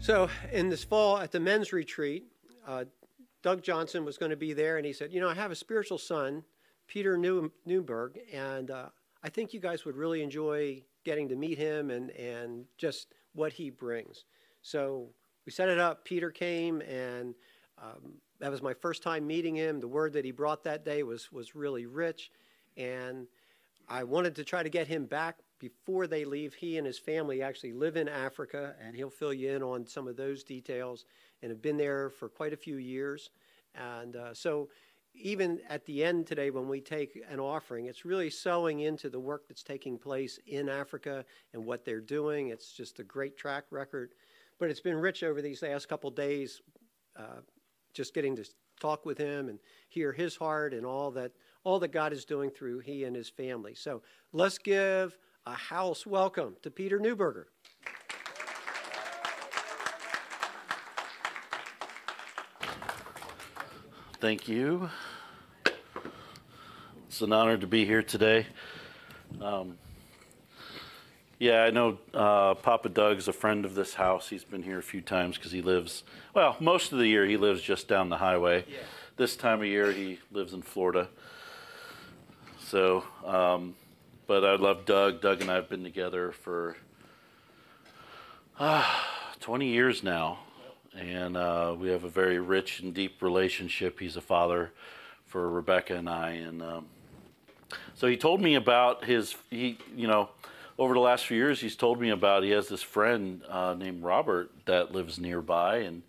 So, 0.00 0.30
in 0.50 0.70
this 0.70 0.82
fall 0.82 1.18
at 1.18 1.30
the 1.30 1.38
men's 1.38 1.74
retreat, 1.74 2.24
uh, 2.66 2.86
Doug 3.42 3.62
Johnson 3.62 4.02
was 4.02 4.16
going 4.16 4.30
to 4.30 4.36
be 4.36 4.54
there, 4.54 4.78
and 4.78 4.86
he 4.86 4.94
said, 4.94 5.12
You 5.12 5.20
know, 5.20 5.28
I 5.28 5.34
have 5.34 5.50
a 5.50 5.54
spiritual 5.54 5.98
son, 5.98 6.42
Peter 6.86 7.18
New- 7.18 7.52
Newberg, 7.66 8.18
and 8.32 8.70
uh, 8.70 8.86
I 9.22 9.28
think 9.28 9.52
you 9.52 9.60
guys 9.60 9.84
would 9.84 9.96
really 9.96 10.22
enjoy 10.22 10.82
getting 11.04 11.28
to 11.28 11.36
meet 11.36 11.58
him 11.58 11.90
and, 11.90 12.10
and 12.12 12.64
just 12.78 13.08
what 13.34 13.52
he 13.52 13.68
brings. 13.68 14.24
So, 14.62 15.10
we 15.44 15.52
set 15.52 15.68
it 15.68 15.78
up. 15.78 16.06
Peter 16.06 16.30
came, 16.30 16.80
and 16.80 17.34
um, 17.76 18.14
that 18.38 18.50
was 18.50 18.62
my 18.62 18.72
first 18.72 19.02
time 19.02 19.26
meeting 19.26 19.54
him. 19.54 19.80
The 19.80 19.88
word 19.88 20.14
that 20.14 20.24
he 20.24 20.30
brought 20.30 20.64
that 20.64 20.82
day 20.82 21.02
was, 21.02 21.30
was 21.30 21.54
really 21.54 21.84
rich, 21.84 22.30
and 22.74 23.26
I 23.86 24.04
wanted 24.04 24.34
to 24.36 24.44
try 24.44 24.62
to 24.62 24.70
get 24.70 24.86
him 24.86 25.04
back 25.04 25.40
before 25.60 26.08
they 26.08 26.24
leave. 26.24 26.54
He 26.54 26.78
and 26.78 26.86
his 26.86 26.98
family 26.98 27.42
actually 27.42 27.72
live 27.72 27.96
in 27.96 28.08
Africa, 28.08 28.74
and 28.84 28.96
he'll 28.96 29.10
fill 29.10 29.32
you 29.32 29.52
in 29.52 29.62
on 29.62 29.86
some 29.86 30.08
of 30.08 30.16
those 30.16 30.42
details 30.42 31.04
and 31.42 31.50
have 31.50 31.62
been 31.62 31.76
there 31.76 32.10
for 32.10 32.28
quite 32.28 32.52
a 32.52 32.56
few 32.56 32.76
years. 32.76 33.30
And 33.74 34.16
uh, 34.16 34.34
so, 34.34 34.70
even 35.14 35.60
at 35.68 35.84
the 35.86 36.04
end 36.04 36.26
today, 36.26 36.50
when 36.50 36.68
we 36.68 36.80
take 36.80 37.20
an 37.28 37.40
offering, 37.40 37.86
it's 37.86 38.04
really 38.04 38.30
sewing 38.30 38.80
into 38.80 39.10
the 39.10 39.18
work 39.18 39.48
that's 39.48 39.62
taking 39.62 39.98
place 39.98 40.38
in 40.46 40.68
Africa 40.68 41.24
and 41.52 41.64
what 41.64 41.84
they're 41.84 42.00
doing. 42.00 42.48
It's 42.48 42.72
just 42.72 43.00
a 43.00 43.04
great 43.04 43.36
track 43.36 43.64
record. 43.70 44.14
But 44.58 44.70
it's 44.70 44.80
been 44.80 44.96
rich 44.96 45.22
over 45.22 45.42
these 45.42 45.62
last 45.62 45.88
couple 45.88 46.10
days, 46.10 46.60
uh, 47.16 47.40
just 47.92 48.14
getting 48.14 48.36
to 48.36 48.44
talk 48.80 49.04
with 49.04 49.18
him 49.18 49.48
and 49.48 49.58
hear 49.88 50.12
his 50.12 50.36
heart 50.36 50.72
and 50.74 50.86
all 50.86 51.10
that 51.12 51.32
all 51.64 51.78
that 51.80 51.92
God 51.92 52.12
is 52.12 52.24
doing 52.24 52.50
through 52.50 52.78
he 52.78 53.04
and 53.04 53.14
his 53.14 53.28
family. 53.28 53.74
So 53.74 54.00
let's 54.32 54.58
give 54.58 55.18
a 55.46 55.54
house 55.54 56.06
welcome 56.06 56.56
to 56.62 56.70
Peter 56.70 56.98
Neuberger. 56.98 57.44
Thank 64.20 64.48
you. 64.48 64.90
It's 67.08 67.22
an 67.22 67.32
honor 67.32 67.56
to 67.56 67.66
be 67.66 67.86
here 67.86 68.02
today. 68.02 68.46
Um, 69.40 69.78
yeah, 71.38 71.62
I 71.62 71.70
know 71.70 71.98
uh, 72.12 72.54
Papa 72.54 72.90
Doug's 72.90 73.26
a 73.26 73.32
friend 73.32 73.64
of 73.64 73.74
this 73.74 73.94
house. 73.94 74.28
He's 74.28 74.44
been 74.44 74.62
here 74.62 74.78
a 74.78 74.82
few 74.82 75.00
times 75.00 75.38
because 75.38 75.52
he 75.52 75.62
lives, 75.62 76.04
well, 76.34 76.56
most 76.60 76.92
of 76.92 76.98
the 76.98 77.06
year 77.06 77.24
he 77.24 77.38
lives 77.38 77.62
just 77.62 77.88
down 77.88 78.10
the 78.10 78.18
highway. 78.18 78.66
Yeah. 78.68 78.76
This 79.16 79.36
time 79.36 79.60
of 79.60 79.66
year 79.66 79.90
he 79.90 80.18
lives 80.30 80.52
in 80.52 80.60
Florida. 80.60 81.08
So, 82.60 83.04
um, 83.24 83.74
but 84.30 84.44
I 84.44 84.54
love 84.54 84.84
Doug. 84.84 85.20
Doug 85.20 85.40
and 85.40 85.50
I 85.50 85.56
have 85.56 85.68
been 85.68 85.82
together 85.82 86.30
for 86.30 86.76
uh, 88.60 88.88
20 89.40 89.66
years 89.66 90.04
now 90.04 90.38
and 90.96 91.36
uh, 91.36 91.74
we 91.76 91.88
have 91.88 92.04
a 92.04 92.08
very 92.08 92.38
rich 92.38 92.78
and 92.78 92.94
deep 92.94 93.22
relationship. 93.22 93.98
He's 93.98 94.16
a 94.16 94.20
father 94.20 94.70
for 95.26 95.50
Rebecca 95.50 95.96
and 95.96 96.08
I, 96.08 96.30
and 96.30 96.62
um, 96.62 96.86
so 97.96 98.06
he 98.06 98.16
told 98.16 98.40
me 98.40 98.54
about 98.54 99.04
his. 99.04 99.34
He, 99.50 99.78
you 99.96 100.06
know, 100.06 100.28
over 100.78 100.94
the 100.94 101.00
last 101.00 101.26
few 101.26 101.36
years, 101.36 101.60
he's 101.60 101.74
told 101.74 102.00
me 102.00 102.10
about. 102.10 102.44
He 102.44 102.50
has 102.50 102.68
this 102.68 102.82
friend 102.82 103.42
uh, 103.48 103.74
named 103.74 104.04
Robert 104.04 104.52
that 104.66 104.92
lives 104.92 105.18
nearby, 105.18 105.78
and 105.78 106.02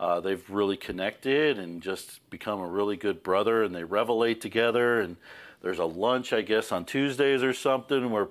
uh, 0.00 0.20
they've 0.20 0.48
really 0.48 0.78
connected 0.78 1.58
and 1.58 1.82
just 1.82 2.30
become 2.30 2.60
a 2.60 2.66
really 2.66 2.96
good 2.96 3.22
brother, 3.22 3.62
and 3.62 3.74
they 3.74 3.82
revelate 3.82 4.40
together. 4.40 5.00
And 5.02 5.16
there's 5.62 5.78
a 5.78 5.84
lunch, 5.84 6.32
I 6.32 6.42
guess, 6.42 6.72
on 6.72 6.84
Tuesdays 6.84 7.42
or 7.42 7.52
something 7.52 8.10
where 8.10 8.28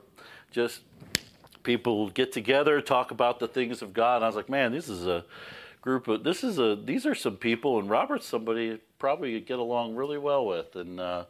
just 0.52 0.82
people 1.64 2.10
get 2.10 2.32
together, 2.32 2.82
talk 2.82 3.12
about 3.12 3.40
the 3.40 3.48
things 3.48 3.82
of 3.82 3.94
God. 3.94 4.18
And 4.18 4.26
I 4.26 4.28
was 4.28 4.36
like, 4.36 4.50
man, 4.50 4.72
this 4.72 4.88
is 4.88 5.06
a 5.06 5.26
group 5.82 6.08
of 6.08 6.24
this 6.24 6.44
is 6.44 6.58
a 6.60 6.76
these 6.76 7.06
are 7.06 7.16
some 7.16 7.38
people 7.38 7.80
and 7.80 7.90
Robert's 7.90 8.26
somebody 8.26 8.80
probably 9.00 9.40
get 9.40 9.60
along 9.60 9.96
really 9.96 10.18
well 10.18 10.46
with. 10.46 10.76
And 10.76 11.00
uh, 11.00 11.26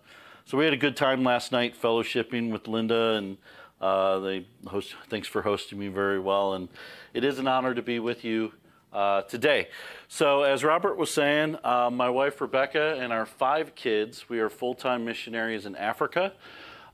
so 0.46 0.58
we 0.58 0.64
had 0.64 0.74
a 0.74 0.78
good 0.78 0.96
time 0.96 1.24
last 1.24 1.52
night 1.52 1.80
fellowshipping 1.80 2.52
with 2.52 2.68
Linda 2.68 3.14
and 3.14 3.38
uh, 3.82 4.20
they 4.20 4.48
host 4.68 4.96
thanks 5.10 5.28
for 5.28 5.42
hosting 5.42 5.80
me 5.80 5.88
very 5.88 6.20
well. 6.20 6.54
And 6.54 6.70
it 7.14 7.24
is 7.24 7.40
an 7.40 7.48
honor 7.48 7.74
to 7.74 7.82
be 7.82 8.00
with 8.00 8.24
you 8.24 8.54
uh, 8.94 9.22
today. 9.24 9.68
So 10.08 10.44
as 10.44 10.64
Robert 10.64 10.98
was 10.98 11.12
saying, 11.12 11.58
uh, 11.64 11.90
my 11.92 12.10
wife 12.10 12.40
Rebecca 12.42 12.98
and 13.00 13.12
our 13.12 13.26
five 13.26 13.76
kids 13.76 14.30
we 14.30 14.40
are 14.40 14.50
full 14.50 14.76
time 14.76 15.06
missionaries 15.06 15.66
in 15.66 15.76
Africa. 15.76 16.34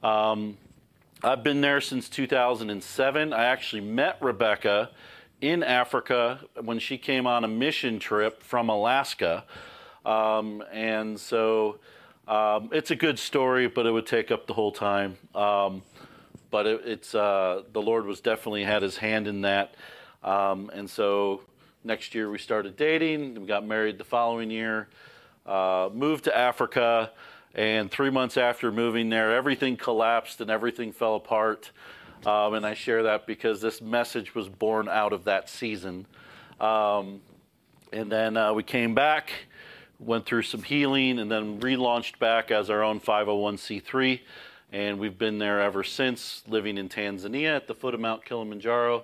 Um, 0.01 0.57
I've 1.23 1.43
been 1.43 1.61
there 1.61 1.79
since 1.79 2.09
2007. 2.09 3.31
I 3.31 3.45
actually 3.45 3.81
met 3.81 4.17
Rebecca 4.21 4.89
in 5.39 5.63
Africa 5.63 6.41
when 6.61 6.79
she 6.79 6.97
came 6.97 7.27
on 7.27 7.43
a 7.43 7.47
mission 7.47 7.99
trip 7.99 8.43
from 8.43 8.69
Alaska. 8.69 9.45
Um, 10.05 10.63
and 10.71 11.19
so 11.19 11.79
um, 12.27 12.69
it's 12.73 12.91
a 12.91 12.95
good 12.95 13.19
story, 13.19 13.67
but 13.67 13.85
it 13.85 13.91
would 13.91 14.05
take 14.05 14.31
up 14.31 14.47
the 14.47 14.53
whole 14.53 14.71
time. 14.71 15.17
Um, 15.33 15.81
but 16.51 16.67
it, 16.67 16.81
it's 16.85 17.15
uh, 17.15 17.63
the 17.71 17.81
Lord 17.81 18.05
was 18.05 18.19
definitely 18.21 18.63
had 18.63 18.81
His 18.81 18.97
hand 18.97 19.27
in 19.27 19.41
that. 19.41 19.75
Um, 20.23 20.69
and 20.73 20.89
so 20.89 21.41
next 21.83 22.15
year 22.15 22.29
we 22.29 22.37
started 22.37 22.75
dating. 22.75 23.35
We 23.35 23.45
got 23.45 23.65
married 23.65 23.97
the 23.97 24.03
following 24.03 24.49
year. 24.49 24.87
Uh, 25.45 25.89
moved 25.93 26.23
to 26.25 26.37
Africa, 26.37 27.11
and 27.53 27.91
three 27.91 28.09
months 28.09 28.37
after 28.37 28.71
moving 28.71 29.09
there, 29.09 29.35
everything 29.35 29.77
collapsed 29.77 30.41
and 30.41 30.49
everything 30.49 30.91
fell 30.91 31.15
apart. 31.15 31.71
Um, 32.25 32.53
and 32.53 32.65
I 32.65 32.73
share 32.73 33.03
that 33.03 33.27
because 33.27 33.61
this 33.61 33.81
message 33.81 34.33
was 34.33 34.47
born 34.47 34.87
out 34.87 35.13
of 35.13 35.25
that 35.25 35.49
season. 35.49 36.05
Um, 36.59 37.21
and 37.91 38.11
then 38.11 38.37
uh, 38.37 38.53
we 38.53 38.63
came 38.63 38.95
back, 38.95 39.31
went 39.99 40.25
through 40.25 40.43
some 40.43 40.63
healing, 40.63 41.19
and 41.19 41.29
then 41.29 41.59
relaunched 41.59 42.17
back 42.17 42.49
as 42.49 42.69
our 42.69 42.81
own 42.81 42.99
501c3. 42.99 44.21
And 44.71 44.97
we've 44.97 45.17
been 45.17 45.37
there 45.37 45.61
ever 45.61 45.83
since, 45.83 46.43
living 46.47 46.77
in 46.77 46.89
Tanzania 46.89 47.55
at 47.55 47.67
the 47.67 47.75
foot 47.75 47.93
of 47.93 47.99
Mount 47.99 48.25
Kilimanjaro. 48.25 49.03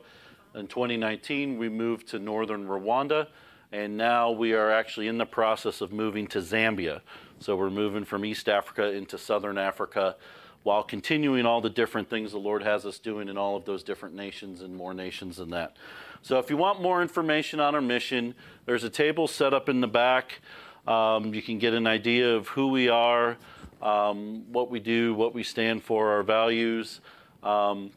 In 0.55 0.67
2019, 0.67 1.59
we 1.59 1.69
moved 1.69 2.07
to 2.09 2.19
northern 2.19 2.65
Rwanda, 2.65 3.27
and 3.71 3.95
now 3.95 4.31
we 4.31 4.53
are 4.53 4.71
actually 4.71 5.07
in 5.07 5.19
the 5.19 5.25
process 5.25 5.79
of 5.79 5.91
moving 5.91 6.25
to 6.27 6.39
Zambia. 6.39 7.01
So 7.39 7.55
we're 7.55 7.69
moving 7.69 8.03
from 8.03 8.25
East 8.25 8.49
Africa 8.49 8.91
into 8.91 9.19
southern 9.19 9.59
Africa 9.59 10.15
while 10.63 10.81
continuing 10.81 11.45
all 11.45 11.61
the 11.61 11.69
different 11.69 12.09
things 12.09 12.31
the 12.31 12.39
Lord 12.39 12.63
has 12.63 12.85
us 12.85 12.97
doing 12.97 13.29
in 13.29 13.37
all 13.37 13.55
of 13.55 13.65
those 13.65 13.83
different 13.83 14.15
nations 14.15 14.61
and 14.61 14.75
more 14.75 14.93
nations 14.93 15.37
than 15.37 15.51
that. 15.51 15.77
So, 16.21 16.37
if 16.39 16.49
you 16.49 16.57
want 16.57 16.81
more 16.81 17.01
information 17.01 17.59
on 17.59 17.75
our 17.75 17.81
mission, 17.81 18.35
there's 18.66 18.83
a 18.83 18.89
table 18.89 19.27
set 19.27 19.53
up 19.53 19.69
in 19.69 19.79
the 19.79 19.87
back. 19.87 20.41
Um, 20.85 21.33
you 21.33 21.41
can 21.41 21.59
get 21.59 21.73
an 21.73 21.87
idea 21.87 22.35
of 22.35 22.49
who 22.49 22.67
we 22.67 22.89
are, 22.89 23.37
um, 23.81 24.51
what 24.51 24.69
we 24.69 24.79
do, 24.79 25.13
what 25.13 25.33
we 25.33 25.43
stand 25.43 25.83
for, 25.83 26.09
our 26.09 26.23
values. 26.23 26.99
Um, 27.41 27.91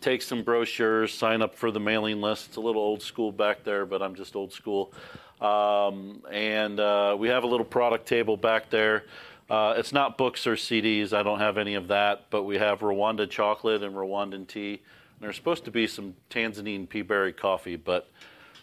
take 0.00 0.22
some 0.22 0.42
brochures, 0.42 1.12
sign 1.12 1.42
up 1.42 1.54
for 1.54 1.70
the 1.70 1.80
mailing 1.80 2.20
list. 2.20 2.48
It's 2.48 2.56
a 2.56 2.60
little 2.60 2.82
old 2.82 3.02
school 3.02 3.32
back 3.32 3.64
there, 3.64 3.86
but 3.86 4.02
I'm 4.02 4.14
just 4.14 4.36
old 4.36 4.52
school. 4.52 4.92
Um, 5.40 6.22
and 6.30 6.80
uh, 6.80 7.16
we 7.18 7.28
have 7.28 7.44
a 7.44 7.46
little 7.46 7.66
product 7.66 8.06
table 8.06 8.36
back 8.36 8.70
there. 8.70 9.04
Uh, 9.48 9.74
it's 9.76 9.92
not 9.92 10.18
books 10.18 10.46
or 10.46 10.54
CDs. 10.54 11.12
I 11.12 11.22
don't 11.22 11.38
have 11.38 11.58
any 11.58 11.74
of 11.74 11.88
that, 11.88 12.26
but 12.30 12.42
we 12.42 12.58
have 12.58 12.80
Rwanda 12.80 13.28
chocolate 13.28 13.82
and 13.82 13.94
Rwandan 13.94 14.46
tea. 14.46 14.70
And 14.70 15.20
there's 15.20 15.36
supposed 15.36 15.64
to 15.66 15.70
be 15.70 15.86
some 15.86 16.14
Tanzanian 16.30 16.88
pea 16.88 17.02
berry 17.02 17.32
coffee, 17.32 17.76
but 17.76 18.08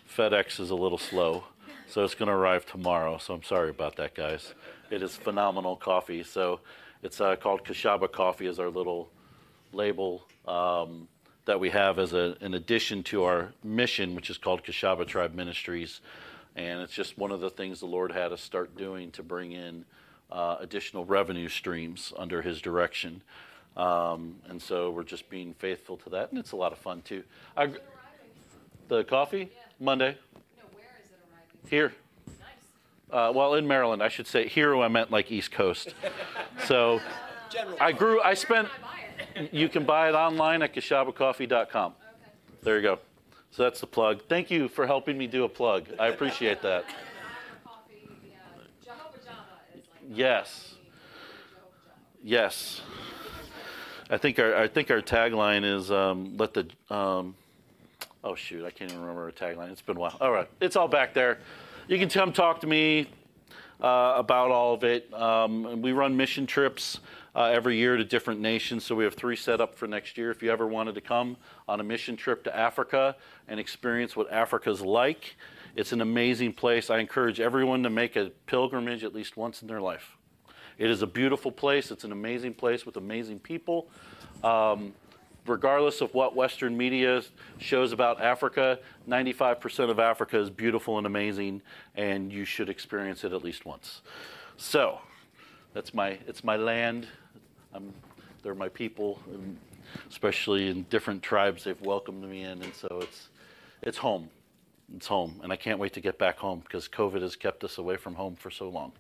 FedEx 0.10 0.60
is 0.60 0.70
a 0.70 0.76
little 0.76 0.98
slow. 0.98 1.46
So 1.88 2.04
it's 2.04 2.16
going 2.16 2.28
to 2.28 2.34
arrive 2.34 2.66
tomorrow. 2.66 3.18
So 3.18 3.34
I'm 3.34 3.44
sorry 3.44 3.70
about 3.70 3.96
that, 3.98 4.16
guys. 4.16 4.54
It 4.90 5.02
is 5.02 5.16
phenomenal 5.16 5.76
coffee. 5.76 6.24
So 6.24 6.60
it's 7.02 7.22
uh, 7.22 7.36
called 7.36 7.64
Kashabba 7.64 8.12
Coffee, 8.12 8.48
is 8.48 8.60
our 8.60 8.70
little 8.70 9.10
label 9.72 10.26
um, 10.48 11.08
that 11.46 11.60
we 11.60 11.70
have 11.70 12.00
as 12.00 12.14
a, 12.14 12.38
an 12.42 12.54
addition 12.54 13.04
to 13.04 13.24
our 13.24 13.54
mission, 13.64 14.16
which 14.16 14.30
is 14.30 14.38
called 14.38 14.64
Kashabba 14.64 15.06
Tribe 15.08 15.34
Ministries. 15.34 16.02
And 16.56 16.82
it's 16.82 16.94
just 16.94 17.18
one 17.18 17.32
of 17.32 17.42
the 17.42 17.50
things 17.50 17.80
the 17.80 17.86
Lord 17.86 18.12
had 18.12 18.32
us 18.32 18.42
start 18.42 18.78
doing 18.78 19.12
to 19.12 19.24
bring 19.24 19.52
in 19.52 19.86
uh, 20.32 20.58
additional 20.60 21.06
revenue 21.06 21.50
streams 21.50 22.14
under 22.18 22.42
his 22.42 22.62
direction. 22.62 23.22
Um, 23.76 24.36
and 24.50 24.62
so 24.62 24.92
we're 24.92 25.04
just 25.04 25.30
being 25.30 25.54
faithful 25.54 25.98
to 25.98 26.10
that, 26.12 26.30
and 26.30 26.40
it's 26.40 26.52
a 26.52 26.56
lot 26.56 26.72
of 26.72 26.78
fun 26.78 27.02
too. 27.02 27.24
I, 27.58 27.72
the 28.88 29.04
coffee 29.04 29.50
yeah. 29.52 29.60
Monday. 29.80 30.18
No, 30.58 30.64
where 30.74 30.84
is 31.04 31.10
it 31.10 31.18
arriving? 31.32 31.70
Here. 31.70 31.94
Nice. 32.28 33.30
Uh, 33.30 33.32
well, 33.34 33.56
in 33.56 33.68
Maryland, 33.68 34.04
I 34.04 34.10
should 34.10 34.28
say. 34.28 34.48
Here, 34.48 34.76
I 34.76 34.88
meant 34.90 35.10
like 35.10 35.32
East 35.32 35.52
Coast. 35.52 35.96
so, 36.66 37.02
I 37.80 37.92
grew. 37.92 38.22
I 38.22 38.36
spent. 38.36 38.68
you 39.52 39.70
can 39.70 39.86
buy 39.86 40.10
it 40.10 40.16
online 40.16 40.62
at 40.62 40.74
kashabbacoffee.com. 40.74 41.92
Okay. 41.92 42.32
There 42.62 42.76
you 42.78 42.82
go. 42.82 43.00
So 43.52 43.64
that's 43.64 43.80
the 43.80 43.88
plug. 43.88 44.24
Thank 44.28 44.50
you 44.50 44.68
for 44.68 44.88
helping 44.88 45.18
me 45.18 45.28
do 45.28 45.44
a 45.44 45.50
plug. 45.50 45.88
I 46.00 46.08
appreciate 46.08 46.62
that. 46.62 46.86
Yes. 50.16 50.76
Yes. 52.22 52.82
I 54.10 54.18
think 54.18 54.38
our 54.38 54.56
I 54.56 54.68
think 54.68 54.92
our 54.92 55.02
tagline 55.02 55.64
is 55.64 55.90
um, 55.90 56.38
let 56.38 56.54
the 56.54 56.68
um, 56.94 57.36
Oh 58.24 58.36
shoot, 58.36 58.64
I 58.64 58.72
can't 58.72 58.90
even 58.90 59.02
remember 59.02 59.24
our 59.24 59.32
tagline. 59.32 59.70
It's 59.72 59.82
been 59.82 59.98
a 59.98 60.00
while. 60.00 60.18
All 60.22 60.32
right, 60.32 60.48
it's 60.62 60.78
all 60.78 60.88
back 60.88 61.14
there. 61.14 61.40
You 61.90 62.00
can 62.00 62.08
come 62.08 62.32
talk 62.32 62.62
to 62.62 62.68
me 62.68 63.10
uh, 63.82 64.14
about 64.16 64.50
all 64.50 64.74
of 64.74 64.86
it. 64.86 65.14
Um, 65.14 65.82
we 65.82 65.92
run 65.92 66.16
mission 66.16 66.48
trips 66.48 67.00
uh, 67.36 67.46
every 67.46 67.78
year 67.78 67.98
to 67.98 68.04
different 68.04 68.40
nations. 68.40 68.86
So 68.86 68.96
we 68.96 69.04
have 69.04 69.16
three 69.16 69.36
set 69.36 69.60
up 69.60 69.76
for 69.76 69.88
next 69.88 70.18
year. 70.18 70.32
If 70.32 70.44
you 70.44 70.52
ever 70.52 70.68
wanted 70.68 70.96
to 70.96 71.02
come 71.02 71.38
on 71.68 71.80
a 71.80 71.84
mission 71.84 72.16
trip 72.16 72.44
to 72.44 72.56
Africa 72.56 73.16
and 73.48 73.60
experience 73.60 74.16
what 74.16 74.32
Africa's 74.32 74.82
like, 74.82 75.36
it's 75.76 75.92
an 75.92 76.02
amazing 76.02 76.54
place. 76.54 76.90
I 76.90 77.00
encourage 77.00 77.40
everyone 77.40 77.84
to 77.84 77.90
make 77.90 78.16
a 78.16 78.32
pilgrimage 78.46 79.04
at 79.04 79.14
least 79.14 79.38
once 79.38 79.62
in 79.62 79.68
their 79.68 79.82
life. 79.82 80.18
It 80.78 80.90
is 80.90 81.02
a 81.02 81.08
beautiful 81.08 81.52
place. 81.52 81.92
It's 81.92 82.04
an 82.04 82.12
amazing 82.12 82.54
place 82.54 82.86
with 82.86 82.98
amazing 82.98 83.40
people. 83.40 83.88
Um, 84.44 84.94
regardless 85.46 86.02
of 86.02 86.14
what 86.14 86.36
Western 86.36 86.78
media 86.78 87.22
shows 87.58 87.92
about 87.92 88.22
Africa, 88.22 88.80
95% 89.08 89.90
of 89.90 90.00
Africa 90.00 90.40
is 90.40 90.50
beautiful 90.50 90.98
and 90.98 91.08
amazing, 91.08 91.62
and 91.96 92.32
you 92.32 92.46
should 92.46 92.70
experience 92.70 93.24
it 93.24 93.34
at 93.34 93.44
least 93.44 93.66
once. 93.66 94.02
So, 94.58 95.00
that's 95.74 95.94
my 95.94 96.20
it's 96.28 96.44
my 96.44 96.56
land. 96.56 97.08
I'm, 97.74 97.94
they're 98.42 98.56
my 98.56 98.70
people, 98.70 99.20
especially 100.10 100.70
in 100.70 100.84
different 100.84 101.24
tribes. 101.24 101.64
They've 101.64 101.82
welcomed 101.82 102.24
me 102.24 102.44
in, 102.44 102.62
and 102.62 102.74
so 102.74 103.00
it's 103.02 103.30
it's 103.82 103.98
home. 103.98 104.30
It's 104.96 105.08
home, 105.08 105.40
and 105.44 105.52
I 105.52 105.56
can't 105.56 105.80
wait 105.80 105.94
to 105.94 106.02
get 106.02 106.20
back 106.20 106.38
home 106.38 106.60
because 106.60 106.88
COVID 106.88 107.22
has 107.22 107.36
kept 107.36 107.64
us 107.64 107.78
away 107.78 107.98
from 107.98 108.16
home 108.16 108.36
for 108.36 108.52
so 108.52 108.70
long. 108.70 108.92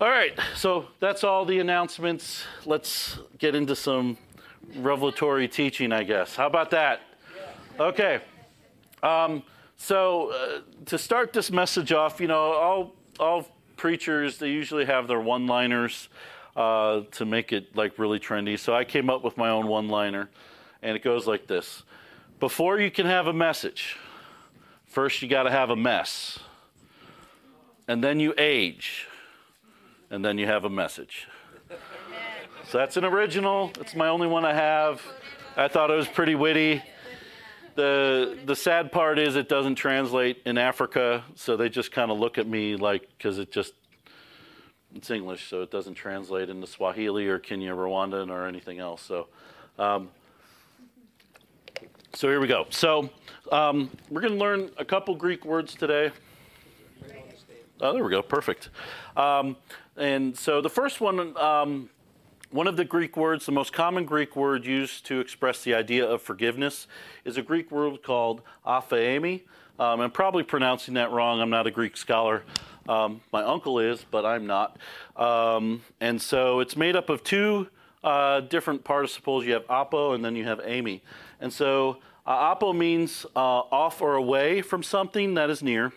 All 0.00 0.08
right, 0.08 0.38
so 0.56 0.86
that's 1.00 1.24
all 1.24 1.44
the 1.44 1.58
announcements. 1.58 2.44
Let's 2.66 3.18
get 3.38 3.54
into 3.54 3.76
some 3.76 4.18
revelatory 4.76 5.48
teaching, 5.48 5.92
I 5.92 6.02
guess. 6.02 6.36
How 6.36 6.46
about 6.46 6.70
that? 6.70 7.00
Okay. 7.78 8.20
Um, 9.02 9.42
so 9.76 10.30
uh, 10.30 10.60
to 10.86 10.98
start 10.98 11.32
this 11.32 11.50
message 11.50 11.92
off, 11.92 12.20
you 12.20 12.28
know, 12.28 12.52
all 12.52 12.94
all 13.18 13.48
preachers 13.76 14.38
they 14.38 14.48
usually 14.48 14.84
have 14.84 15.08
their 15.08 15.20
one-liners 15.20 16.08
uh, 16.56 17.02
to 17.12 17.24
make 17.24 17.52
it 17.52 17.74
like 17.76 17.98
really 17.98 18.18
trendy. 18.18 18.58
So 18.58 18.74
I 18.74 18.84
came 18.84 19.08
up 19.08 19.22
with 19.22 19.36
my 19.36 19.50
own 19.50 19.66
one-liner, 19.66 20.30
and 20.82 20.96
it 20.96 21.02
goes 21.02 21.26
like 21.26 21.46
this: 21.46 21.82
Before 22.40 22.78
you 22.78 22.90
can 22.90 23.06
have 23.06 23.26
a 23.26 23.32
message, 23.32 23.96
first 24.86 25.22
you 25.22 25.28
got 25.28 25.44
to 25.44 25.50
have 25.50 25.70
a 25.70 25.76
mess, 25.76 26.38
and 27.88 28.02
then 28.02 28.20
you 28.20 28.34
age, 28.38 29.06
and 30.10 30.24
then 30.24 30.38
you 30.38 30.46
have 30.46 30.64
a 30.64 30.70
message. 30.70 31.26
So 32.68 32.78
that's 32.78 32.96
an 32.96 33.04
original. 33.04 33.70
It's 33.80 33.94
my 33.94 34.08
only 34.08 34.26
one 34.26 34.44
I 34.44 34.54
have. 34.54 35.02
I 35.56 35.68
thought 35.68 35.90
it 35.90 35.96
was 35.96 36.08
pretty 36.08 36.34
witty. 36.34 36.82
The 37.74 38.38
the 38.44 38.56
sad 38.56 38.92
part 38.92 39.18
is 39.18 39.36
it 39.36 39.48
doesn't 39.48 39.74
translate 39.76 40.42
in 40.44 40.58
Africa, 40.58 41.24
so 41.34 41.56
they 41.56 41.68
just 41.68 41.92
kind 41.92 42.10
of 42.10 42.18
look 42.18 42.38
at 42.38 42.46
me 42.46 42.76
like 42.76 43.08
because 43.16 43.38
it 43.38 43.50
just 43.50 43.72
it's 44.94 45.10
English, 45.10 45.48
so 45.48 45.62
it 45.62 45.70
doesn't 45.70 45.94
translate 45.94 46.48
into 46.48 46.66
Swahili 46.66 47.26
or 47.26 47.38
Kinyarwanda, 47.38 48.28
or 48.28 48.46
anything 48.46 48.78
else. 48.78 49.02
So, 49.02 49.28
um, 49.78 50.10
so 52.14 52.28
here 52.28 52.40
we 52.40 52.46
go. 52.46 52.66
So 52.70 53.10
um, 53.50 53.90
we're 54.10 54.20
going 54.20 54.34
to 54.34 54.38
learn 54.38 54.70
a 54.76 54.84
couple 54.84 55.14
Greek 55.14 55.44
words 55.44 55.74
today. 55.74 56.12
Oh, 57.80 57.92
there 57.92 58.04
we 58.04 58.10
go. 58.10 58.22
Perfect. 58.22 58.68
Um, 59.16 59.56
and 59.96 60.36
so 60.36 60.60
the 60.60 60.70
first 60.70 61.00
one 61.00 61.36
um, 61.36 61.90
one 62.52 62.66
of 62.66 62.76
the 62.76 62.84
Greek 62.84 63.16
words, 63.16 63.46
the 63.46 63.52
most 63.52 63.72
common 63.72 64.04
Greek 64.04 64.36
word 64.36 64.66
used 64.66 65.06
to 65.06 65.20
express 65.20 65.64
the 65.64 65.74
idea 65.74 66.06
of 66.06 66.20
forgiveness, 66.20 66.86
is 67.24 67.38
a 67.38 67.42
Greek 67.42 67.70
word 67.70 68.02
called 68.02 68.42
aphiemi. 68.66 69.42
Um, 69.78 70.00
I'm 70.00 70.10
probably 70.10 70.42
pronouncing 70.42 70.94
that 70.94 71.10
wrong. 71.10 71.40
I'm 71.40 71.48
not 71.48 71.66
a 71.66 71.70
Greek 71.70 71.96
scholar. 71.96 72.42
Um, 72.88 73.20
my 73.32 73.42
uncle 73.42 73.78
is, 73.78 74.04
but 74.10 74.24
I'm 74.24 74.46
not. 74.46 74.78
Um, 75.16 75.82
and 76.00 76.20
so 76.20 76.60
it's 76.60 76.76
made 76.76 76.96
up 76.96 77.08
of 77.08 77.22
two 77.22 77.68
uh, 78.02 78.40
different 78.40 78.84
participles. 78.84 79.44
You 79.44 79.52
have 79.54 79.64
apo 79.68 80.12
and 80.12 80.24
then 80.24 80.36
you 80.36 80.44
have 80.44 80.60
amy. 80.64 81.02
And 81.40 81.52
so 81.52 81.98
uh, 82.26 82.30
apo 82.30 82.72
means 82.72 83.24
uh, 83.36 83.38
off 83.38 84.00
or 84.00 84.14
away 84.16 84.62
from 84.62 84.82
something 84.82 85.34
that 85.34 85.50
is 85.50 85.62
near, 85.62 85.92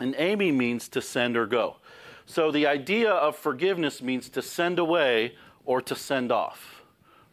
and 0.00 0.14
amy 0.18 0.52
means 0.52 0.88
to 0.88 1.02
send 1.02 1.36
or 1.36 1.46
go. 1.46 1.76
So 2.26 2.50
the 2.50 2.66
idea 2.66 3.10
of 3.10 3.36
forgiveness 3.36 4.02
means 4.02 4.28
to 4.30 4.42
send 4.42 4.78
away 4.78 5.34
or 5.64 5.80
to 5.82 5.94
send 5.94 6.32
off. 6.32 6.82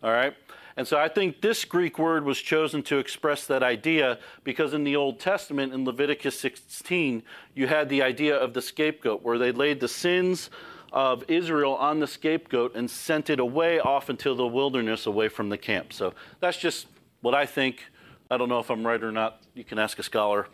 All 0.04 0.12
right? 0.12 0.36
And 0.75 0.88
so 0.88 0.98
I 0.98 1.08
think 1.08 1.42
this 1.42 1.66
Greek 1.66 2.00
word 2.00 2.24
was 2.24 2.40
chosen 2.40 2.81
to 2.84 2.98
express 2.98 3.46
that 3.48 3.62
idea 3.62 4.18
because 4.44 4.74
in 4.74 4.84
the 4.84 4.96
Old 4.96 5.20
Testament, 5.20 5.74
in 5.74 5.86
Leviticus 5.86 6.40
16, 6.40 7.22
you 7.54 7.68
had 7.68 7.90
the 7.90 8.02
idea 8.02 8.36
of 8.36 8.54
the 8.54 8.62
scapegoat, 8.62 9.22
where 9.22 9.38
they 9.38 9.52
laid 9.52 9.80
the 9.80 9.88
sins 9.88 10.50
of 10.92 11.24
Israel 11.28 11.75
on 11.75 12.00
the 12.00 12.08
scapegoat 12.08 12.75
and 12.75 12.90
sent 12.90 13.30
it 13.30 13.40
away 13.40 13.80
off 13.80 14.10
into 14.10 14.34
the 14.34 14.46
wilderness 14.46 15.06
away 15.06 15.28
from 15.28 15.50
the 15.50 15.58
camp. 15.58 15.94
So 15.94 16.14
that's 16.40 16.58
just 16.58 16.88
what 17.22 17.36
I 17.36 17.46
think. 17.46 17.84
I 18.31 18.38
don't 18.38 18.50
know 18.50 18.60
if 18.60 18.69
I'm 18.69 18.86
right 18.86 19.04
or 19.04 19.12
not. 19.12 19.42
You 19.54 19.64
can 19.64 19.78
ask 19.78 20.00
a 20.00 20.04
scholar. 20.04 20.48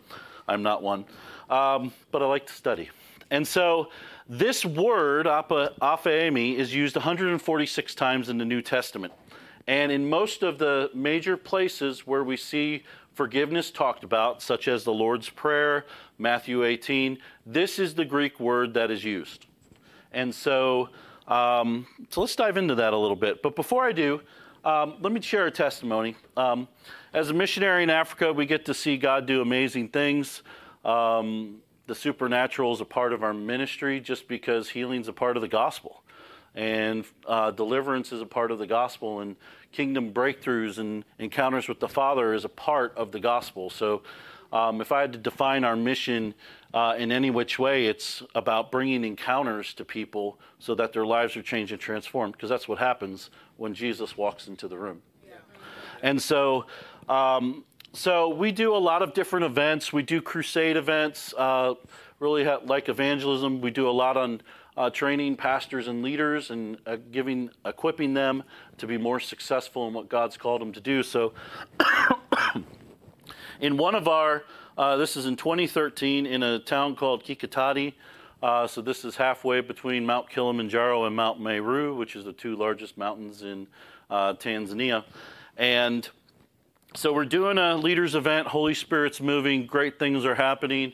I'm 0.48 0.64
not 0.64 0.82
one. 0.82 1.06
Um, 1.50 1.94
but 2.12 2.22
I 2.22 2.26
like 2.26 2.48
to 2.48 2.54
study. 2.54 2.90
And 3.32 3.48
so 3.48 3.90
this 4.28 4.66
word, 4.66 5.26
aphiemi, 5.26 6.56
is 6.56 6.74
used 6.74 6.96
146 6.96 7.96
times 7.96 8.30
in 8.30 8.38
the 8.38 8.46
New 8.46 8.62
Testament. 8.62 9.14
And 9.70 9.92
in 9.92 10.10
most 10.10 10.42
of 10.42 10.58
the 10.58 10.90
major 10.96 11.38
places 11.38 12.08
where 12.08 12.24
we 12.24 12.38
see 12.38 12.82
forgiveness 13.14 13.70
talked 13.70 14.04
about, 14.04 14.42
such 14.42 14.68
as 14.68 14.84
the 14.84 14.92
Lord's 14.92 15.30
Prayer, 15.30 15.86
Matthew 16.18 16.64
18, 16.64 17.20
this 17.46 17.78
is 17.78 17.94
the 17.94 18.04
Greek 18.04 18.40
word 18.40 18.74
that 18.74 18.90
is 18.90 19.04
used. 19.04 19.46
And 20.12 20.34
so, 20.34 20.90
um, 21.28 21.86
so 22.10 22.22
let's 22.22 22.36
dive 22.36 22.58
into 22.58 22.74
that 22.74 22.94
a 22.94 22.98
little 22.98 23.16
bit. 23.16 23.44
But 23.44 23.56
before 23.56 23.86
I 23.86 23.92
do, 23.92 24.22
um, 24.66 24.96
let 25.02 25.14
me 25.14 25.22
share 25.22 25.46
a 25.46 25.52
testimony. 25.52 26.16
Um, 26.36 26.68
as 27.14 27.30
a 27.30 27.34
missionary 27.36 27.84
in 27.84 27.92
Africa, 27.92 28.34
we 28.34 28.48
get 28.48 28.66
to 28.66 28.74
see 28.74 28.98
God 28.98 29.28
do 29.28 29.40
amazing 29.40 29.90
things. 29.90 30.42
Um, 30.84 31.58
the 31.86 31.94
supernatural 31.94 32.74
is 32.74 32.82
a 32.82 32.86
part 32.86 33.14
of 33.14 33.22
our 33.22 33.36
ministry 33.36 34.00
just 34.00 34.28
because 34.28 34.70
healing 34.70 35.02
is 35.02 35.08
a 35.08 35.14
part 35.14 35.38
of 35.38 35.42
the 35.42 35.48
gospel. 35.48 36.02
And 36.56 37.06
uh, 37.28 37.52
deliverance 37.52 38.12
is 38.12 38.22
a 38.22 38.26
part 38.26 38.52
of 38.52 38.58
the 38.58 38.68
gospel, 38.68 39.20
and 39.20 39.36
kingdom 39.72 40.14
breakthroughs 40.14 40.80
and 40.80 41.06
encounters 41.20 41.68
with 41.68 41.80
the 41.80 41.88
Father 41.88 42.34
is 42.34 42.44
a 42.44 42.50
part 42.50 42.94
of 42.98 43.12
the 43.12 43.20
gospel. 43.20 43.70
So, 43.70 44.02
um, 44.52 44.82
if 44.82 44.92
I 44.92 45.02
had 45.02 45.14
to 45.14 45.20
define 45.20 45.64
our 45.64 45.76
mission 45.76 46.34
uh, 46.74 46.96
in 46.98 47.12
any 47.12 47.30
which 47.30 47.60
way, 47.60 47.86
it's 47.86 48.24
about 48.34 48.72
bringing 48.72 49.04
encounters 49.04 49.76
to 49.76 49.86
people 49.86 50.40
so 50.58 50.74
that 50.74 50.92
their 50.92 51.06
lives 51.06 51.38
are 51.38 51.44
changed 51.44 51.72
and 51.72 51.80
transformed, 51.80 52.34
because 52.34 52.50
that's 52.50 52.68
what 52.68 52.80
happens 52.80 53.30
when 53.58 53.76
Jesus 53.76 54.18
walks 54.18 54.48
into 54.48 54.68
the 54.68 54.78
room. 54.78 55.04
Yeah. 55.28 55.36
And 56.02 56.20
so, 56.20 56.66
um, 57.08 57.64
so 57.94 58.30
we 58.30 58.52
do 58.52 58.76
a 58.76 58.78
lot 58.78 59.04
of 59.04 59.14
different 59.14 59.46
events. 59.46 59.94
We 59.94 60.02
do 60.02 60.20
crusade 60.20 60.78
events, 60.78 61.34
uh, 61.38 61.76
really 62.20 62.44
ha- 62.44 62.62
like 62.66 62.90
evangelism. 62.90 63.62
We 63.62 63.70
do 63.70 63.88
a 63.88 63.92
lot 63.92 64.18
on 64.18 64.42
uh, 64.80 64.90
training 64.90 65.36
pastors 65.36 65.90
and 65.90 66.02
leaders 66.02 66.52
and 66.52 66.78
uh, 66.88 66.96
giving, 67.12 67.50
equipping 67.66 68.14
them 68.14 68.42
to 68.78 68.88
be 68.88 68.98
more 68.98 69.20
successful 69.20 69.86
in 69.90 69.94
what 69.94 70.08
God's 70.08 70.38
called 70.38 70.62
them 70.62 70.72
to 70.72 70.80
do. 70.80 71.04
So, 71.04 71.34
in 73.60 73.76
one 73.76 73.94
of 73.94 74.08
our, 74.08 74.46
uh, 74.78 74.96
this 74.96 75.18
is 75.18 75.26
in 75.26 75.36
2013, 75.36 76.26
in 76.26 76.44
a 76.44 76.60
town 76.60 76.96
called 76.96 77.26
Kikatiti. 77.26 77.94
Uh, 78.42 78.66
so 78.68 78.82
this 78.82 79.04
is 79.04 79.18
halfway 79.18 79.60
between 79.60 80.06
Mount 80.06 80.30
Kilimanjaro 80.30 81.04
and 81.04 81.14
Mount 81.14 81.42
Meru, 81.42 81.94
which 81.94 82.16
is 82.16 82.24
the 82.24 82.32
two 82.32 82.56
largest 82.56 82.98
mountains 82.98 83.42
in 83.42 83.68
uh, 84.10 84.34
Tanzania, 84.36 85.04
and 85.58 86.08
so 86.96 87.14
we're 87.14 87.26
doing 87.26 87.58
a 87.58 87.76
leaders 87.76 88.16
event, 88.16 88.48
Holy 88.48 88.74
Spirit's 88.74 89.20
moving, 89.20 89.68
great 89.68 90.00
things 90.00 90.26
are 90.26 90.36
happening. 90.36 90.94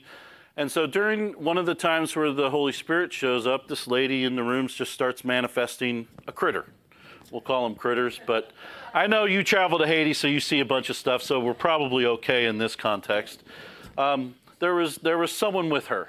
And 0.58 0.72
so 0.72 0.88
during 0.88 1.34
one 1.34 1.58
of 1.58 1.66
the 1.66 1.76
times 1.76 2.16
where 2.16 2.32
the 2.32 2.50
Holy 2.50 2.72
Spirit 2.72 3.12
shows 3.12 3.46
up, 3.46 3.68
this 3.68 3.88
lady 3.88 4.24
in 4.24 4.36
the 4.36 4.44
rooms 4.44 4.74
just 4.74 4.94
starts 4.94 5.26
manifesting 5.26 6.08
a 6.28 6.32
critter. 6.32 6.66
We'll 7.32 7.42
call 7.42 7.68
them 7.68 7.76
critters, 7.76 8.22
but 8.26 8.52
I 8.94 9.08
know 9.08 9.26
you 9.26 9.44
travel 9.44 9.80
to 9.80 9.88
Haiti, 9.88 10.14
so 10.14 10.28
you 10.28 10.40
see 10.40 10.62
a 10.62 10.66
bunch 10.66 10.90
of 10.90 10.96
stuff, 10.96 11.22
so 11.22 11.40
we're 11.40 11.54
probably 11.54 12.06
okay 12.06 12.46
in 12.46 12.58
this 12.58 12.76
context. 12.76 13.44
Um, 13.98 14.36
there 14.60 14.76
was 14.76 14.98
there 14.98 15.18
was 15.18 15.32
someone 15.32 15.70
with 15.70 15.88
her, 15.88 16.08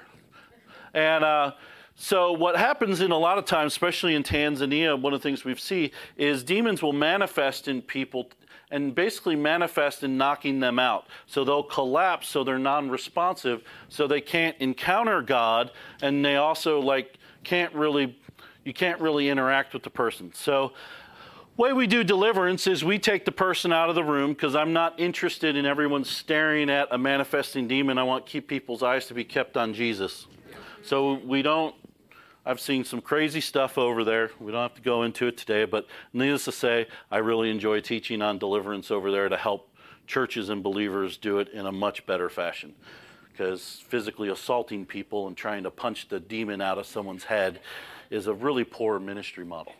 and 0.93 1.23
uh, 1.23 1.51
so 1.95 2.31
what 2.31 2.55
happens 2.55 3.01
in 3.01 3.11
a 3.11 3.17
lot 3.17 3.39
of 3.39 3.45
times, 3.45 3.73
especially 3.73 4.13
in 4.13 4.23
Tanzania, 4.23 4.99
one 4.99 5.13
of 5.13 5.19
the 5.19 5.27
things 5.27 5.43
we 5.43 5.55
see 5.55 5.91
is 6.15 6.43
demons 6.43 6.81
will 6.81 6.93
manifest 6.93 7.67
in 7.67 7.81
people 7.81 8.29
and 8.71 8.93
basically 8.93 9.35
manifest 9.35 10.03
in 10.03 10.17
knocking 10.17 10.59
them 10.59 10.79
out. 10.79 11.07
So 11.25 11.43
they'll 11.43 11.63
collapse 11.63 12.27
so 12.27 12.43
they're 12.43 12.59
non-responsive, 12.59 13.63
so 13.89 14.07
they 14.07 14.21
can't 14.21 14.55
encounter 14.59 15.21
God, 15.21 15.71
and 16.01 16.23
they 16.23 16.35
also 16.35 16.79
like 16.79 17.17
can't 17.43 17.73
really 17.73 18.17
you 18.63 18.73
can't 18.73 18.99
really 18.99 19.29
interact 19.29 19.73
with 19.73 19.83
the 19.83 19.89
person. 19.89 20.33
So 20.33 20.73
way 21.55 21.71
we 21.71 21.87
do 21.87 22.03
deliverance 22.03 22.67
is 22.67 22.83
we 22.83 22.99
take 22.99 23.23
the 23.23 23.31
person 23.31 23.71
out 23.71 23.89
of 23.89 23.95
the 23.95 24.03
room 24.03 24.33
because 24.33 24.55
I'm 24.55 24.73
not 24.73 24.99
interested 24.99 25.55
in 25.55 25.65
everyone 25.65 26.03
staring 26.03 26.69
at 26.69 26.89
a 26.91 26.97
manifesting 26.97 27.67
demon. 27.67 27.97
I 27.97 28.03
want 28.03 28.25
keep 28.25 28.47
people's 28.47 28.83
eyes 28.83 29.07
to 29.07 29.13
be 29.13 29.23
kept 29.23 29.55
on 29.55 29.73
Jesus. 29.73 30.27
So 30.83 31.15
we 31.25 31.41
don't. 31.41 31.73
I've 32.47 32.61
seen 32.61 32.85
some 32.85 33.01
crazy 33.01 33.41
stuff 33.41 33.77
over 33.77 34.05
there. 34.05 34.31
We 34.39 34.53
don't 34.53 34.61
have 34.61 34.75
to 34.75 34.81
go 34.81 35.03
into 35.03 35.27
it 35.27 35.35
today, 35.35 35.65
but 35.65 35.85
needless 36.13 36.45
to 36.45 36.53
say, 36.53 36.87
I 37.11 37.17
really 37.17 37.51
enjoy 37.51 37.81
teaching 37.81 38.21
on 38.21 38.37
deliverance 38.37 38.89
over 38.89 39.11
there 39.11 39.27
to 39.27 39.35
help 39.35 39.69
churches 40.07 40.47
and 40.47 40.63
believers 40.63 41.17
do 41.17 41.39
it 41.39 41.49
in 41.49 41.65
a 41.65 41.73
much 41.73 42.05
better 42.05 42.29
fashion. 42.29 42.73
Because 43.29 43.83
physically 43.89 44.29
assaulting 44.29 44.85
people 44.85 45.27
and 45.27 45.35
trying 45.35 45.63
to 45.63 45.71
punch 45.71 46.07
the 46.07 46.21
demon 46.21 46.61
out 46.61 46.77
of 46.77 46.85
someone's 46.85 47.25
head 47.25 47.59
is 48.09 48.27
a 48.27 48.33
really 48.33 48.63
poor 48.63 48.97
ministry 48.97 49.43
model. 49.43 49.73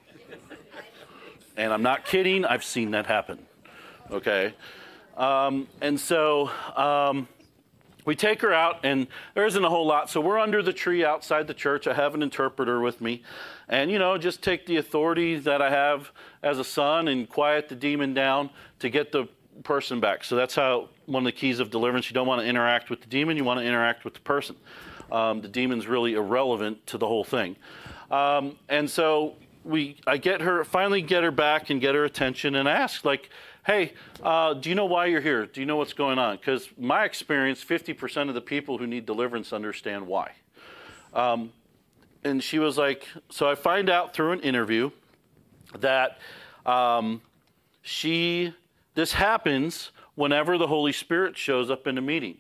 And 1.55 1.71
I'm 1.71 1.83
not 1.83 2.03
kidding, 2.03 2.43
I've 2.43 2.65
seen 2.65 2.91
that 2.91 3.05
happen. 3.05 3.39
Okay? 4.11 4.53
Um, 5.15 5.69
and 5.79 5.97
so 5.97 6.51
um, 6.75 7.29
we 8.07 8.15
take 8.15 8.41
her 8.41 8.53
out, 8.53 8.79
and 8.85 9.05
there 9.35 9.45
isn't 9.45 9.65
a 9.65 9.69
whole 9.69 9.85
lot. 9.85 10.09
So 10.09 10.21
we're 10.21 10.39
under 10.39 10.63
the 10.63 10.71
tree 10.71 11.03
outside 11.03 11.45
the 11.45 11.53
church. 11.53 11.87
I 11.87 11.93
have 11.93 12.15
an 12.15 12.23
interpreter 12.23 12.79
with 12.79 13.01
me. 13.01 13.21
And, 13.67 13.91
you 13.91 13.99
know, 13.99 14.17
just 14.17 14.41
take 14.41 14.65
the 14.65 14.77
authority 14.77 15.37
that 15.39 15.61
I 15.61 15.69
have 15.69 16.13
as 16.41 16.57
a 16.57 16.63
son 16.63 17.09
and 17.09 17.27
quiet 17.27 17.67
the 17.67 17.75
demon 17.75 18.13
down 18.13 18.49
to 18.79 18.89
get 18.89 19.11
the 19.11 19.27
person 19.65 19.99
back. 19.99 20.23
So 20.23 20.37
that's 20.37 20.55
how 20.55 20.87
one 21.05 21.23
of 21.23 21.25
the 21.25 21.37
keys 21.37 21.59
of 21.59 21.69
deliverance. 21.69 22.09
You 22.09 22.13
don't 22.13 22.27
want 22.27 22.41
to 22.41 22.47
interact 22.47 22.89
with 22.89 23.01
the 23.01 23.07
demon, 23.07 23.35
you 23.35 23.43
want 23.43 23.59
to 23.59 23.65
interact 23.65 24.05
with 24.05 24.13
the 24.13 24.21
person. 24.21 24.55
Um, 25.11 25.41
the 25.41 25.49
demon's 25.49 25.85
really 25.85 26.13
irrelevant 26.13 26.87
to 26.87 26.97
the 26.97 27.07
whole 27.07 27.25
thing. 27.25 27.57
Um, 28.09 28.55
and 28.69 28.89
so 28.89 29.35
we 29.65 29.97
I 30.07 30.15
get 30.15 30.39
her 30.41 30.63
finally 30.63 31.01
get 31.01 31.23
her 31.23 31.31
back 31.31 31.69
and 31.69 31.81
get 31.81 31.93
her 31.93 32.05
attention 32.05 32.55
and 32.55 32.69
ask 32.69 33.03
like, 33.03 33.29
hey, 33.67 33.91
uh, 34.23 34.53
do 34.53 34.69
you 34.69 34.75
know 34.75 34.85
why 34.85 35.07
you're 35.07 35.19
here? 35.19 35.45
Do 35.45 35.59
you 35.59 35.65
know 35.65 35.75
what's 35.75 35.91
going 35.91 36.17
on? 36.17 36.37
Because 36.37 36.69
my 36.77 37.03
experience, 37.03 37.61
50% 37.61 38.29
of 38.29 38.33
the 38.33 38.39
people 38.39 38.77
who 38.77 38.87
need 38.87 39.05
deliverance 39.05 39.51
understand 39.51 40.07
why. 40.07 40.31
Um, 41.13 41.51
and 42.23 42.41
she 42.41 42.59
was 42.59 42.77
like, 42.77 43.05
so 43.29 43.49
I 43.49 43.55
find 43.55 43.89
out 43.89 44.13
through 44.13 44.31
an 44.31 44.39
interview 44.39 44.91
that 45.79 46.19
um, 46.65 47.21
she 47.81 48.53
this 48.95 49.11
happens 49.11 49.91
whenever 50.15 50.57
the 50.57 50.67
Holy 50.67 50.93
Spirit 50.93 51.37
shows 51.37 51.69
up 51.69 51.87
in 51.87 51.97
a 51.97 52.01
meeting. 52.01 52.37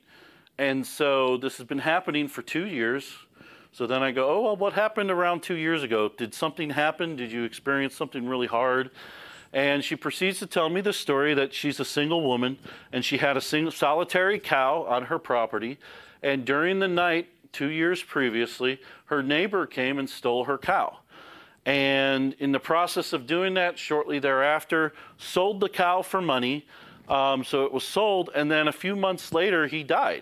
And 0.57 0.87
so 0.87 1.35
this 1.37 1.57
has 1.57 1.67
been 1.67 1.79
happening 1.79 2.29
for 2.29 2.41
two 2.41 2.65
years. 2.65 3.11
So 3.73 3.85
then 3.85 4.01
I 4.01 4.11
go, 4.11 4.29
oh, 4.29 4.41
well, 4.43 4.55
what 4.55 4.73
happened 4.73 5.11
around 5.11 5.43
two 5.43 5.55
years 5.55 5.83
ago? 5.83 6.09
Did 6.17 6.33
something 6.33 6.69
happen? 6.69 7.17
Did 7.17 7.33
you 7.33 7.43
experience 7.43 7.95
something 7.95 8.27
really 8.27 8.47
hard? 8.47 8.91
And 9.57 9.83
she 9.83 9.95
proceeds 9.95 10.37
to 10.37 10.45
tell 10.45 10.69
me 10.69 10.81
the 10.81 10.93
story 10.93 11.33
that 11.33 11.51
she's 11.51 11.79
a 11.79 11.83
single 11.83 12.21
woman 12.21 12.59
and 12.91 13.03
she 13.03 13.17
had 13.17 13.37
a 13.37 13.41
single, 13.41 13.71
solitary 13.71 14.37
cow 14.37 14.85
on 14.87 15.05
her 15.05 15.17
property. 15.17 15.79
And 16.21 16.45
during 16.45 16.77
the 16.77 16.87
night, 16.87 17.29
two 17.53 17.69
years 17.69 18.03
previously, 18.03 18.79
her 19.05 19.23
neighbor 19.23 19.65
came 19.65 19.97
and 19.97 20.07
stole 20.07 20.43
her 20.43 20.59
cow. 20.59 20.99
And 21.65 22.35
in 22.37 22.51
the 22.51 22.59
process 22.59 23.13
of 23.13 23.25
doing 23.25 23.55
that, 23.55 23.79
shortly 23.79 24.19
thereafter, 24.19 24.93
sold 25.17 25.59
the 25.59 25.69
cow 25.69 26.03
for 26.03 26.21
money. 26.21 26.67
Um, 27.09 27.43
so 27.43 27.65
it 27.65 27.73
was 27.73 27.83
sold, 27.83 28.29
and 28.35 28.51
then 28.51 28.67
a 28.67 28.71
few 28.71 28.95
months 28.95 29.33
later, 29.33 29.65
he 29.65 29.81
died. 29.81 30.21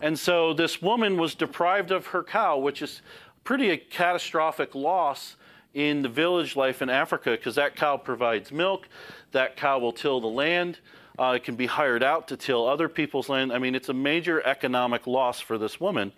And 0.00 0.16
so 0.16 0.54
this 0.54 0.80
woman 0.80 1.16
was 1.16 1.34
deprived 1.34 1.90
of 1.90 2.06
her 2.06 2.22
cow, 2.22 2.56
which 2.56 2.82
is 2.82 3.02
pretty 3.42 3.70
a 3.70 3.76
catastrophic 3.76 4.76
loss 4.76 5.34
in 5.74 6.02
the 6.02 6.08
village 6.08 6.56
life 6.56 6.82
in 6.82 6.90
Africa 6.90 7.30
because 7.30 7.54
that 7.56 7.76
cow 7.76 7.96
provides 7.96 8.50
milk, 8.50 8.88
that 9.32 9.56
cow 9.56 9.78
will 9.78 9.92
till 9.92 10.20
the 10.20 10.26
land. 10.26 10.78
Uh, 11.18 11.32
it 11.36 11.42
can 11.42 11.56
be 11.56 11.66
hired 11.66 12.02
out 12.02 12.28
to 12.28 12.36
till 12.36 12.66
other 12.66 12.88
people's 12.88 13.28
land. 13.28 13.52
I 13.52 13.58
mean, 13.58 13.74
it's 13.74 13.88
a 13.88 13.94
major 13.94 14.40
economic 14.46 15.06
loss 15.06 15.40
for 15.40 15.58
this 15.58 15.80
woman. 15.80 16.12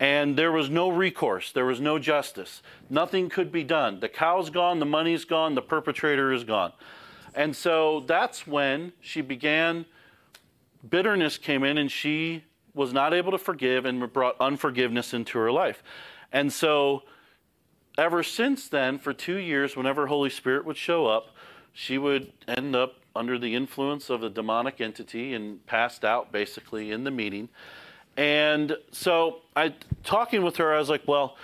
And 0.00 0.36
there 0.36 0.50
was 0.50 0.68
no 0.68 0.88
recourse, 0.88 1.52
there 1.52 1.64
was 1.64 1.80
no 1.80 1.98
justice. 1.98 2.60
Nothing 2.90 3.28
could 3.28 3.52
be 3.52 3.62
done. 3.62 4.00
The 4.00 4.08
cow's 4.08 4.50
gone, 4.50 4.80
the 4.80 4.86
money's 4.86 5.24
gone, 5.24 5.54
the 5.54 5.62
perpetrator 5.62 6.32
is 6.32 6.42
gone. 6.42 6.72
And 7.34 7.54
so 7.54 8.00
that's 8.06 8.46
when 8.46 8.92
she 9.00 9.20
began, 9.20 9.86
bitterness 10.88 11.38
came 11.38 11.62
in, 11.62 11.78
and 11.78 11.90
she 11.90 12.42
was 12.74 12.92
not 12.92 13.14
able 13.14 13.30
to 13.30 13.38
forgive 13.38 13.84
and 13.84 14.12
brought 14.12 14.36
unforgiveness 14.40 15.14
into 15.14 15.38
her 15.38 15.52
life. 15.52 15.82
And 16.32 16.52
so, 16.52 17.04
ever 17.98 18.22
since 18.22 18.68
then, 18.68 18.98
for 18.98 19.12
two 19.12 19.36
years, 19.36 19.76
whenever 19.76 20.06
Holy 20.06 20.30
Spirit 20.30 20.64
would 20.64 20.76
show 20.76 21.06
up, 21.06 21.30
she 21.72 21.98
would 21.98 22.32
end 22.48 22.76
up 22.76 22.96
under 23.14 23.38
the 23.38 23.54
influence 23.54 24.10
of 24.10 24.22
a 24.22 24.30
demonic 24.30 24.80
entity 24.80 25.34
and 25.34 25.64
passed 25.66 26.04
out 26.04 26.32
basically 26.32 26.90
in 26.90 27.04
the 27.04 27.10
meeting. 27.10 27.48
And 28.16 28.76
so, 28.90 29.40
I 29.56 29.74
talking 30.04 30.42
with 30.42 30.56
her, 30.56 30.74
I 30.74 30.78
was 30.78 30.90
like, 30.90 31.06
"Well, 31.06 31.36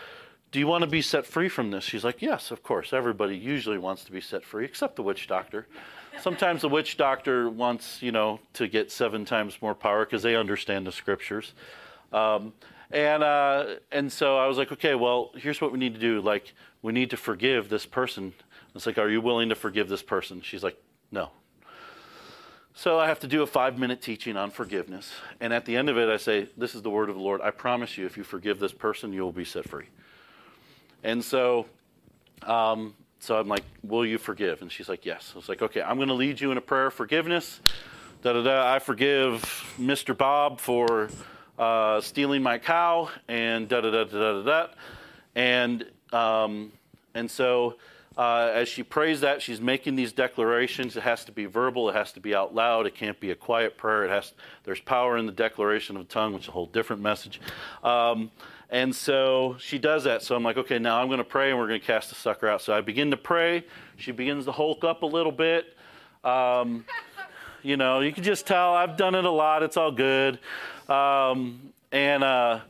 do 0.53 0.59
you 0.59 0.67
want 0.67 0.83
to 0.83 0.91
be 0.91 1.03
set 1.03 1.27
free 1.27 1.49
from 1.49 1.71
this?" 1.71 1.85
She's 1.85 2.05
like, 2.05 2.21
"Yes, 2.21 2.51
of 2.51 2.63
course. 2.63 2.93
Everybody 2.93 3.37
usually 3.37 3.79
wants 3.79 4.05
to 4.05 4.13
be 4.13 4.21
set 4.21 4.45
free, 4.45 4.65
except 4.65 4.97
the 4.97 5.03
witch 5.03 5.27
doctor." 5.27 5.67
Sometimes 6.21 6.63
the 6.63 6.69
witch 6.69 6.97
doctor 6.97 7.49
wants, 7.49 8.03
you 8.03 8.13
know, 8.13 8.41
to 8.55 8.67
get 8.67 8.91
seven 8.91 9.25
times 9.25 9.63
more 9.63 9.75
power 9.75 10.05
because 10.05 10.23
they 10.23 10.35
understand 10.35 10.87
the 10.87 10.93
scriptures. 10.93 11.53
Um, 12.13 12.53
and 12.91 13.23
uh, 13.23 13.77
and 13.93 14.11
so 14.11 14.39
I 14.39 14.47
was 14.47 14.57
like, 14.57 14.73
okay, 14.73 14.95
well, 14.95 15.31
here's 15.37 15.61
what 15.61 15.73
we 15.73 15.79
need 15.79 15.95
to 15.95 16.01
do. 16.01 16.21
Like, 16.21 16.55
we 16.83 16.93
need 16.93 17.11
to 17.11 17.17
forgive 17.17 17.69
this 17.69 17.87
person. 17.87 18.33
It's 18.75 18.87
like, 18.87 18.99
are 18.99 19.11
you 19.11 19.21
willing 19.21 19.49
to 19.49 19.55
forgive 19.55 19.89
this 19.89 20.03
person? 20.03 20.41
She's 20.41 20.63
like, 20.63 20.81
no. 21.11 21.31
So 22.79 22.97
I 22.97 23.09
have 23.09 23.19
to 23.21 23.27
do 23.27 23.43
a 23.43 23.47
five 23.47 23.77
minute 23.77 24.01
teaching 24.01 24.37
on 24.37 24.53
forgiveness. 24.53 25.13
And 25.41 25.53
at 25.53 25.65
the 25.65 25.77
end 25.77 25.89
of 25.89 25.99
it, 25.99 26.09
I 26.09 26.17
say, 26.17 26.47
This 26.57 26.77
is 26.77 26.83
the 26.83 26.91
word 26.91 27.09
of 27.09 27.17
the 27.17 27.21
Lord. 27.21 27.41
I 27.41 27.51
promise 27.51 27.99
you, 27.99 28.07
if 28.07 28.17
you 28.17 28.23
forgive 28.23 28.61
this 28.61 28.73
person, 28.73 29.13
you 29.13 29.23
will 29.23 29.33
be 29.33 29.45
set 29.45 29.69
free. 29.69 29.87
And 31.03 31.25
so 31.25 31.67
um, 32.45 32.95
so 33.19 33.37
I'm 33.37 33.49
like, 33.49 33.65
Will 33.83 34.07
you 34.07 34.17
forgive? 34.17 34.63
And 34.63 34.71
she's 34.71 34.89
like, 34.89 35.05
Yes. 35.05 35.33
I 35.35 35.39
was 35.39 35.49
like, 35.49 35.61
Okay, 35.61 35.83
I'm 35.83 35.97
going 35.97 36.07
to 36.07 36.15
lead 36.15 36.41
you 36.41 36.53
in 36.53 36.57
a 36.57 36.61
prayer 36.61 36.87
of 36.87 36.95
forgiveness. 36.95 37.61
Da 38.23 38.33
da 38.33 38.45
da. 38.45 38.73
I 38.73 38.79
forgive 38.79 39.43
Mr. 39.77 40.17
Bob 40.17 40.61
for 40.61 41.11
uh, 41.59 42.01
stealing 42.01 42.43
my 42.43 42.59
cow, 42.59 43.11
and 43.29 43.69
da 43.69 43.81
da 43.81 43.91
da 43.91 44.05
da 44.05 44.43
da 44.43 44.43
da. 44.43 44.67
And 45.35 45.85
um, 46.13 46.73
and 47.15 47.31
so 47.31 47.77
uh, 48.17 48.51
as 48.53 48.69
she 48.69 48.83
prays 48.83 49.21
that, 49.21 49.41
she's 49.41 49.61
making 49.61 49.95
these 49.95 50.13
declarations. 50.13 50.97
It 50.97 51.03
has 51.05 51.25
to 51.27 51.33
be 51.33 51.47
verbal. 51.47 51.89
It 51.89 51.95
has 51.95 52.13
to 52.13 52.21
be 52.21 52.35
out 52.35 52.55
loud. 52.55 52.87
It 52.87 52.97
can't 52.97 53.19
be 53.21 53.31
a 53.31 53.37
quiet 53.37 53.77
prayer. 53.77 54.05
It 54.05 54.11
has. 54.11 54.33
There's 54.65 54.81
power 54.81 55.17
in 55.17 55.27
the 55.27 55.33
declaration 55.33 55.97
of 55.97 56.09
tongue, 56.09 56.35
which 56.35 56.45
is 56.45 56.49
a 56.49 56.53
whole 56.53 56.67
different 56.67 57.01
message. 57.01 57.41
Um, 57.85 58.31
and 58.71 58.95
so 58.95 59.57
she 59.59 59.79
does 59.79 60.05
that. 60.05 60.23
So 60.23 60.37
I'm 60.37 60.43
like, 60.43 60.59
okay, 60.59 60.79
now 60.79 61.01
I'm 61.01 61.07
going 61.07 61.19
to 61.19 61.25
pray 61.25 61.51
and 61.51 61.59
we're 61.59 61.69
going 61.69 61.81
to 61.81 61.87
cast 61.87 62.11
the 62.11 62.17
sucker 62.17 62.49
out. 62.49 62.61
So 62.61 62.75
I 62.75 62.81
begin 62.81 63.11
to 63.13 63.17
pray. 63.17 63.65
She 63.97 64.13
begins 64.13 64.45
to 64.45 64.53
hulk 64.53 64.85
up 64.85 65.03
a 65.03 65.07
little 65.07 65.33
bit. 65.33 65.75
Um, 66.25 66.85
you 67.63 67.77
know, 67.77 68.01
you 68.01 68.13
can 68.13 68.25
just 68.25 68.47
tell 68.47 68.75
I've 68.75 68.97
done 68.97 69.15
it 69.15 69.25
a 69.25 69.31
lot. 69.31 69.63
It's 69.63 69.77
all 69.77 69.93
good. 69.93 70.39
Um, 70.89 71.73
and 71.93 72.25
uh, 72.25 72.61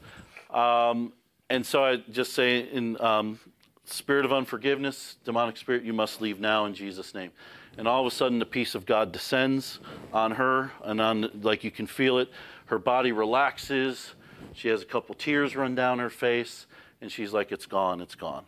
um, 0.50 1.12
and 1.50 1.64
so 1.64 1.84
I 1.84 1.96
just 1.96 2.34
say 2.34 2.60
in 2.60 3.00
um, 3.00 3.38
spirit 3.84 4.24
of 4.24 4.32
unforgiveness, 4.32 5.16
demonic 5.24 5.56
spirit, 5.56 5.82
you 5.84 5.92
must 5.92 6.20
leave 6.20 6.40
now 6.40 6.66
in 6.66 6.74
Jesus' 6.74 7.14
name. 7.14 7.30
And 7.76 7.86
all 7.86 8.00
of 8.00 8.12
a 8.12 8.14
sudden, 8.14 8.38
the 8.38 8.46
peace 8.46 8.74
of 8.74 8.86
God 8.86 9.12
descends 9.12 9.78
on 10.12 10.32
her, 10.32 10.72
and 10.82 11.00
on 11.00 11.30
like 11.42 11.62
you 11.62 11.70
can 11.70 11.86
feel 11.86 12.18
it. 12.18 12.28
Her 12.66 12.78
body 12.78 13.12
relaxes. 13.12 14.14
She 14.52 14.68
has 14.68 14.82
a 14.82 14.84
couple 14.84 15.14
tears 15.14 15.54
run 15.54 15.74
down 15.74 15.98
her 16.00 16.10
face, 16.10 16.66
and 17.00 17.10
she's 17.10 17.32
like, 17.32 17.52
It's 17.52 17.66
gone, 17.66 18.00
it's 18.00 18.16
gone. 18.16 18.44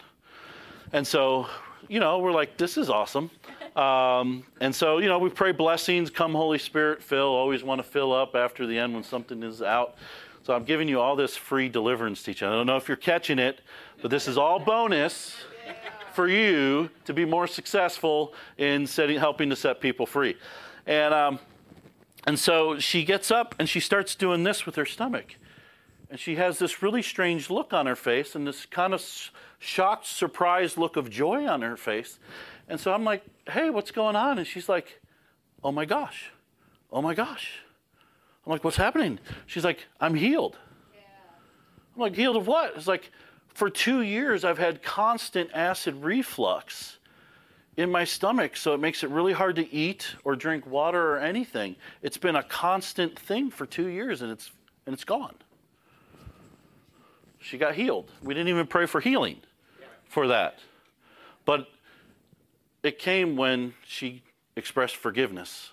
And 0.93 1.07
so, 1.07 1.47
you 1.91 1.99
know, 1.99 2.21
we're 2.21 2.33
like, 2.33 2.57
This 2.57 2.79
is 2.79 2.89
awesome. 2.89 3.31
Um, 3.75 4.45
and 4.61 4.75
so, 4.75 4.99
you 4.99 5.09
know, 5.09 5.19
we 5.19 5.29
pray 5.29 5.53
blessings, 5.53 6.09
come 6.09 6.33
Holy 6.33 6.59
Spirit, 6.59 7.03
fill. 7.03 7.27
Always 7.27 7.63
want 7.63 7.81
to 7.81 7.83
fill 7.83 8.13
up 8.13 8.35
after 8.35 8.67
the 8.67 8.79
end 8.79 8.95
when 8.95 9.03
something 9.03 9.43
is 9.43 9.61
out. 9.61 9.97
So 10.45 10.55
I'm 10.55 10.65
giving 10.65 10.89
you 10.89 11.01
all 11.01 11.17
this 11.17 11.37
free 11.37 11.69
deliverance 11.69 12.23
teaching. 12.23 12.49
I 12.49 12.53
don't 12.53 12.67
know 12.67 12.77
if 12.77 12.89
you're 12.89 12.97
catching 12.97 13.39
it, 13.39 13.61
but 14.01 14.11
this 14.11 14.27
is 14.29 14.39
all 14.39 14.59
bonus 14.59 15.37
for 16.13 16.29
you 16.29 16.91
to 17.05 17.13
be 17.13 17.25
more 17.25 17.47
successful 17.47 18.35
in 18.57 18.87
setting, 18.87 19.19
helping 19.19 19.51
to 19.51 19.57
set 19.57 19.81
people 19.81 20.07
free. 20.07 20.37
And, 20.87 21.13
um, 21.13 21.39
and 22.27 22.39
so 22.39 22.79
she 22.79 23.05
gets 23.05 23.31
up 23.31 23.55
and 23.59 23.69
she 23.69 23.81
starts 23.81 24.15
doing 24.15 24.45
this 24.45 24.65
with 24.65 24.77
her 24.77 24.87
stomach. 24.87 25.35
And 26.11 26.19
she 26.19 26.35
has 26.35 26.59
this 26.59 26.83
really 26.83 27.03
strange 27.03 27.51
look 27.51 27.73
on 27.73 27.87
her 27.87 27.95
face 27.95 28.35
and 28.35 28.45
this 28.47 28.67
kind 28.67 28.93
of 28.93 29.03
shocked, 29.61 30.07
surprised 30.07 30.77
look 30.77 30.97
of 30.97 31.09
joy 31.09 31.47
on 31.47 31.63
her 31.63 31.77
face. 31.77 32.19
And 32.69 32.81
so 32.81 32.93
I'm 32.93 33.05
like, 33.05 33.23
hey, 33.49 33.71
what's 33.71 33.93
going 33.93 34.17
on? 34.17 34.39
And 34.39 34.47
she's 34.47 34.69
like, 34.69 35.01
oh 35.63 35.71
my 35.71 35.85
gosh, 35.85 36.31
oh 36.93 37.01
my 37.01 37.15
gosh. 37.15 37.61
I'm 38.45 38.51
like, 38.51 38.65
what's 38.65 38.77
happening? 38.77 39.21
She's 39.47 39.65
like, 39.65 39.87
I'm 40.01 40.15
healed. 40.15 40.59
Yeah. 40.93 41.01
I'm 41.95 42.01
like, 42.01 42.17
healed 42.17 42.37
of 42.37 42.47
what? 42.47 42.75
It's 42.77 42.89
like, 42.89 43.13
for 43.55 43.71
two 43.71 44.03
years, 44.03 44.45
I've 44.45 44.59
had 44.59 44.83
constant 44.83 45.51
acid 45.53 46.03
reflux 46.03 46.99
in 47.77 47.91
my 47.91 48.05
stomach, 48.05 48.57
so 48.57 48.75
it 48.75 48.79
makes 48.79 49.05
it 49.05 49.11
really 49.11 49.33
hard 49.33 49.57
to 49.57 49.73
eat 49.73 50.15
or 50.25 50.35
drink 50.35 50.67
water 50.67 51.15
or 51.15 51.19
anything. 51.19 51.77
It's 52.03 52.17
been 52.17 52.37
a 52.37 52.43
constant 52.43 53.19
thing 53.19 53.51
for 53.51 53.67
two 53.67 53.89
years, 53.89 54.23
and 54.23 54.33
it's 54.33 54.51
and 54.87 54.95
it's 54.95 55.05
gone. 55.05 55.35
She 57.41 57.59
got 57.59 57.75
healed. 57.75 58.11
We 58.23 58.35
didn't 58.35 58.49
even 58.49 58.67
pray 58.67 58.87
for 58.87 59.01
healing 59.01 59.41
for 60.05 60.29
that, 60.29 60.59
but 61.45 61.69
it 62.83 62.99
came 62.99 63.37
when 63.37 63.75
she 63.87 64.23
expressed 64.57 64.97
forgiveness 64.97 65.71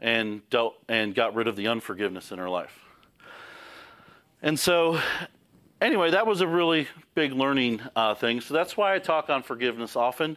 and 0.00 0.48
dealt 0.50 0.76
and 0.88 1.14
got 1.14 1.34
rid 1.34 1.48
of 1.48 1.56
the 1.56 1.66
unforgiveness 1.68 2.30
in 2.30 2.38
her 2.38 2.48
life. 2.48 2.78
And 4.40 4.58
so, 4.58 5.00
anyway, 5.80 6.12
that 6.12 6.26
was 6.26 6.40
a 6.40 6.46
really 6.46 6.86
big 7.14 7.32
learning 7.32 7.80
uh, 7.96 8.14
thing. 8.14 8.40
So 8.40 8.54
that's 8.54 8.76
why 8.76 8.94
I 8.94 9.00
talk 9.00 9.30
on 9.30 9.42
forgiveness 9.42 9.96
often. 9.96 10.36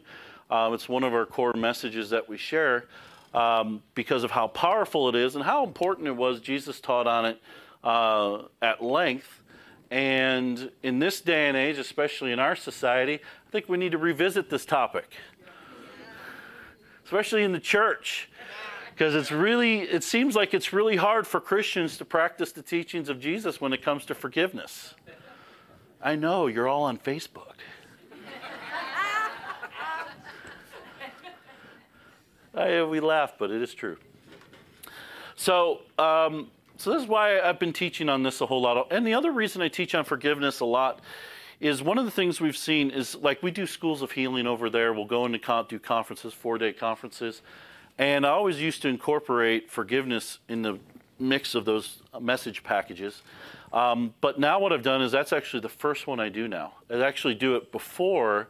Um, 0.50 0.74
it's 0.74 0.90
one 0.90 1.04
of 1.04 1.14
our 1.14 1.26
core 1.26 1.54
messages 1.54 2.10
that 2.10 2.28
we 2.28 2.38
share 2.38 2.86
um, 3.34 3.84
because 3.94 4.24
of 4.24 4.32
how 4.32 4.48
powerful 4.48 5.08
it 5.10 5.16
is 5.16 5.36
and 5.36 5.44
how 5.44 5.64
important 5.64 6.08
it 6.08 6.16
was. 6.16 6.42
Jesus 6.42 6.80
taught 6.80 7.08
on 7.08 7.26
it 7.26 7.42
uh, 7.84 8.44
at 8.62 8.84
length. 8.84 9.41
And 9.92 10.72
in 10.82 10.98
this 11.00 11.22
day 11.22 11.48
and 11.50 11.58
age, 11.58 11.78
especially 11.78 12.32
in 12.32 12.40
our 12.40 12.56
society, 12.56 13.16
I 13.16 13.52
think 13.52 13.70
we 13.70 13.78
need 13.78 13.92
to 13.92 14.00
revisit 14.00 14.50
this 14.50 14.66
topic, 14.66 15.12
especially 17.04 17.44
in 17.44 17.52
the 17.52 17.60
church 17.60 18.30
because 19.02 19.16
it's 19.16 19.32
really 19.32 19.80
it 19.82 20.04
seems 20.04 20.36
like 20.36 20.54
it's 20.54 20.72
really 20.72 20.96
hard 20.96 21.26
for 21.26 21.42
Christians 21.42 21.98
to 21.98 22.06
practice 22.06 22.52
the 22.52 22.62
teachings 22.62 23.10
of 23.10 23.20
Jesus 23.20 23.60
when 23.60 23.74
it 23.74 23.82
comes 23.82 24.06
to 24.06 24.14
forgiveness. 24.14 24.94
I 26.02 26.16
know 26.16 26.46
you're 26.46 26.68
all 26.68 26.84
on 26.84 27.00
Facebook. 27.00 27.56
I, 32.56 32.84
we 32.84 33.00
laugh, 33.00 33.34
but 33.40 33.50
it 33.50 33.64
is 33.64 33.74
true. 33.74 33.98
So, 35.36 35.82
um, 35.98 36.52
so 36.82 36.92
this 36.92 37.04
is 37.04 37.08
why 37.08 37.40
I've 37.40 37.60
been 37.60 37.74
teaching 37.74 38.10
on 38.10 38.24
this 38.24 38.42
a 38.42 38.48
whole 38.48 38.62
lot. 38.62 38.92
And 38.92 39.06
the 39.06 39.14
other 39.14 39.32
reason 39.32 39.62
I 39.62 39.68
teach 39.68 39.94
on 39.94 40.04
forgiveness 40.04 40.62
a 40.62 40.66
lot 40.66 41.00
is 41.60 41.84
one 41.84 42.00
of 42.00 42.06
the 42.06 42.12
things 42.12 42.42
we've 42.42 42.58
seen 42.58 42.90
is 42.90 43.16
like 43.16 43.44
we 43.44 43.52
do 43.52 43.68
schools 43.68 44.02
of 44.02 44.12
healing 44.12 44.48
over 44.48 44.68
there. 44.68 44.92
We'll 44.92 45.06
go 45.06 45.26
into 45.26 45.66
do 45.70 45.78
conferences, 45.78 46.34
four 46.34 46.58
day 46.58 46.74
conferences. 46.74 47.44
And 48.00 48.26
I 48.26 48.30
always 48.30 48.60
used 48.60 48.82
to 48.82 48.88
incorporate 48.88 49.70
forgiveness 49.70 50.40
in 50.50 50.64
the 50.64 50.80
mix 51.20 51.54
of 51.54 51.66
those 51.66 52.02
message 52.20 52.64
packages. 52.64 53.22
Um, 53.72 54.16
but 54.20 54.40
now 54.40 54.60
what 54.60 54.74
I've 54.74 54.82
done 54.82 55.04
is 55.04 55.12
that's 55.12 55.32
actually 55.32 55.60
the 55.60 55.70
first 55.70 56.08
one 56.08 56.20
I 56.20 56.30
do 56.30 56.48
now. 56.48 56.74
I 56.90 57.04
actually 57.04 57.36
do 57.36 57.56
it 57.58 57.72
before 57.72 58.48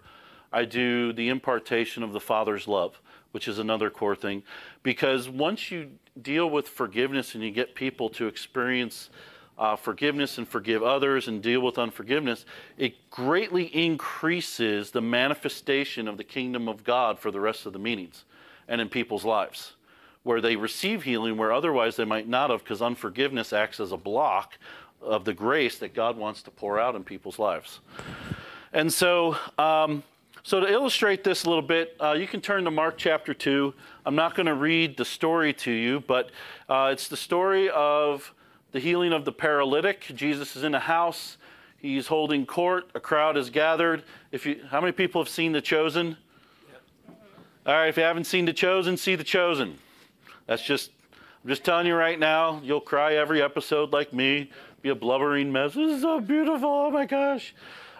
I 0.53 0.63
do 0.63 1.11
the 1.11 1.27
impartation 1.27 2.01
of 2.01 2.13
the 2.13 2.21
Father's 2.21 2.65
love, 2.65 3.01
which 3.33 3.49
is 3.49 3.59
another 3.59 3.89
core 3.89 4.15
thing. 4.15 4.43
Because 4.83 5.27
once 5.27 5.69
you 5.69 5.91
deal 6.19 6.49
with 6.49 6.67
forgiveness 6.67 7.35
and 7.35 7.43
you 7.43 7.51
get 7.51 7.75
people 7.75 8.09
to 8.09 8.27
experience 8.27 9.09
uh, 9.57 9.75
forgiveness 9.75 10.37
and 10.37 10.47
forgive 10.47 10.81
others 10.81 11.27
and 11.27 11.41
deal 11.41 11.61
with 11.61 11.77
unforgiveness, 11.77 12.45
it 12.77 13.09
greatly 13.11 13.65
increases 13.65 14.91
the 14.91 15.01
manifestation 15.01 16.07
of 16.07 16.17
the 16.17 16.23
kingdom 16.23 16.67
of 16.67 16.83
God 16.83 17.19
for 17.19 17.29
the 17.29 17.39
rest 17.39 17.65
of 17.65 17.73
the 17.73 17.79
meetings 17.79 18.25
and 18.67 18.81
in 18.81 18.89
people's 18.89 19.23
lives, 19.23 19.73
where 20.23 20.41
they 20.41 20.55
receive 20.55 21.03
healing 21.03 21.37
where 21.37 21.51
otherwise 21.51 21.95
they 21.95 22.05
might 22.05 22.27
not 22.27 22.49
have, 22.49 22.63
because 22.63 22.81
unforgiveness 22.81 23.53
acts 23.53 23.79
as 23.79 23.91
a 23.91 23.97
block 23.97 24.57
of 25.01 25.25
the 25.25 25.33
grace 25.33 25.77
that 25.79 25.93
God 25.93 26.17
wants 26.17 26.41
to 26.43 26.51
pour 26.51 26.79
out 26.79 26.95
in 26.95 27.03
people's 27.03 27.37
lives. 27.37 27.81
And 28.73 28.91
so, 28.91 29.35
um, 29.57 30.03
so 30.43 30.59
to 30.59 30.67
illustrate 30.67 31.23
this 31.23 31.43
a 31.43 31.47
little 31.47 31.61
bit, 31.61 31.95
uh, 32.01 32.13
you 32.13 32.27
can 32.27 32.41
turn 32.41 32.63
to 32.63 32.71
Mark 32.71 32.97
chapter 32.97 33.33
2. 33.33 33.73
I'm 34.05 34.15
not 34.15 34.33
going 34.33 34.47
to 34.47 34.55
read 34.55 34.97
the 34.97 35.05
story 35.05 35.53
to 35.53 35.71
you, 35.71 35.99
but 36.07 36.31
uh, 36.67 36.89
it's 36.91 37.07
the 37.07 37.17
story 37.17 37.69
of 37.69 38.33
the 38.71 38.79
healing 38.79 39.13
of 39.13 39.23
the 39.23 39.31
paralytic. 39.31 40.11
Jesus 40.15 40.55
is 40.55 40.63
in 40.63 40.73
a 40.73 40.79
house. 40.79 41.37
He's 41.77 42.07
holding 42.07 42.47
court. 42.47 42.89
A 42.95 42.99
crowd 42.99 43.37
is 43.37 43.51
gathered. 43.51 44.03
If 44.31 44.45
you, 44.47 44.61
how 44.69 44.81
many 44.81 44.93
people 44.93 45.21
have 45.21 45.29
seen 45.29 45.51
The 45.51 45.61
Chosen? 45.61 46.17
All 47.65 47.73
right, 47.75 47.87
if 47.87 47.97
you 47.97 48.03
haven't 48.03 48.25
seen 48.25 48.45
The 48.45 48.53
Chosen, 48.53 48.97
see 48.97 49.15
The 49.15 49.23
Chosen. 49.23 49.77
That's 50.47 50.63
just, 50.63 50.89
I'm 51.43 51.49
just 51.49 51.63
telling 51.63 51.85
you 51.85 51.93
right 51.95 52.19
now, 52.19 52.59
you'll 52.63 52.81
cry 52.81 53.13
every 53.13 53.43
episode 53.43 53.93
like 53.93 54.11
me, 54.11 54.49
be 54.81 54.89
a 54.89 54.95
blubbering 54.95 55.51
mess. 55.51 55.75
This 55.75 55.97
is 55.97 56.01
so 56.01 56.19
beautiful. 56.19 56.69
Oh 56.69 56.89
my 56.89 57.05
gosh. 57.05 57.53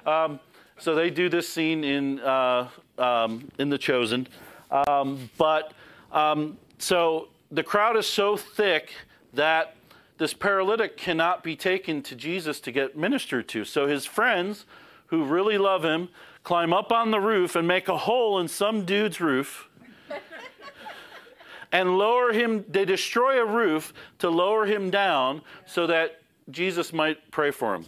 Um, 0.07 0.39
so 0.81 0.95
they 0.95 1.11
do 1.11 1.29
this 1.29 1.47
scene 1.47 1.83
in, 1.83 2.19
uh, 2.21 2.67
um, 2.97 3.47
in 3.59 3.69
The 3.69 3.77
Chosen. 3.77 4.27
Um, 4.71 5.29
but 5.37 5.73
um, 6.11 6.57
so 6.79 7.27
the 7.51 7.61
crowd 7.61 7.97
is 7.97 8.07
so 8.07 8.35
thick 8.35 8.91
that 9.33 9.75
this 10.17 10.33
paralytic 10.33 10.97
cannot 10.97 11.43
be 11.43 11.55
taken 11.55 12.01
to 12.01 12.15
Jesus 12.15 12.59
to 12.61 12.71
get 12.71 12.97
ministered 12.97 13.47
to. 13.49 13.63
So 13.63 13.85
his 13.85 14.07
friends, 14.07 14.65
who 15.07 15.23
really 15.23 15.59
love 15.59 15.85
him, 15.85 16.09
climb 16.43 16.73
up 16.73 16.91
on 16.91 17.11
the 17.11 17.19
roof 17.19 17.55
and 17.55 17.67
make 17.67 17.87
a 17.87 17.97
hole 17.97 18.39
in 18.39 18.47
some 18.47 18.83
dude's 18.83 19.21
roof 19.21 19.69
and 21.71 21.97
lower 21.99 22.33
him. 22.33 22.65
They 22.67 22.85
destroy 22.85 23.39
a 23.39 23.45
roof 23.45 23.93
to 24.17 24.31
lower 24.31 24.65
him 24.65 24.89
down 24.89 25.43
so 25.67 25.85
that 25.85 26.21
Jesus 26.49 26.91
might 26.91 27.29
pray 27.29 27.51
for 27.51 27.75
him. 27.75 27.85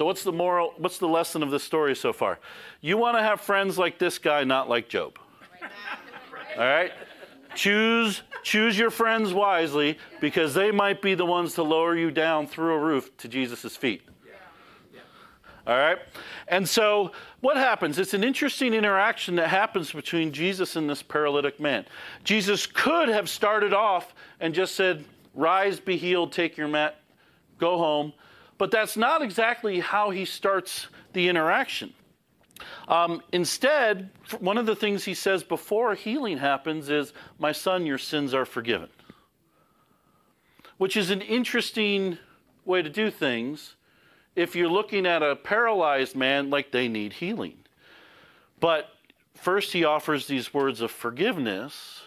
So, 0.00 0.06
what's 0.06 0.24
the 0.24 0.32
moral? 0.32 0.72
What's 0.78 0.96
the 0.96 1.06
lesson 1.06 1.42
of 1.42 1.50
this 1.50 1.62
story 1.62 1.94
so 1.94 2.14
far? 2.14 2.38
You 2.80 2.96
want 2.96 3.18
to 3.18 3.22
have 3.22 3.38
friends 3.38 3.76
like 3.76 3.98
this 3.98 4.16
guy, 4.16 4.44
not 4.44 4.66
like 4.66 4.88
Job. 4.88 5.18
All 6.56 6.64
right? 6.64 6.90
Choose 7.54 8.22
choose 8.42 8.78
your 8.78 8.88
friends 8.88 9.34
wisely 9.34 9.98
because 10.18 10.54
they 10.54 10.70
might 10.70 11.02
be 11.02 11.12
the 11.14 11.26
ones 11.26 11.52
to 11.56 11.62
lower 11.62 11.94
you 11.94 12.10
down 12.10 12.46
through 12.46 12.76
a 12.76 12.78
roof 12.78 13.14
to 13.18 13.28
Jesus' 13.28 13.76
feet. 13.76 14.00
All 15.66 15.76
right? 15.76 15.98
And 16.48 16.66
so 16.66 17.12
what 17.40 17.58
happens? 17.58 17.98
It's 17.98 18.14
an 18.14 18.24
interesting 18.24 18.72
interaction 18.72 19.36
that 19.36 19.48
happens 19.48 19.92
between 19.92 20.32
Jesus 20.32 20.76
and 20.76 20.88
this 20.88 21.02
paralytic 21.02 21.60
man. 21.60 21.84
Jesus 22.24 22.64
could 22.64 23.10
have 23.10 23.28
started 23.28 23.74
off 23.74 24.14
and 24.40 24.54
just 24.54 24.76
said, 24.76 25.04
Rise, 25.34 25.78
be 25.78 25.98
healed, 25.98 26.32
take 26.32 26.56
your 26.56 26.68
mat, 26.68 26.96
go 27.58 27.76
home. 27.76 28.14
But 28.60 28.70
that's 28.70 28.98
not 28.98 29.22
exactly 29.22 29.80
how 29.80 30.10
he 30.10 30.26
starts 30.26 30.88
the 31.14 31.28
interaction. 31.28 31.94
Um, 32.88 33.22
instead, 33.32 34.10
one 34.38 34.58
of 34.58 34.66
the 34.66 34.76
things 34.76 35.02
he 35.02 35.14
says 35.14 35.42
before 35.42 35.94
healing 35.94 36.36
happens 36.36 36.90
is, 36.90 37.14
My 37.38 37.52
son, 37.52 37.86
your 37.86 37.96
sins 37.96 38.34
are 38.34 38.44
forgiven. 38.44 38.90
Which 40.76 40.94
is 40.94 41.08
an 41.08 41.22
interesting 41.22 42.18
way 42.66 42.82
to 42.82 42.90
do 42.90 43.10
things 43.10 43.76
if 44.36 44.54
you're 44.54 44.68
looking 44.68 45.06
at 45.06 45.22
a 45.22 45.36
paralyzed 45.36 46.14
man, 46.14 46.50
like 46.50 46.70
they 46.70 46.86
need 46.86 47.14
healing. 47.14 47.56
But 48.60 48.90
first, 49.36 49.72
he 49.72 49.84
offers 49.84 50.26
these 50.26 50.52
words 50.52 50.82
of 50.82 50.90
forgiveness, 50.90 52.02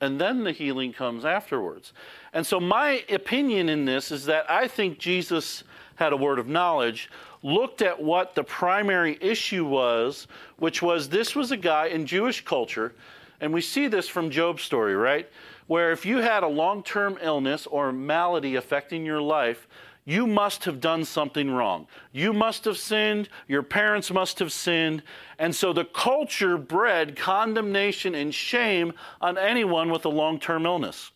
and 0.00 0.20
then 0.20 0.44
the 0.44 0.52
healing 0.52 0.92
comes 0.92 1.24
afterwards. 1.24 1.92
And 2.32 2.46
so, 2.46 2.60
my 2.60 3.04
opinion 3.08 3.68
in 3.68 3.84
this 3.84 4.10
is 4.10 4.26
that 4.26 4.50
I 4.50 4.68
think 4.68 4.98
Jesus 4.98 5.64
had 5.96 6.12
a 6.12 6.16
word 6.16 6.38
of 6.38 6.48
knowledge, 6.48 7.10
looked 7.42 7.80
at 7.80 8.00
what 8.00 8.34
the 8.34 8.44
primary 8.44 9.18
issue 9.20 9.64
was, 9.64 10.26
which 10.58 10.82
was 10.82 11.08
this 11.08 11.34
was 11.34 11.50
a 11.50 11.56
guy 11.56 11.86
in 11.86 12.06
Jewish 12.06 12.44
culture, 12.44 12.94
and 13.40 13.52
we 13.52 13.60
see 13.60 13.88
this 13.88 14.08
from 14.08 14.30
Job's 14.30 14.62
story, 14.62 14.94
right? 14.94 15.28
Where 15.66 15.92
if 15.92 16.06
you 16.06 16.18
had 16.18 16.42
a 16.42 16.48
long 16.48 16.82
term 16.82 17.18
illness 17.20 17.66
or 17.66 17.92
malady 17.92 18.56
affecting 18.56 19.04
your 19.04 19.20
life, 19.20 19.66
you 20.08 20.28
must 20.28 20.64
have 20.64 20.80
done 20.80 21.04
something 21.04 21.50
wrong. 21.50 21.88
You 22.12 22.32
must 22.32 22.64
have 22.64 22.78
sinned. 22.78 23.28
Your 23.48 23.64
parents 23.64 24.12
must 24.12 24.38
have 24.38 24.52
sinned. 24.52 25.02
And 25.40 25.54
so 25.54 25.72
the 25.72 25.84
culture 25.84 26.56
bred 26.56 27.16
condemnation 27.16 28.14
and 28.14 28.32
shame 28.32 28.92
on 29.20 29.36
anyone 29.36 29.90
with 29.90 30.04
a 30.04 30.08
long 30.08 30.38
term 30.38 30.64
illness. 30.64 31.10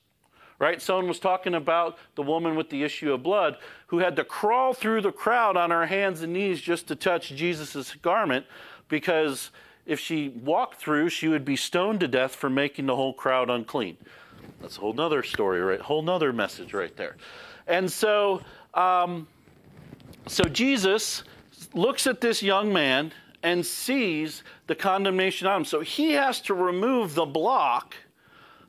Right? 0.58 0.82
Someone 0.82 1.06
was 1.06 1.20
talking 1.20 1.54
about 1.54 1.98
the 2.16 2.22
woman 2.22 2.56
with 2.56 2.68
the 2.68 2.82
issue 2.82 3.14
of 3.14 3.22
blood 3.22 3.56
who 3.86 3.98
had 3.98 4.16
to 4.16 4.24
crawl 4.24 4.74
through 4.74 5.02
the 5.02 5.12
crowd 5.12 5.56
on 5.56 5.70
her 5.70 5.86
hands 5.86 6.20
and 6.20 6.32
knees 6.32 6.60
just 6.60 6.88
to 6.88 6.96
touch 6.96 7.28
Jesus' 7.28 7.94
garment 7.94 8.44
because 8.88 9.52
if 9.86 10.00
she 10.00 10.28
walked 10.28 10.80
through, 10.80 11.08
she 11.08 11.28
would 11.28 11.44
be 11.44 11.56
stoned 11.56 12.00
to 12.00 12.08
death 12.08 12.34
for 12.34 12.50
making 12.50 12.86
the 12.86 12.96
whole 12.96 13.14
crowd 13.14 13.48
unclean. 13.48 13.96
That's 14.60 14.76
a 14.76 14.80
whole 14.80 14.92
nother 14.92 15.22
story, 15.22 15.60
right? 15.60 15.80
Whole 15.80 16.02
nother 16.02 16.32
message 16.32 16.74
right 16.74 16.94
there. 16.96 17.16
And 17.66 17.90
so 17.90 18.42
um, 18.74 19.26
so 20.26 20.44
Jesus 20.44 21.24
looks 21.74 22.06
at 22.06 22.20
this 22.20 22.42
young 22.42 22.72
man 22.72 23.12
and 23.42 23.64
sees 23.64 24.42
the 24.66 24.74
condemnation 24.74 25.46
on 25.46 25.58
him. 25.58 25.64
So 25.64 25.80
he 25.80 26.12
has 26.12 26.40
to 26.42 26.54
remove 26.54 27.14
the 27.14 27.24
block 27.24 27.96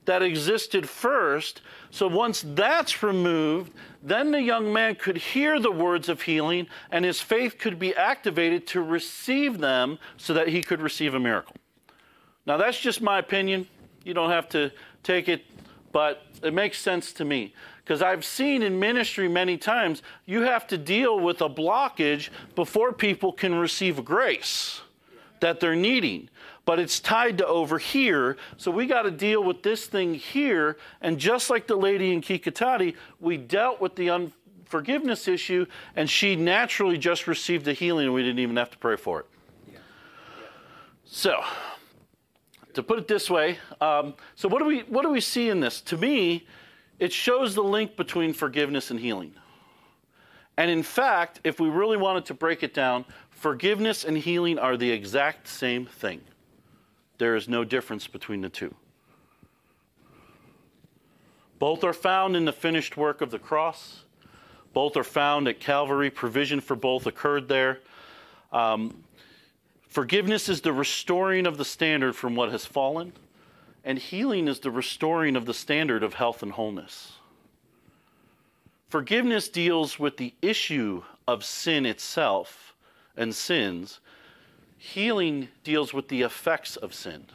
that 0.06 0.24
existed 0.24 0.90
first. 0.90 1.62
So 1.92 2.08
once 2.08 2.44
that's 2.56 3.04
removed, 3.04 3.74
then 4.02 4.32
the 4.32 4.42
young 4.42 4.74
man 4.74 4.96
could 4.96 5.18
hear 5.18 5.60
the 5.60 5.72
words 5.72 6.10
of 6.10 6.22
healing 6.22 6.68
and 6.92 7.06
his 7.06 7.22
faith 7.22 7.58
could 7.60 7.78
be 7.78 7.96
activated 7.96 8.66
to 8.68 8.82
receive 8.82 9.60
them 9.60 10.00
so 10.18 10.34
that 10.34 10.48
he 10.48 10.64
could 10.64 10.82
receive 10.82 11.14
a 11.14 11.20
miracle. 11.20 11.56
Now, 12.48 12.58
that's 12.58 12.80
just 12.80 13.02
my 13.02 13.20
opinion. 13.20 13.68
You 14.04 14.16
don't 14.16 14.32
have 14.32 14.50
to 14.50 14.72
take 15.04 15.30
it, 15.30 15.46
but 15.92 16.24
it 16.42 16.54
makes 16.54 16.80
sense 16.80 17.14
to 17.14 17.26
me. 17.26 17.54
Because 17.92 18.02
I've 18.02 18.24
seen 18.24 18.64
in 18.64 18.80
ministry 18.80 19.28
many 19.28 19.58
times, 19.58 20.02
you 20.26 20.44
have 20.44 20.66
to 20.68 20.78
deal 20.78 21.20
with 21.20 21.42
a 21.42 21.50
blockage 21.50 22.30
before 22.56 22.94
people 22.94 23.34
can 23.34 23.54
receive 23.54 24.06
grace 24.06 24.80
that 25.42 25.60
they're 25.60 25.76
needing. 25.76 26.30
But 26.64 26.80
it's 26.80 27.02
tied 27.02 27.40
to 27.40 27.48
over 27.48 27.78
here, 27.80 28.38
so 28.56 28.72
we 28.72 28.86
got 28.86 29.02
to 29.02 29.12
deal 29.12 29.44
with 29.44 29.62
this 29.62 29.88
thing 29.88 30.14
here. 30.14 30.78
And 31.02 31.18
just 31.18 31.50
like 31.50 31.68
the 31.68 31.76
lady 31.76 32.14
in 32.14 32.22
Kikatiti, 32.22 32.96
we 33.20 33.36
dealt 33.36 33.82
with 33.82 33.98
the 33.98 34.10
unforgiveness 34.10 35.28
issue, 35.28 35.66
and 35.94 36.10
she 36.10 36.38
naturally 36.38 36.98
just 36.98 37.28
received 37.28 37.66
the 37.66 37.74
healing, 37.74 38.06
and 38.06 38.14
we 38.14 38.24
didn't 38.24 38.40
even 38.40 38.56
have 38.56 38.72
to 38.72 38.78
pray 38.78 38.96
for 38.96 39.20
it. 39.20 39.26
So, 41.04 41.44
to 42.74 42.84
put 42.84 43.00
it 43.00 43.10
this 43.10 43.30
way, 43.30 43.60
um, 43.82 44.14
so 44.38 44.48
what 44.48 44.60
do 44.60 44.66
we 44.66 44.80
what 44.84 45.02
do 45.02 45.10
we 45.10 45.20
see 45.20 45.50
in 45.50 45.60
this? 45.60 45.82
To 45.82 45.98
me, 45.98 46.46
it 47.02 47.12
shows 47.12 47.56
the 47.56 47.64
link 47.64 47.98
between 47.98 48.32
forgiveness 48.32 48.92
and 48.92 49.00
healing. 49.00 49.34
And 50.56 50.70
in 50.70 50.84
fact, 50.84 51.40
if 51.44 51.60
we 51.60 51.68
really 51.68 51.98
wanted 51.98 52.26
to 52.28 52.34
break 52.34 52.62
it 52.62 52.74
down, 52.74 53.06
forgiveness 53.32 54.06
and 54.06 54.18
healing 54.18 54.60
are 54.60 54.78
the 54.78 54.92
exact 54.92 55.48
same 55.48 55.86
thing. 55.86 56.22
There 57.18 57.36
is 57.36 57.50
no 57.50 57.64
difference 57.64 58.08
between 58.08 58.42
the 58.42 58.50
two. 58.50 58.74
Both 61.60 61.84
are 61.84 61.94
found 61.94 62.36
in 62.36 62.46
the 62.46 62.54
finished 62.54 62.96
work 62.96 63.22
of 63.22 63.32
the 63.32 63.40
cross. 63.40 64.04
Both 64.72 64.96
are 64.96 65.04
found 65.04 65.48
at 65.48 65.60
Calvary. 65.60 66.10
Provision 66.10 66.62
for 66.62 66.76
both 66.76 67.08
occurred 67.08 67.48
there. 67.48 67.80
Um, 68.52 69.04
Forgiveness 69.92 70.48
is 70.48 70.62
the 70.62 70.72
restoring 70.72 71.46
of 71.46 71.58
the 71.58 71.66
standard 71.66 72.16
from 72.16 72.34
what 72.34 72.50
has 72.50 72.66
fallen, 72.66 73.12
and 73.84 73.98
healing 73.98 74.48
is 74.48 74.60
the 74.60 74.72
restoring 74.72 75.36
of 75.36 75.46
the 75.46 75.54
standard 75.54 76.04
of 76.04 76.16
health 76.16 76.44
and 76.44 76.52
wholeness. 76.52 77.14
Forgiveness 78.90 79.50
deals 79.50 79.98
with 79.98 80.18
the 80.18 80.34
issue 80.42 81.04
of 81.28 81.44
sin 81.44 81.86
itself 81.86 82.76
and 83.16 83.34
sins. 83.34 84.00
Healing 84.78 85.48
deals 85.64 85.94
with 85.94 86.10
the 86.10 86.22
effects 86.22 86.76
of 86.76 86.94
sin. 86.94 87.26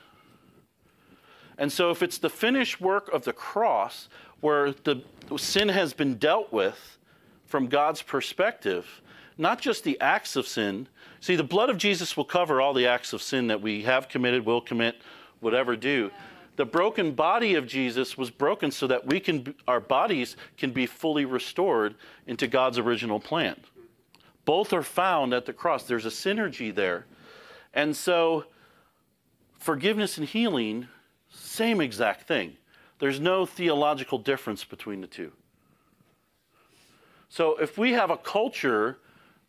And 1.58 1.72
so, 1.72 1.90
if 1.90 2.02
it's 2.02 2.18
the 2.18 2.28
finished 2.28 2.80
work 2.80 3.10
of 3.12 3.24
the 3.24 3.32
cross 3.32 4.08
where 4.40 4.72
the 4.72 5.02
sin 5.38 5.70
has 5.70 5.94
been 5.94 6.16
dealt 6.16 6.52
with 6.52 6.98
from 7.46 7.68
God's 7.68 8.02
perspective, 8.02 9.00
not 9.38 9.60
just 9.60 9.82
the 9.82 9.98
acts 10.00 10.36
of 10.36 10.46
sin, 10.46 10.88
See, 11.26 11.34
the 11.34 11.42
blood 11.42 11.70
of 11.70 11.78
Jesus 11.78 12.16
will 12.16 12.24
cover 12.24 12.60
all 12.60 12.72
the 12.72 12.86
acts 12.86 13.12
of 13.12 13.20
sin 13.20 13.48
that 13.48 13.60
we 13.60 13.82
have 13.82 14.08
committed, 14.08 14.46
will 14.46 14.60
commit, 14.60 14.96
whatever 15.40 15.74
do. 15.74 16.10
The 16.56 16.64
broken 16.64 17.12
body 17.12 17.54
of 17.54 17.66
Jesus 17.66 18.16
was 18.16 18.30
broken 18.30 18.70
so 18.70 18.86
that 18.86 19.06
we 19.06 19.20
can 19.20 19.54
our 19.68 19.80
bodies 19.80 20.36
can 20.56 20.70
be 20.70 20.86
fully 20.86 21.24
restored 21.24 21.94
into 22.26 22.46
God's 22.46 22.78
original 22.78 23.20
plan. 23.20 23.60
Both 24.44 24.72
are 24.72 24.82
found 24.82 25.34
at 25.34 25.44
the 25.44 25.52
cross. 25.52 25.84
There's 25.84 26.06
a 26.06 26.10
synergy 26.10 26.74
there. 26.74 27.04
And 27.74 27.94
so 27.94 28.46
forgiveness 29.58 30.16
and 30.16 30.26
healing, 30.26 30.88
same 31.30 31.80
exact 31.80 32.26
thing. 32.26 32.56
There's 32.98 33.20
no 33.20 33.44
theological 33.44 34.18
difference 34.18 34.64
between 34.64 35.02
the 35.02 35.06
two. 35.06 35.32
So 37.28 37.56
if 37.56 37.76
we 37.76 37.92
have 37.92 38.10
a 38.10 38.16
culture 38.16 38.98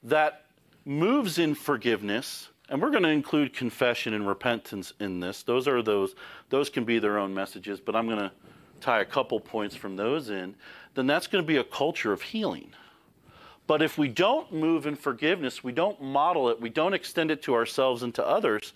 that 0.03 0.45
moves 0.83 1.37
in 1.39 1.55
forgiveness, 1.55 2.49
and 2.69 2.81
we're 2.81 2.91
going 2.91 3.03
to 3.03 3.09
include 3.09 3.53
confession 3.53 4.13
and 4.13 4.27
repentance 4.27 4.93
in 4.99 5.19
this. 5.19 5.43
Those 5.43 5.67
are 5.67 5.81
those, 5.81 6.15
those 6.49 6.69
can 6.69 6.83
be 6.83 6.99
their 6.99 7.17
own 7.17 7.33
messages, 7.33 7.79
but 7.79 7.95
I'm 7.95 8.07
going 8.07 8.19
to 8.19 8.31
tie 8.81 9.01
a 9.01 9.05
couple 9.05 9.39
points 9.39 9.75
from 9.75 9.95
those 9.95 10.29
in. 10.29 10.55
Then 10.93 11.07
that's 11.07 11.27
going 11.27 11.43
to 11.43 11.47
be 11.47 11.57
a 11.57 11.63
culture 11.63 12.11
of 12.11 12.21
healing. 12.21 12.73
But 13.67 13.81
if 13.81 13.97
we 13.97 14.07
don't 14.07 14.51
move 14.51 14.85
in 14.85 14.95
forgiveness, 14.95 15.63
we 15.63 15.71
don't 15.71 16.01
model 16.01 16.49
it, 16.49 16.59
we 16.59 16.69
don't 16.69 16.93
extend 16.93 17.31
it 17.31 17.41
to 17.43 17.53
ourselves 17.53 18.03
and 18.03 18.13
to 18.15 18.25
others, 18.25 18.73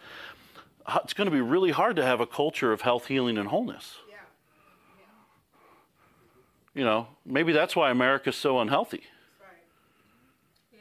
uh, 0.86 0.99
it's 1.04 1.13
going 1.13 1.30
to 1.30 1.32
be 1.32 1.41
really 1.41 1.71
hard 1.71 1.95
to 1.97 2.04
have 2.04 2.19
a 2.19 2.27
culture 2.27 2.71
of 2.71 2.82
health, 2.82 3.08
healing, 3.08 3.38
and 3.38 3.49
wholeness. 3.49 3.97
Yeah. 4.10 4.15
Yeah. 4.97 6.80
You 6.80 6.86
know, 6.86 7.08
maybe 7.25 7.54
that's 7.54 7.75
why 7.75 7.91
America's 7.91 8.36
so 8.36 8.60
unhealthy 8.60 9.04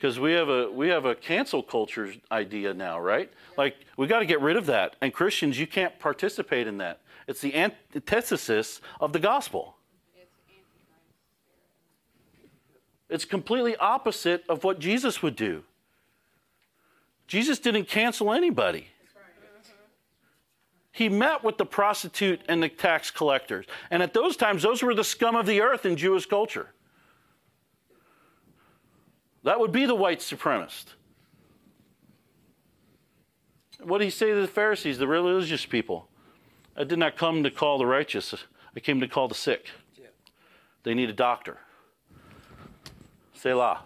because 0.01 0.19
we 0.19 0.33
have 0.33 0.49
a 0.49 0.71
we 0.71 0.89
have 0.89 1.05
a 1.05 1.15
cancel 1.15 1.63
culture 1.63 2.13
idea 2.33 2.73
now, 2.73 2.99
right? 2.99 3.31
Like 3.59 3.77
we 3.99 4.07
got 4.07 4.21
to 4.21 4.27
get 4.27 4.41
rid 4.41 4.57
of 4.57 4.67
that. 4.67 4.97
And 5.03 5.13
Christians, 5.13 5.59
you 5.59 5.67
can't 5.67 5.99
participate 5.99 6.67
in 6.67 6.79
that. 6.79 7.01
It's 7.27 7.43
the 7.43 7.55
antithesis 7.55 8.81
of 8.99 9.13
the 9.13 9.19
gospel. 9.19 9.77
It's 13.11 13.25
completely 13.27 13.77
opposite 13.77 14.45
of 14.49 14.65
what 14.65 14.79
Jesus 14.79 15.23
would 15.23 15.37
do. 15.37 15.65
Jesus 17.27 17.59
didn't 17.59 17.87
cancel 17.87 18.33
anybody. 18.33 18.89
He 20.93 21.09
met 21.09 21.45
with 21.45 21.59
the 21.59 21.67
prostitute 21.67 22.41
and 22.49 22.63
the 22.63 22.69
tax 22.69 23.11
collectors. 23.11 23.67
And 23.91 24.03
at 24.03 24.15
those 24.15 24.37
times, 24.37 24.63
those 24.63 24.83
were 24.83 24.95
the 24.95 25.05
scum 25.05 25.37
of 25.37 25.47
the 25.47 25.61
earth 25.61 25.87
in 25.87 25.97
Jewish 25.97 26.27
culture. 26.27 26.71
That 29.43 29.59
would 29.59 29.73
be 29.73 29.87
the 29.87 29.95
white 29.95 30.21
supremacist. 30.21 30.87
What 33.83 33.99
did 33.99 34.05
he 34.05 34.11
say 34.11 34.31
to 34.31 34.41
the 34.41 34.47
Pharisees, 34.47 34.99
the 34.99 35.09
religious 35.09 35.65
people? 35.65 36.09
I 36.77 36.85
did 36.85 36.99
not 36.99 37.17
come 37.17 37.43
to 37.43 37.51
call 37.51 37.79
the 37.79 37.87
righteous, 37.87 38.35
I 38.77 38.81
came 38.81 39.01
to 39.01 39.09
call 39.09 39.29
the 39.29 39.35
sick. 39.35 39.71
They 40.83 40.95
need 40.95 41.11
a 41.11 41.15
doctor. 41.15 41.59
Selah. 43.35 43.83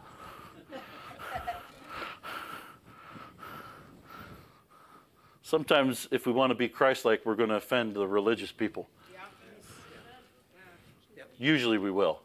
Sometimes, 5.42 6.08
if 6.10 6.26
we 6.26 6.32
want 6.32 6.50
to 6.50 6.54
be 6.54 6.68
Christ 6.68 7.04
like, 7.04 7.24
we're 7.24 7.34
going 7.34 7.50
to 7.50 7.56
offend 7.56 7.94
the 7.94 8.06
religious 8.06 8.50
people. 8.50 8.88
Usually 11.38 11.78
we 11.78 11.90
will. 11.90 12.20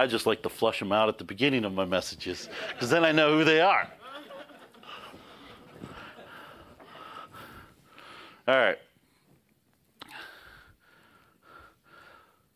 I 0.00 0.06
just 0.06 0.24
like 0.24 0.42
to 0.44 0.48
flush 0.48 0.78
them 0.78 0.92
out 0.92 1.10
at 1.10 1.18
the 1.18 1.24
beginning 1.24 1.66
of 1.66 1.74
my 1.74 1.84
messages 1.84 2.48
because 2.70 2.88
then 2.88 3.04
I 3.04 3.12
know 3.12 3.36
who 3.36 3.44
they 3.44 3.60
are. 3.60 3.86
All 8.48 8.56
right. 8.56 8.78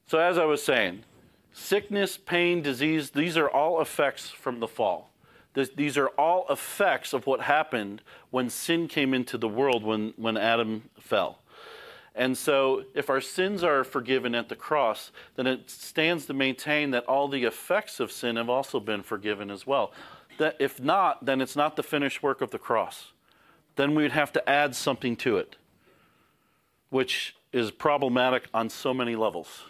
So, 0.07 0.19
as 0.19 0.39
I 0.39 0.45
was 0.47 0.63
saying, 0.63 1.05
sickness, 1.53 2.17
pain, 2.17 2.63
disease, 2.63 3.11
these 3.11 3.37
are 3.37 3.51
all 3.51 3.83
effects 3.83 4.31
from 4.31 4.61
the 4.61 4.67
fall. 4.69 5.11
This, 5.53 5.69
these 5.69 5.99
are 5.99 6.09
all 6.09 6.47
effects 6.49 7.13
of 7.13 7.27
what 7.27 7.43
happened 7.43 8.01
when 8.31 8.49
sin 8.49 8.89
came 8.89 9.13
into 9.13 9.37
the 9.37 9.49
world 9.49 9.85
when, 9.85 10.15
when 10.17 10.39
Adam 10.39 10.89
fell. 10.99 11.41
And 12.15 12.39
so, 12.39 12.85
if 12.95 13.11
our 13.11 13.21
sins 13.21 13.65
are 13.65 13.83
forgiven 13.83 14.37
at 14.37 14.49
the 14.49 14.55
cross, 14.55 15.11
then 15.35 15.49
it 15.49 15.69
stands 15.69 16.27
to 16.27 16.35
maintain 16.35 16.93
that 16.93 17.05
all 17.07 17.27
the 17.27 17.45
effects 17.45 17.99
of 17.99 18.13
sin 18.13 18.37
have 18.37 18.49
also 18.49 18.79
been 18.79 19.03
forgiven 19.03 19.51
as 19.51 19.67
well. 19.67 19.93
That 20.39 20.57
if 20.61 20.81
not, 20.81 21.25
then 21.25 21.41
it's 21.41 21.57
not 21.57 21.75
the 21.75 21.83
finished 21.83 22.23
work 22.23 22.41
of 22.41 22.51
the 22.51 22.59
cross. 22.59 23.13
Then 23.75 23.97
we'd 23.97 24.13
have 24.13 24.33
to 24.35 24.49
add 24.49 24.77
something 24.77 25.17
to 25.17 25.39
it, 25.39 25.57
which 26.91 27.35
is 27.53 27.73
problematic 27.73 28.45
on 28.55 28.71
so 28.71 28.95
many 28.95 29.17
levels. 29.17 29.65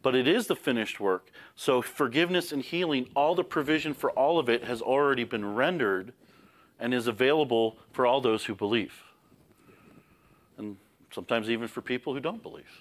But 0.00 0.14
it 0.14 0.28
is 0.28 0.46
the 0.46 0.56
finished 0.56 1.00
work. 1.00 1.30
So, 1.56 1.82
forgiveness 1.82 2.52
and 2.52 2.62
healing, 2.62 3.08
all 3.16 3.34
the 3.34 3.44
provision 3.44 3.94
for 3.94 4.10
all 4.10 4.38
of 4.38 4.48
it 4.48 4.64
has 4.64 4.80
already 4.80 5.24
been 5.24 5.54
rendered 5.54 6.12
and 6.78 6.94
is 6.94 7.08
available 7.08 7.78
for 7.92 8.06
all 8.06 8.20
those 8.20 8.44
who 8.44 8.54
believe. 8.54 9.02
And 10.56 10.76
sometimes 11.12 11.50
even 11.50 11.68
for 11.68 11.80
people 11.80 12.14
who 12.14 12.20
don't 12.20 12.42
believe, 12.42 12.80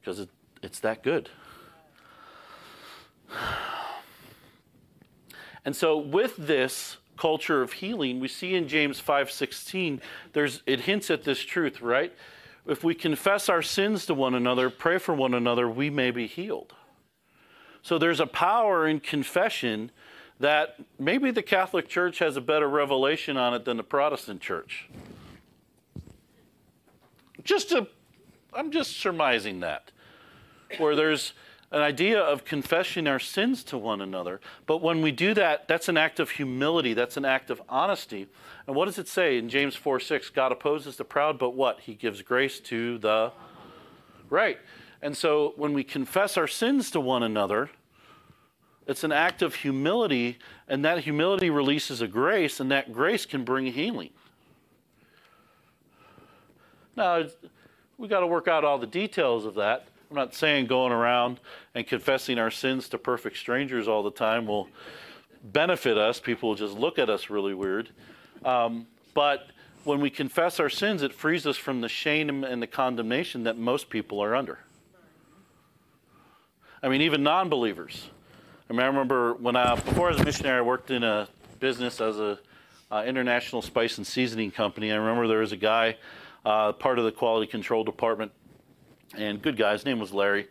because 0.00 0.18
it, 0.20 0.28
it's 0.62 0.80
that 0.80 1.02
good. 1.02 1.28
And 5.64 5.76
so, 5.76 5.96
with 5.96 6.36
this 6.36 6.96
culture 7.16 7.62
of 7.62 7.74
healing, 7.74 8.18
we 8.18 8.26
see 8.26 8.56
in 8.56 8.66
James 8.66 9.00
5:16, 9.00 10.00
there's 10.32 10.60
it 10.66 10.80
hints 10.80 11.08
at 11.08 11.22
this 11.22 11.38
truth, 11.38 11.80
right? 11.80 12.12
If 12.66 12.82
we 12.82 12.94
confess 12.94 13.48
our 13.48 13.62
sins 13.62 14.06
to 14.06 14.14
one 14.14 14.34
another, 14.34 14.70
pray 14.70 14.98
for 14.98 15.14
one 15.14 15.34
another, 15.34 15.68
we 15.68 15.90
may 15.90 16.10
be 16.10 16.26
healed. 16.26 16.74
So 17.82 17.98
there's 17.98 18.20
a 18.20 18.26
power 18.26 18.86
in 18.86 19.00
confession 19.00 19.90
that 20.38 20.76
maybe 20.98 21.30
the 21.30 21.42
Catholic 21.42 21.88
Church 21.88 22.18
has 22.20 22.36
a 22.36 22.40
better 22.40 22.68
revelation 22.68 23.36
on 23.36 23.54
it 23.54 23.64
than 23.64 23.76
the 23.76 23.84
Protestant 23.84 24.40
Church. 24.40 24.88
Just 27.44 27.70
to, 27.70 27.86
I'm 28.52 28.70
just 28.70 28.96
surmising 28.96 29.60
that. 29.60 29.90
Where 30.78 30.96
there's 30.96 31.34
an 31.72 31.80
idea 31.80 32.20
of 32.20 32.44
confessing 32.44 33.06
our 33.06 33.18
sins 33.18 33.64
to 33.64 33.78
one 33.78 34.02
another. 34.02 34.40
But 34.66 34.82
when 34.82 35.00
we 35.00 35.10
do 35.10 35.32
that, 35.34 35.66
that's 35.68 35.88
an 35.88 35.96
act 35.96 36.20
of 36.20 36.30
humility, 36.30 36.92
that's 36.92 37.16
an 37.16 37.24
act 37.24 37.50
of 37.50 37.62
honesty. 37.68 38.26
And 38.66 38.76
what 38.76 38.84
does 38.84 38.98
it 38.98 39.08
say 39.08 39.38
in 39.38 39.48
James 39.48 39.74
4 39.74 39.98
6? 39.98 40.30
God 40.30 40.52
opposes 40.52 40.96
the 40.96 41.04
proud, 41.04 41.38
but 41.38 41.50
what? 41.50 41.80
He 41.80 41.94
gives 41.94 42.20
grace 42.22 42.60
to 42.60 42.98
the. 42.98 43.32
Right. 44.28 44.58
And 45.00 45.16
so 45.16 45.54
when 45.56 45.72
we 45.72 45.82
confess 45.82 46.36
our 46.36 46.46
sins 46.46 46.90
to 46.92 47.00
one 47.00 47.22
another, 47.22 47.70
it's 48.86 49.04
an 49.04 49.12
act 49.12 49.42
of 49.42 49.56
humility, 49.56 50.38
and 50.68 50.84
that 50.84 51.00
humility 51.00 51.50
releases 51.50 52.00
a 52.00 52.08
grace, 52.08 52.60
and 52.60 52.70
that 52.70 52.92
grace 52.92 53.24
can 53.26 53.44
bring 53.44 53.66
healing. 53.66 54.10
Now, 56.96 57.24
we 57.98 58.08
got 58.08 58.20
to 58.20 58.26
work 58.26 58.48
out 58.48 58.64
all 58.64 58.78
the 58.78 58.86
details 58.86 59.44
of 59.44 59.54
that. 59.54 59.86
I'm 60.10 60.16
not 60.16 60.34
saying 60.34 60.66
going 60.66 60.92
around 60.92 61.40
and 61.74 61.86
confessing 61.86 62.38
our 62.38 62.50
sins 62.50 62.88
to 62.90 62.98
perfect 62.98 63.38
strangers 63.38 63.88
all 63.88 64.02
the 64.02 64.10
time 64.10 64.46
will 64.46 64.68
benefit 65.42 65.96
us. 65.96 66.20
People 66.20 66.50
will 66.50 66.56
just 66.56 66.74
look 66.74 66.98
at 66.98 67.08
us 67.08 67.30
really 67.30 67.54
weird. 67.54 67.88
Um, 68.44 68.86
but 69.14 69.48
when 69.84 70.00
we 70.00 70.10
confess 70.10 70.60
our 70.60 70.68
sins, 70.68 71.02
it 71.02 71.12
frees 71.12 71.46
us 71.46 71.56
from 71.56 71.80
the 71.80 71.88
shame 71.88 72.44
and 72.44 72.62
the 72.62 72.66
condemnation 72.66 73.44
that 73.44 73.56
most 73.56 73.90
people 73.90 74.22
are 74.22 74.34
under. 74.34 74.58
I 76.82 76.88
mean, 76.88 77.00
even 77.02 77.22
non 77.22 77.48
believers. 77.48 78.10
I, 78.68 78.72
mean, 78.72 78.82
I 78.82 78.86
remember 78.86 79.34
when 79.34 79.56
I, 79.56 79.74
before 79.76 80.08
I 80.08 80.12
was 80.12 80.20
a 80.20 80.24
missionary, 80.24 80.58
I 80.58 80.62
worked 80.62 80.90
in 80.90 81.02
a 81.02 81.28
business 81.60 82.00
as 82.00 82.18
a 82.18 82.38
uh, 82.90 83.04
international 83.06 83.62
spice 83.62 83.98
and 83.98 84.06
seasoning 84.06 84.50
company. 84.50 84.92
I 84.92 84.96
remember 84.96 85.26
there 85.26 85.38
was 85.38 85.52
a 85.52 85.56
guy, 85.56 85.96
uh, 86.44 86.72
part 86.72 86.98
of 86.98 87.04
the 87.04 87.12
quality 87.12 87.46
control 87.46 87.84
department, 87.84 88.32
and 89.16 89.40
good 89.40 89.56
guy. 89.56 89.72
His 89.72 89.84
name 89.84 89.98
was 89.98 90.12
Larry. 90.12 90.48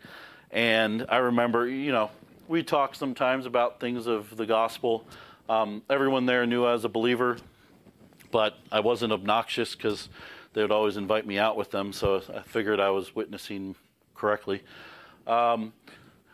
And 0.50 1.06
I 1.08 1.18
remember, 1.18 1.66
you 1.66 1.92
know, 1.92 2.10
we 2.48 2.62
talked 2.62 2.96
sometimes 2.96 3.46
about 3.46 3.80
things 3.80 4.06
of 4.06 4.36
the 4.36 4.46
gospel. 4.46 5.06
Um, 5.48 5.82
everyone 5.88 6.26
there 6.26 6.46
knew 6.46 6.64
I 6.64 6.72
was 6.72 6.84
a 6.84 6.88
believer, 6.88 7.38
but 8.30 8.58
I 8.70 8.80
wasn't 8.80 9.12
obnoxious 9.12 9.74
because 9.74 10.08
they 10.52 10.62
would 10.62 10.70
always 10.70 10.96
invite 10.96 11.26
me 11.26 11.38
out 11.38 11.56
with 11.56 11.70
them. 11.70 11.92
So 11.92 12.22
I 12.34 12.42
figured 12.42 12.80
I 12.80 12.90
was 12.90 13.14
witnessing 13.14 13.74
correctly. 14.14 14.62
Um, 15.26 15.72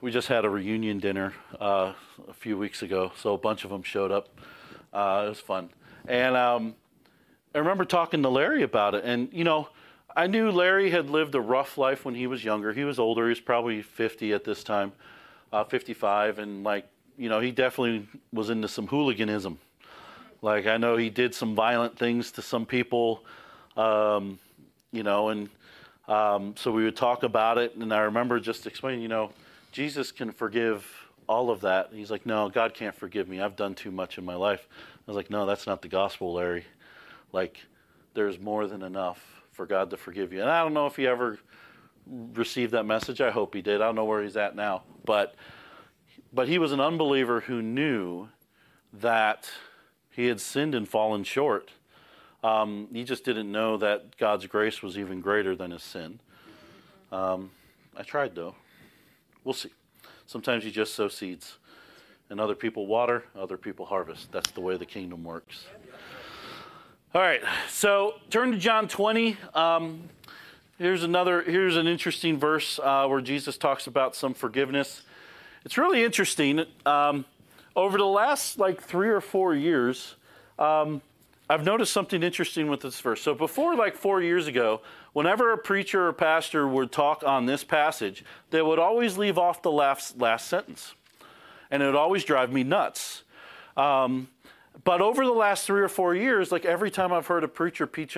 we 0.01 0.11
just 0.11 0.29
had 0.29 0.45
a 0.45 0.51
reunion 0.51 0.99
dinner 0.99 1.35
uh, 1.61 1.93
a 2.29 2.33
few 2.33 2.57
weeks 2.57 2.83
ago, 2.83 3.13
so 3.17 3.35
a 3.35 3.39
bunch 3.39 3.65
of 3.65 3.71
them 3.71 3.83
showed 3.83 4.11
up. 4.11 4.29
Uh, 4.93 5.25
it 5.27 5.29
was 5.31 5.41
fun, 5.41 5.71
and 6.07 6.37
um, 6.37 6.75
I 7.55 7.59
remember 7.59 7.85
talking 7.85 8.23
to 8.23 8.29
Larry 8.29 8.63
about 8.63 8.95
it. 8.95 9.05
And 9.05 9.29
you 9.33 9.45
know, 9.45 9.69
I 10.15 10.27
knew 10.27 10.51
Larry 10.51 10.91
had 10.91 11.11
lived 11.11 11.35
a 11.35 11.41
rough 11.41 11.79
life 11.79 12.05
when 12.05 12.15
he 12.15 12.27
was 12.27 12.45
younger. 12.45 12.73
He 12.73 12.85
was 12.85 12.99
older; 12.99 13.25
he 13.25 13.31
was 13.31 13.41
probably 13.41 13.83
50 13.83 14.33
at 14.33 14.45
this 14.45 14.65
time, 14.65 14.93
uh, 15.53 15.65
55, 15.65 16.39
and 16.39 16.65
like 16.65 16.87
you 17.17 17.29
know, 17.29 17.41
he 17.41 17.51
definitely 17.51 18.07
was 18.33 18.51
into 18.51 18.69
some 18.69 18.87
hooliganism. 18.87 19.59
Like 20.43 20.67
I 20.67 20.77
know 20.77 20.97
he 20.97 21.11
did 21.11 21.35
some 21.35 21.55
violent 21.55 21.99
things 21.99 22.31
to 22.33 22.43
some 22.43 22.65
people, 22.65 23.25
um, 23.77 24.39
you 24.93 25.03
know, 25.03 25.31
and 25.31 25.49
um, 26.07 26.55
so 26.57 26.71
we 26.71 26.85
would 26.85 26.97
talk 26.97 27.23
about 27.23 27.59
it. 27.59 27.75
And 27.75 27.93
I 27.93 28.01
remember 28.01 28.39
just 28.39 28.67
explaining, 28.67 29.03
you 29.03 29.09
know 29.09 29.33
Jesus 29.73 30.13
can 30.13 30.33
forgive 30.33 30.87
all 31.29 31.51
of 31.51 31.61
that. 31.61 31.91
He's 31.93 32.11
like, 32.11 32.25
no, 32.25 32.49
God 32.49 32.75
can't 32.75 32.95
forgive 32.95 33.29
me. 33.29 33.41
I've 33.41 33.57
done 33.57 33.75
too 33.75 33.91
much 33.91 34.19
in 34.19 34.25
my 34.25 34.35
life. 34.35 34.67
I 34.71 35.11
was 35.11 35.17
like, 35.17 35.31
no, 35.31 35.47
that's 35.47 35.67
not 35.67 35.83
the 35.83 35.89
gospel, 35.89 36.35
Larry. 36.35 36.65
Like, 37.33 37.59
there's 38.15 38.39
more 38.39 38.67
than 38.67 38.83
enough 38.83 39.23
for 39.53 39.67
God 39.67 39.91
to 39.91 39.97
forgive 39.97 40.33
you. 40.33 40.41
And 40.41 40.51
I 40.51 40.63
don't 40.63 40.75
know 40.75 40.87
if 40.87 40.97
he 40.97 41.07
ever 41.07 41.39
received 42.07 42.73
that 42.73 42.85
message. 42.85 43.21
I 43.21 43.31
hope 43.31 43.55
he 43.55 43.63
did. 43.63 43.81
I 43.81 43.87
don't 43.87 43.95
know 43.95 44.05
where 44.05 44.23
he's 44.23 44.37
at 44.37 44.57
now. 44.57 44.83
But, 45.05 45.35
but 46.33 46.49
he 46.49 46.59
was 46.59 46.73
an 46.73 46.81
unbeliever 46.81 47.41
who 47.41 47.61
knew 47.61 48.29
that 48.93 49.51
he 50.11 50.27
had 50.27 50.41
sinned 50.41 50.75
and 50.75 50.89
fallen 50.89 51.25
short. 51.25 51.71
Um, 52.43 52.89
he 52.93 53.05
just 53.05 53.25
didn't 53.25 53.51
know 53.51 53.77
that 53.79 54.17
God's 54.17 54.47
grace 54.47 54.83
was 54.83 54.97
even 54.97 55.21
greater 55.21 55.57
than 55.57 55.73
his 55.73 55.83
sin. 55.83 56.21
Um, 57.11 57.51
I 57.97 58.03
tried, 58.03 58.35
though. 58.35 58.55
We'll 59.45 59.55
see. 59.55 59.71
Sometimes 60.27 60.65
you 60.65 60.71
just 60.71 60.95
sow 60.95 61.09
seeds, 61.09 61.59
and 62.31 62.39
other 62.41 62.55
people 62.55 62.87
water, 62.87 63.25
other 63.37 63.57
people 63.57 63.87
harvest. 63.87 64.31
That's 64.31 64.51
the 64.51 64.61
way 64.61 64.77
the 64.77 64.87
kingdom 64.87 65.25
works. 65.25 65.67
All 67.15 67.23
right, 67.23 67.41
so 67.71 68.17
turn 68.29 68.53
to 68.53 68.59
John 68.59 68.87
20. 68.87 69.39
Um, 69.55 70.11
here's 70.77 71.03
another. 71.03 71.41
Here's 71.41 71.79
an 71.79 71.87
interesting 71.87 72.37
verse 72.37 72.79
uh, 72.79 73.07
where 73.07 73.23
Jesus 73.23 73.57
talks 73.57 73.87
about 73.87 74.15
some 74.15 74.35
forgiveness. 74.35 75.05
It's 75.65 75.79
really 75.79 76.05
interesting. 76.05 76.67
Um, 76.85 77.25
over 77.75 77.97
the 77.97 78.05
last 78.05 78.59
like 78.59 78.83
three 78.83 79.09
or 79.09 79.23
four 79.23 79.55
years, 79.55 80.17
um, 80.59 81.01
I've 81.49 81.65
noticed 81.65 81.95
something 81.95 82.23
interesting 82.23 82.69
with 82.69 82.83
this 82.83 83.01
verse. 83.01 83.23
So 83.23 83.35
before 83.35 83.75
like 83.75 83.97
four 83.97 84.21
years 84.21 84.47
ago, 84.47 84.83
whenever 85.15 85.55
a 85.55 85.57
preacher 85.57 86.09
or 86.09 86.13
pastor 86.13 86.69
would 86.69 86.93
talk 86.93 87.25
on 87.27 87.47
this 87.47 87.65
passage, 87.65 88.23
they 88.51 88.61
would 88.61 88.79
always 88.79 89.17
leave 89.17 89.39
off 89.39 89.63
the 89.63 89.73
last, 89.73 90.19
last 90.19 90.47
sentence. 90.47 90.93
And 91.71 91.83
it 91.83 91.87
would 91.87 91.95
always 91.95 92.23
drive 92.23 92.53
me 92.53 92.65
nuts. 92.65 93.23
Um, 93.79 94.29
but 94.85 95.01
over 95.01 95.25
the 95.25 95.33
last 95.33 95.67
three 95.67 95.83
or 95.83 95.89
four 95.89 96.15
years, 96.15 96.53
like 96.53 96.65
every 96.65 96.91
time 96.91 97.13
I've 97.13 97.27
heard 97.27 97.45
a 97.45 97.49
preacher 97.49 97.87
preach, 97.87 98.17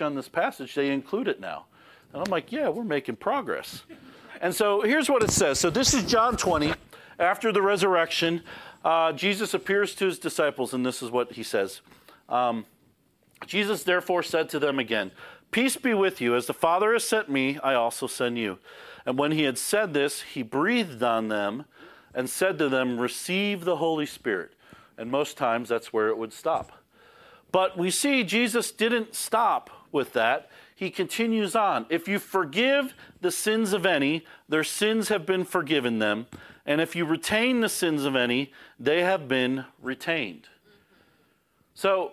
on 0.00 0.14
this 0.14 0.28
passage, 0.28 0.74
they 0.74 0.90
include 0.90 1.26
it 1.26 1.40
now. 1.40 1.66
And 2.12 2.22
I'm 2.22 2.30
like, 2.30 2.52
yeah, 2.52 2.68
we're 2.68 2.84
making 2.84 3.16
progress. 3.16 3.82
And 4.40 4.54
so 4.54 4.82
here's 4.82 5.08
what 5.08 5.22
it 5.22 5.30
says. 5.30 5.58
So 5.58 5.70
this 5.70 5.94
is 5.94 6.04
John 6.04 6.36
20. 6.36 6.72
After 7.18 7.52
the 7.52 7.62
resurrection, 7.62 8.42
uh, 8.84 9.12
Jesus 9.12 9.54
appears 9.54 9.94
to 9.96 10.06
his 10.06 10.18
disciples, 10.18 10.72
and 10.74 10.84
this 10.84 11.02
is 11.02 11.10
what 11.10 11.32
he 11.32 11.42
says. 11.42 11.80
Um, 12.28 12.64
Jesus 13.46 13.82
therefore 13.84 14.22
said 14.22 14.48
to 14.50 14.58
them 14.58 14.78
again, 14.78 15.10
Peace 15.50 15.76
be 15.76 15.94
with 15.94 16.20
you. 16.20 16.34
As 16.34 16.46
the 16.46 16.54
Father 16.54 16.92
has 16.92 17.04
sent 17.04 17.28
me, 17.28 17.58
I 17.62 17.74
also 17.74 18.06
send 18.06 18.38
you. 18.38 18.58
And 19.04 19.18
when 19.18 19.32
he 19.32 19.42
had 19.42 19.58
said 19.58 19.94
this, 19.94 20.22
he 20.22 20.42
breathed 20.42 21.02
on 21.02 21.28
them 21.28 21.64
and 22.14 22.30
said 22.30 22.58
to 22.58 22.68
them, 22.68 22.98
Receive 22.98 23.64
the 23.64 23.76
Holy 23.76 24.06
Spirit. 24.06 24.52
And 24.98 25.10
most 25.10 25.36
times 25.36 25.68
that's 25.68 25.92
where 25.92 26.08
it 26.08 26.18
would 26.18 26.32
stop. 26.32 26.72
But 27.50 27.76
we 27.76 27.90
see 27.90 28.24
Jesus 28.24 28.70
didn't 28.70 29.14
stop 29.14 29.70
with 29.90 30.12
that. 30.14 30.50
He 30.74 30.90
continues 30.90 31.54
on. 31.54 31.86
If 31.90 32.08
you 32.08 32.18
forgive 32.18 32.94
the 33.20 33.30
sins 33.30 33.72
of 33.72 33.86
any, 33.86 34.24
their 34.48 34.64
sins 34.64 35.08
have 35.08 35.26
been 35.26 35.44
forgiven 35.44 35.98
them. 35.98 36.26
And 36.64 36.80
if 36.80 36.96
you 36.96 37.04
retain 37.04 37.60
the 37.60 37.68
sins 37.68 38.04
of 38.04 38.16
any, 38.16 38.52
they 38.80 39.02
have 39.02 39.28
been 39.28 39.64
retained. 39.80 40.48
So 41.74 42.12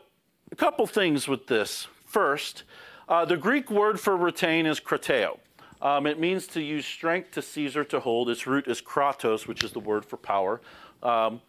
a 0.52 0.56
couple 0.56 0.86
things 0.88 1.28
with 1.28 1.48
this. 1.48 1.88
First, 2.06 2.64
uh, 3.08 3.26
the 3.26 3.38
Greek 3.38 3.70
word 3.72 4.00
for 4.00 4.16
retain 4.16 4.66
is 4.66 4.80
krateo. 4.80 5.40
Um, 5.82 6.06
it 6.06 6.20
means 6.20 6.46
to 6.48 6.62
use 6.62 6.86
strength 6.86 7.32
to 7.32 7.78
or 7.78 7.84
to 7.86 8.00
hold. 8.00 8.30
Its 8.30 8.46
root 8.46 8.68
is 8.68 8.82
kratos, 8.82 9.48
which 9.48 9.64
is 9.64 9.72
the 9.72 9.80
word 9.80 10.06
for 10.06 10.18
power, 10.18 10.60
um, 11.04 11.42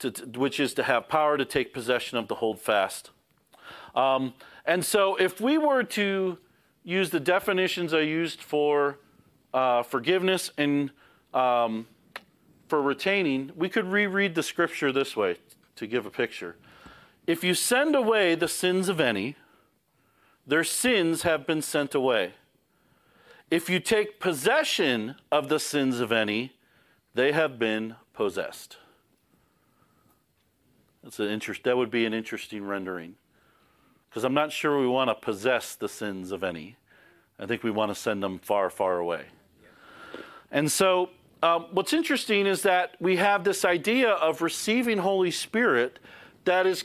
to, 0.00 0.10
which 0.36 0.58
is 0.60 0.74
to 0.74 0.82
have 0.82 1.08
power 1.08 1.38
to 1.38 1.44
take 1.44 1.72
possession 1.72 2.18
of 2.18 2.28
the 2.28 2.36
hold 2.36 2.60
fast. 2.60 3.10
Um, 3.94 4.34
and 4.64 4.84
so, 4.84 5.16
if 5.16 5.40
we 5.40 5.58
were 5.58 5.82
to 5.82 6.38
use 6.84 7.10
the 7.10 7.20
definitions 7.20 7.94
I 7.94 8.00
used 8.00 8.40
for 8.40 8.98
uh, 9.52 9.82
forgiveness 9.82 10.50
and 10.56 10.90
um, 11.34 11.86
for 12.68 12.82
retaining, 12.82 13.52
we 13.56 13.68
could 13.68 13.86
reread 13.86 14.34
the 14.34 14.42
scripture 14.42 14.92
this 14.92 15.16
way 15.16 15.36
to 15.76 15.86
give 15.86 16.06
a 16.06 16.10
picture. 16.10 16.56
If 17.26 17.44
you 17.44 17.54
send 17.54 17.94
away 17.94 18.34
the 18.34 18.48
sins 18.48 18.88
of 18.88 19.00
any, 19.00 19.36
their 20.46 20.64
sins 20.64 21.22
have 21.22 21.46
been 21.46 21.62
sent 21.62 21.94
away. 21.94 22.32
If 23.50 23.68
you 23.68 23.80
take 23.80 24.20
possession 24.20 25.16
of 25.30 25.48
the 25.48 25.58
sins 25.58 26.00
of 26.00 26.12
any, 26.12 26.52
they 27.14 27.32
have 27.32 27.58
been 27.58 27.96
possessed. 28.14 28.78
That's 31.02 31.18
an 31.18 31.28
interest, 31.28 31.64
that 31.64 31.76
would 31.76 31.90
be 31.90 32.04
an 32.04 32.12
interesting 32.12 32.64
rendering. 32.64 33.14
Because 34.08 34.24
I'm 34.24 34.34
not 34.34 34.52
sure 34.52 34.78
we 34.78 34.88
want 34.88 35.08
to 35.08 35.14
possess 35.14 35.74
the 35.74 35.88
sins 35.88 36.32
of 36.32 36.42
any. 36.42 36.76
I 37.38 37.46
think 37.46 37.62
we 37.62 37.70
want 37.70 37.90
to 37.90 37.94
send 37.94 38.22
them 38.22 38.38
far, 38.38 38.68
far 38.68 38.98
away. 38.98 39.24
And 40.50 40.70
so, 40.70 41.10
um, 41.42 41.66
what's 41.70 41.92
interesting 41.92 42.46
is 42.46 42.62
that 42.62 42.96
we 43.00 43.16
have 43.16 43.44
this 43.44 43.64
idea 43.64 44.10
of 44.10 44.42
receiving 44.42 44.98
Holy 44.98 45.30
Spirit 45.30 45.98
that 46.44 46.66
is 46.66 46.84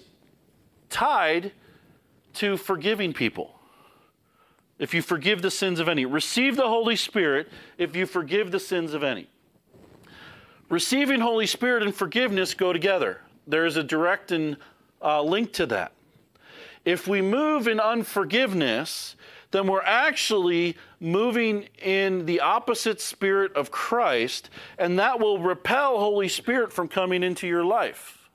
tied 0.90 1.52
to 2.36 2.56
forgiving 2.56 3.12
people. 3.12 3.60
If 4.78 4.94
you 4.94 5.02
forgive 5.02 5.42
the 5.42 5.52
sins 5.52 5.80
of 5.80 5.90
any, 5.90 6.06
receive 6.06 6.56
the 6.56 6.68
Holy 6.68 6.96
Spirit 6.96 7.50
if 7.78 7.96
you 7.96 8.06
forgive 8.06 8.52
the 8.52 8.60
sins 8.60 8.94
of 8.94 9.04
any. 9.04 9.28
Receiving 10.70 11.22
Holy 11.22 11.48
Spirit 11.48 11.84
and 11.84 11.94
forgiveness 11.94 12.54
go 12.54 12.72
together. 12.72 13.22
There 13.48 13.66
is 13.66 13.78
a 13.78 13.84
direct 13.84 14.32
and 14.32 14.58
uh, 15.02 15.22
link 15.22 15.54
to 15.54 15.66
that. 15.68 15.92
If 16.84 17.08
we 17.08 17.22
move 17.22 17.68
in 17.68 17.80
unforgiveness, 17.80 19.16
then 19.52 19.68
we're 19.68 19.82
actually 19.82 20.78
moving 21.00 21.68
in 21.82 22.26
the 22.26 22.42
opposite 22.42 23.02
spirit 23.02 23.56
of 23.56 23.72
Christ, 23.72 24.50
and 24.78 25.00
that 25.00 25.20
will 25.20 25.40
repel 25.40 25.98
Holy 26.00 26.28
Spirit 26.28 26.74
from 26.74 26.88
coming 26.88 27.24
into 27.24 27.48
your 27.48 27.64
life. 27.64 28.30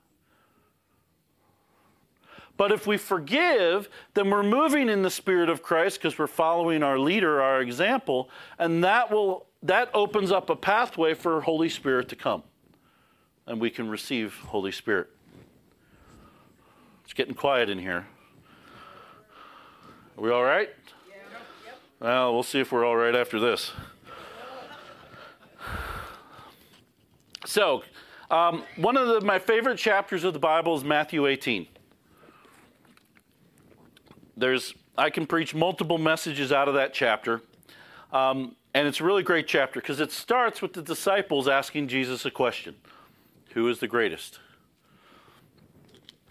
But 2.56 2.72
if 2.72 2.86
we 2.86 2.98
forgive, 2.98 3.88
then 4.12 4.28
we're 4.28 4.42
moving 4.42 4.90
in 4.90 5.02
the 5.02 5.10
spirit 5.10 5.48
of 5.48 5.62
Christ 5.62 5.98
because 5.98 6.18
we're 6.18 6.26
following 6.26 6.82
our 6.82 6.98
leader, 6.98 7.40
our 7.40 7.62
example, 7.62 8.28
and 8.58 8.84
that 8.84 9.10
will 9.10 9.46
that 9.62 9.90
opens 9.94 10.32
up 10.32 10.50
a 10.50 10.56
pathway 10.56 11.14
for 11.14 11.40
Holy 11.40 11.68
Spirit 11.68 12.08
to 12.10 12.16
come. 12.16 12.42
And 13.50 13.60
we 13.60 13.68
can 13.68 13.88
receive 13.88 14.36
Holy 14.46 14.70
Spirit. 14.70 15.08
It's 17.02 17.12
getting 17.12 17.34
quiet 17.34 17.68
in 17.68 17.80
here. 17.80 18.06
Are 20.16 20.22
we 20.22 20.30
all 20.30 20.44
right? 20.44 20.70
Well, 21.98 22.32
we'll 22.32 22.44
see 22.44 22.60
if 22.60 22.70
we're 22.70 22.84
all 22.84 22.94
right 22.94 23.16
after 23.16 23.40
this. 23.40 23.72
So, 27.44 27.82
um, 28.30 28.62
one 28.76 28.96
of 28.96 29.08
the, 29.08 29.20
my 29.22 29.40
favorite 29.40 29.78
chapters 29.78 30.22
of 30.22 30.32
the 30.32 30.38
Bible 30.38 30.76
is 30.76 30.84
Matthew 30.84 31.26
18 31.26 31.66
there's 34.36 34.74
I 34.96 35.10
can 35.10 35.26
preach 35.26 35.56
multiple 35.56 35.98
messages 35.98 36.52
out 36.52 36.68
of 36.68 36.74
that 36.74 36.94
chapter. 36.94 37.42
Um, 38.12 38.54
and 38.74 38.86
it's 38.86 39.00
a 39.00 39.04
really 39.04 39.24
great 39.24 39.48
chapter 39.48 39.80
because 39.80 39.98
it 39.98 40.12
starts 40.12 40.62
with 40.62 40.72
the 40.72 40.82
disciples 40.82 41.48
asking 41.48 41.88
Jesus 41.88 42.24
a 42.24 42.30
question 42.30 42.76
Who 43.54 43.68
is 43.68 43.80
the 43.80 43.88
greatest 43.88 44.38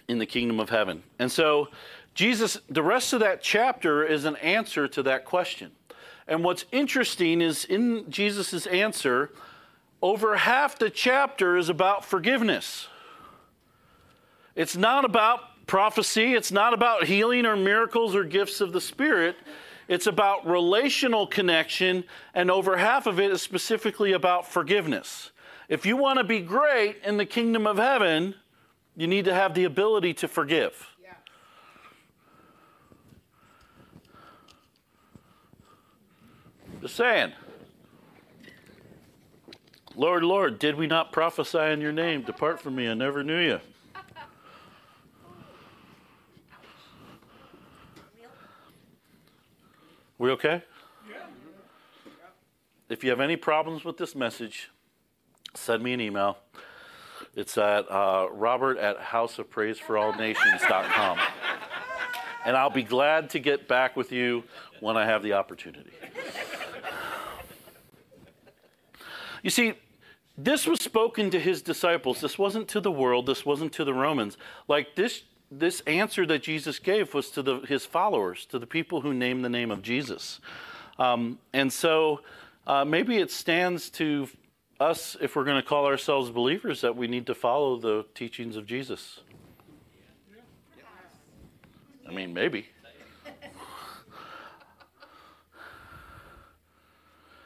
in 0.08 0.20
the 0.20 0.26
kingdom 0.26 0.60
of 0.60 0.70
heaven? 0.70 1.04
And 1.20 1.32
so, 1.32 1.68
Jesus, 2.14 2.58
the 2.70 2.84
rest 2.84 3.14
of 3.14 3.20
that 3.20 3.42
chapter 3.42 4.04
is 4.04 4.26
an 4.26 4.36
answer 4.38 4.88
to 4.88 5.04
that 5.04 5.26
question. 5.26 5.72
And 6.28 6.44
what's 6.44 6.66
interesting 6.72 7.42
is 7.42 7.66
in 7.66 8.10
Jesus' 8.10 8.66
answer, 8.68 9.32
over 10.02 10.38
half 10.38 10.78
the 10.78 10.90
chapter 10.90 11.58
is 11.58 11.70
about 11.70 12.06
forgiveness. 12.06 12.88
It's 14.56 14.78
not 14.78 15.06
about 15.06 15.68
prophecy, 15.68 16.34
it's 16.34 16.52
not 16.52 16.74
about 16.74 17.06
healing 17.06 17.46
or 17.46 17.56
miracles 17.56 18.16
or 18.16 18.24
gifts 18.24 18.62
of 18.62 18.74
the 18.74 18.82
Spirit. 18.82 19.36
It's 19.88 20.06
about 20.06 20.48
relational 20.48 21.26
connection, 21.26 22.04
and 22.34 22.52
over 22.52 22.78
half 22.78 23.08
of 23.08 23.20
it 23.20 23.32
is 23.32 23.42
specifically 23.42 24.12
about 24.12 24.48
forgiveness. 24.48 25.32
If 25.70 25.86
you 25.86 25.96
want 25.96 26.18
to 26.18 26.24
be 26.24 26.40
great 26.40 26.98
in 27.06 27.18
the 27.18 27.28
kingdom 27.28 27.68
of 27.68 27.78
heaven, 27.78 28.34
you 28.98 29.06
need 29.06 29.26
to 29.26 29.34
have 29.36 29.54
the 29.54 29.66
ability 29.66 30.16
to 30.16 30.28
forgive. 30.28 30.96
Yeah. 31.02 31.14
Just 36.82 36.96
saying. 36.96 37.34
Lord, 39.96 40.24
Lord, 40.24 40.58
did 40.58 40.76
we 40.76 40.88
not 40.88 41.12
prophesy 41.12 41.60
in 41.60 41.82
your 41.82 41.92
name? 41.92 42.24
Depart 42.24 42.60
from 42.60 42.76
me, 42.76 42.90
I 42.90 42.96
never 42.96 43.24
knew 43.24 43.38
you. 43.38 43.60
We 50.18 50.32
okay? 50.32 50.64
Yeah. 51.08 51.16
If 52.90 53.04
you 53.04 53.12
have 53.12 53.22
any 53.22 53.38
problems 53.38 53.86
with 53.86 53.98
this 53.98 54.16
message, 54.16 54.70
send 55.54 55.84
me 55.84 55.94
an 55.94 56.02
email. 56.02 56.40
It's 57.36 57.56
at 57.58 57.92
uh, 57.92 58.28
robert 58.32 58.78
at 58.78 59.00
houseofpraiseforallnations.com. 59.00 61.20
and 62.46 62.58
I'll 62.58 62.70
be 62.70 62.84
glad 62.84 63.32
to 63.32 63.40
get 63.40 63.68
back 63.68 63.96
with 63.96 64.12
you 64.12 64.44
when 64.80 64.98
I 64.98 65.06
have 65.06 65.24
the 65.24 65.34
opportunity. 65.34 65.92
You 69.44 69.50
see, 69.50 69.74
this 70.38 70.68
was 70.68 70.82
spoken 70.82 71.32
to 71.32 71.40
his 71.40 71.62
disciples. 71.62 72.22
This 72.22 72.38
wasn't 72.38 72.68
to 72.70 72.82
the 72.82 72.92
world, 72.92 73.26
this 73.26 73.46
wasn't 73.46 73.74
to 73.74 73.84
the 73.84 73.94
Romans. 73.94 74.38
Like 74.68 74.96
this 74.96 75.24
this 75.52 75.82
answer 75.82 76.26
that 76.28 76.44
Jesus 76.44 76.78
gave 76.78 77.14
was 77.14 77.32
to 77.32 77.42
the, 77.42 77.60
his 77.62 77.84
followers, 77.84 78.46
to 78.46 78.60
the 78.60 78.68
people 78.68 79.02
who 79.02 79.14
name 79.14 79.42
the 79.42 79.50
name 79.50 79.72
of 79.72 79.82
Jesus. 79.82 80.40
Um, 81.00 81.40
and 81.54 81.74
so 81.74 82.22
uh, 82.68 82.86
maybe 82.86 83.18
it 83.18 83.32
stands 83.32 83.90
to 83.92 84.28
us, 84.80 85.18
if 85.20 85.36
we're 85.36 85.44
going 85.44 85.62
to 85.62 85.68
call 85.68 85.86
ourselves 85.86 86.30
believers, 86.30 86.82
that 86.82 86.96
we 86.96 87.08
need 87.08 87.26
to 87.28 87.36
follow 87.36 87.78
the 87.78 88.06
teachings 88.16 88.56
of 88.56 88.66
Jesus. 88.66 89.20
I 92.08 92.12
mean, 92.12 92.34
maybe. 92.34 92.68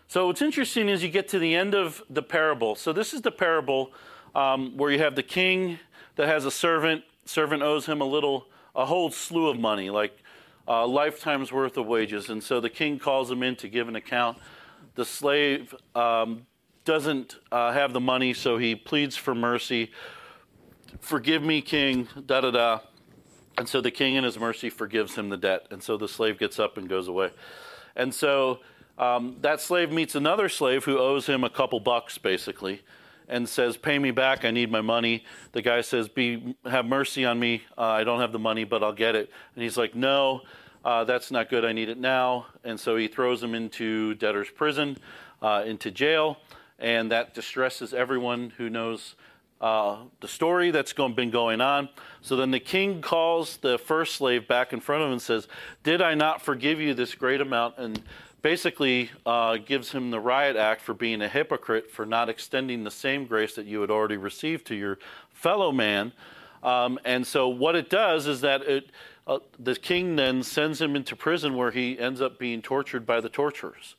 So 0.07 0.27
what's 0.27 0.43
interesting 0.43 0.89
is 0.89 1.01
you 1.01 1.09
get 1.09 1.27
to 1.29 1.39
the 1.39 1.55
end 1.55 1.73
of 1.73 2.03
the 2.07 2.21
parable. 2.21 2.75
So 2.75 2.93
this 2.93 3.15
is 3.15 3.21
the 3.21 3.31
parable 3.31 3.91
um, 4.35 4.77
where 4.77 4.91
you 4.91 4.99
have 4.99 5.15
the 5.15 5.23
king 5.23 5.79
that 6.17 6.27
has 6.27 6.45
a 6.45 6.51
servant 6.51 7.03
servant 7.25 7.63
owes 7.63 7.87
him 7.87 7.99
a 7.99 8.05
little, 8.05 8.45
a 8.75 8.85
whole 8.85 9.09
slew 9.09 9.49
of 9.49 9.59
money, 9.59 9.89
like 9.89 10.15
a 10.67 10.85
lifetime's 10.85 11.51
worth 11.51 11.77
of 11.77 11.87
wages. 11.87 12.29
And 12.29 12.43
so 12.43 12.59
the 12.59 12.69
king 12.69 12.99
calls 12.99 13.31
him 13.31 13.41
in 13.41 13.55
to 13.55 13.67
give 13.67 13.87
an 13.87 13.95
account. 13.95 14.37
The 14.93 15.05
slave 15.05 15.73
um, 15.95 16.45
doesn't 16.85 17.37
uh, 17.51 17.71
have 17.71 17.93
the 17.93 17.99
money, 17.99 18.33
so 18.33 18.57
he 18.57 18.75
pleads 18.75 19.15
for 19.15 19.33
mercy. 19.33 19.91
Forgive 20.99 21.43
me, 21.43 21.61
king, 21.61 22.07
da 22.25 22.41
da 22.41 22.51
da. 22.51 22.79
And 23.57 23.67
so 23.67 23.81
the 23.81 23.91
king, 23.91 24.15
in 24.15 24.23
his 24.23 24.39
mercy, 24.39 24.69
forgives 24.69 25.15
him 25.15 25.29
the 25.29 25.37
debt. 25.37 25.67
And 25.69 25.81
so 25.81 25.97
the 25.97 26.07
slave 26.07 26.39
gets 26.39 26.59
up 26.59 26.77
and 26.77 26.89
goes 26.89 27.07
away. 27.07 27.31
And 27.95 28.13
so 28.13 28.59
um, 28.97 29.37
that 29.41 29.61
slave 29.61 29.91
meets 29.91 30.15
another 30.15 30.49
slave 30.49 30.85
who 30.85 30.97
owes 30.97 31.27
him 31.27 31.43
a 31.43 31.49
couple 31.49 31.79
bucks, 31.79 32.17
basically 32.17 32.81
and 33.27 33.47
says, 33.47 33.77
"Pay 33.77 33.99
me 33.99 34.11
back. 34.11 34.45
I 34.45 34.51
need 34.51 34.71
my 34.71 34.81
money." 34.81 35.23
The 35.51 35.61
guy 35.61 35.81
says, 35.81 36.07
"Be 36.07 36.55
have 36.65 36.85
mercy 36.85 37.25
on 37.25 37.39
me. 37.39 37.63
Uh, 37.77 37.81
I 37.81 38.03
don't 38.03 38.19
have 38.19 38.31
the 38.31 38.39
money, 38.39 38.63
but 38.63 38.83
I'll 38.83 38.93
get 38.93 39.15
it." 39.15 39.31
And 39.55 39.63
he's 39.63 39.77
like, 39.77 39.95
"No, 39.95 40.41
uh, 40.83 41.03
that's 41.03 41.31
not 41.31 41.49
good. 41.49 41.65
I 41.65 41.73
need 41.73 41.89
it 41.89 41.97
now." 41.97 42.47
And 42.63 42.79
so 42.79 42.95
he 42.95 43.07
throws 43.07 43.41
him 43.41 43.55
into 43.55 44.15
debtor's 44.15 44.49
prison, 44.49 44.97
uh, 45.41 45.63
into 45.65 45.91
jail, 45.91 46.37
and 46.83 47.11
that 47.11 47.33
distresses 47.33 47.93
everyone 47.93 48.51
who 48.57 48.69
knows. 48.69 49.15
Uh, 49.61 49.99
the 50.19 50.27
story 50.27 50.71
that's 50.71 50.91
going, 50.91 51.13
been 51.13 51.31
going 51.31 51.61
on. 51.61 51.87
So 52.21 52.35
then 52.35 52.51
the 52.51 52.59
king 52.59 53.01
calls 53.01 53.55
the 53.55 53.77
first 53.77 54.15
slave 54.15 54.45
back 54.45 54.73
in 54.73 54.81
front 54.81 55.03
of 55.03 55.07
him 55.07 55.13
and 55.13 55.21
says, 55.21 55.47
Did 55.83 56.01
I 56.01 56.15
not 56.15 56.41
forgive 56.41 56.81
you 56.81 56.93
this 56.93 57.15
great 57.15 57.39
amount? 57.39 57.75
And 57.77 58.03
basically 58.41 59.09
uh, 59.25 59.55
gives 59.55 59.93
him 59.93 60.11
the 60.11 60.19
riot 60.19 60.57
act 60.57 60.81
for 60.81 60.93
being 60.93 61.21
a 61.21 61.29
hypocrite 61.29 61.89
for 61.89 62.05
not 62.05 62.27
extending 62.27 62.83
the 62.83 62.91
same 62.91 63.25
grace 63.25 63.55
that 63.55 63.65
you 63.65 63.79
had 63.79 63.89
already 63.89 64.17
received 64.17 64.67
to 64.67 64.75
your 64.75 64.99
fellow 65.31 65.71
man. 65.71 66.11
Um, 66.61 66.99
and 67.05 67.25
so 67.25 67.47
what 67.47 67.77
it 67.77 67.89
does 67.89 68.27
is 68.27 68.41
that 68.41 68.61
it, 68.63 68.89
uh, 69.25 69.39
the 69.57 69.75
king 69.75 70.17
then 70.17 70.43
sends 70.43 70.81
him 70.81 70.95
into 70.97 71.15
prison 71.15 71.55
where 71.55 71.71
he 71.71 71.97
ends 71.97 72.19
up 72.21 72.37
being 72.37 72.61
tortured 72.61 73.05
by 73.05 73.21
the 73.21 73.29
torturers. 73.29 73.95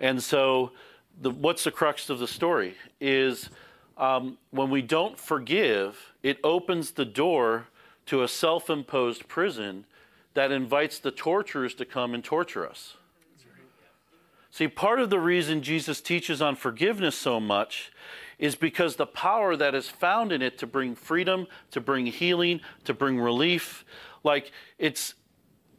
And 0.00 0.22
so 0.22 0.72
the, 1.20 1.30
what's 1.30 1.64
the 1.64 1.70
crux 1.70 2.10
of 2.10 2.18
the 2.18 2.28
story 2.28 2.74
is 3.00 3.50
um, 3.96 4.38
when 4.50 4.70
we 4.70 4.82
don't 4.82 5.18
forgive, 5.18 6.12
it 6.22 6.38
opens 6.42 6.92
the 6.92 7.04
door 7.04 7.68
to 8.06 8.22
a 8.22 8.28
self-imposed 8.28 9.28
prison 9.28 9.84
that 10.34 10.50
invites 10.50 10.98
the 10.98 11.10
torturers 11.10 11.74
to 11.74 11.84
come 11.84 12.12
and 12.12 12.24
torture 12.24 12.68
us. 12.68 12.96
See, 14.50 14.68
part 14.68 15.00
of 15.00 15.10
the 15.10 15.18
reason 15.18 15.62
Jesus 15.62 16.00
teaches 16.00 16.40
on 16.40 16.54
forgiveness 16.54 17.16
so 17.16 17.40
much 17.40 17.90
is 18.38 18.54
because 18.54 18.96
the 18.96 19.06
power 19.06 19.56
that 19.56 19.74
is 19.74 19.88
found 19.88 20.32
in 20.32 20.42
it 20.42 20.58
to 20.58 20.66
bring 20.66 20.94
freedom, 20.94 21.46
to 21.70 21.80
bring 21.80 22.06
healing, 22.06 22.60
to 22.84 22.94
bring 22.94 23.18
relief, 23.18 23.84
like 24.22 24.52
it's 24.78 25.14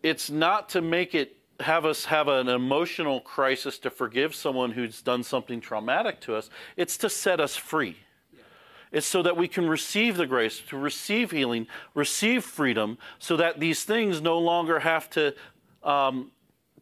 it's 0.04 0.30
not 0.30 0.70
to 0.70 0.82
make 0.82 1.16
it 1.16 1.38
have 1.62 1.86
us 1.86 2.06
have 2.06 2.28
an 2.28 2.50
emotional 2.50 3.22
crisis 3.22 3.78
to 3.80 3.90
forgive 3.90 4.36
someone 4.36 4.72
who's 4.72 5.02
done 5.02 5.24
something 5.24 5.62
traumatic 5.62 6.20
to 6.22 6.36
us. 6.36 6.50
It's 6.76 6.98
to 6.98 7.10
set 7.10 7.40
us 7.40 7.56
free. 7.56 7.98
It's 8.92 9.08
so 9.08 9.22
that 9.24 9.36
we 9.36 9.48
can 9.48 9.68
receive 9.68 10.16
the 10.16 10.26
grace, 10.26 10.60
to 10.70 10.78
receive 10.78 11.32
healing, 11.32 11.68
receive 11.94 12.44
freedom, 12.44 12.98
so 13.20 13.36
that 13.38 13.60
these 13.60 13.84
things 13.84 14.22
no 14.22 14.38
longer 14.38 14.80
have 14.80 15.10
to 15.12 15.34
um, 15.84 16.32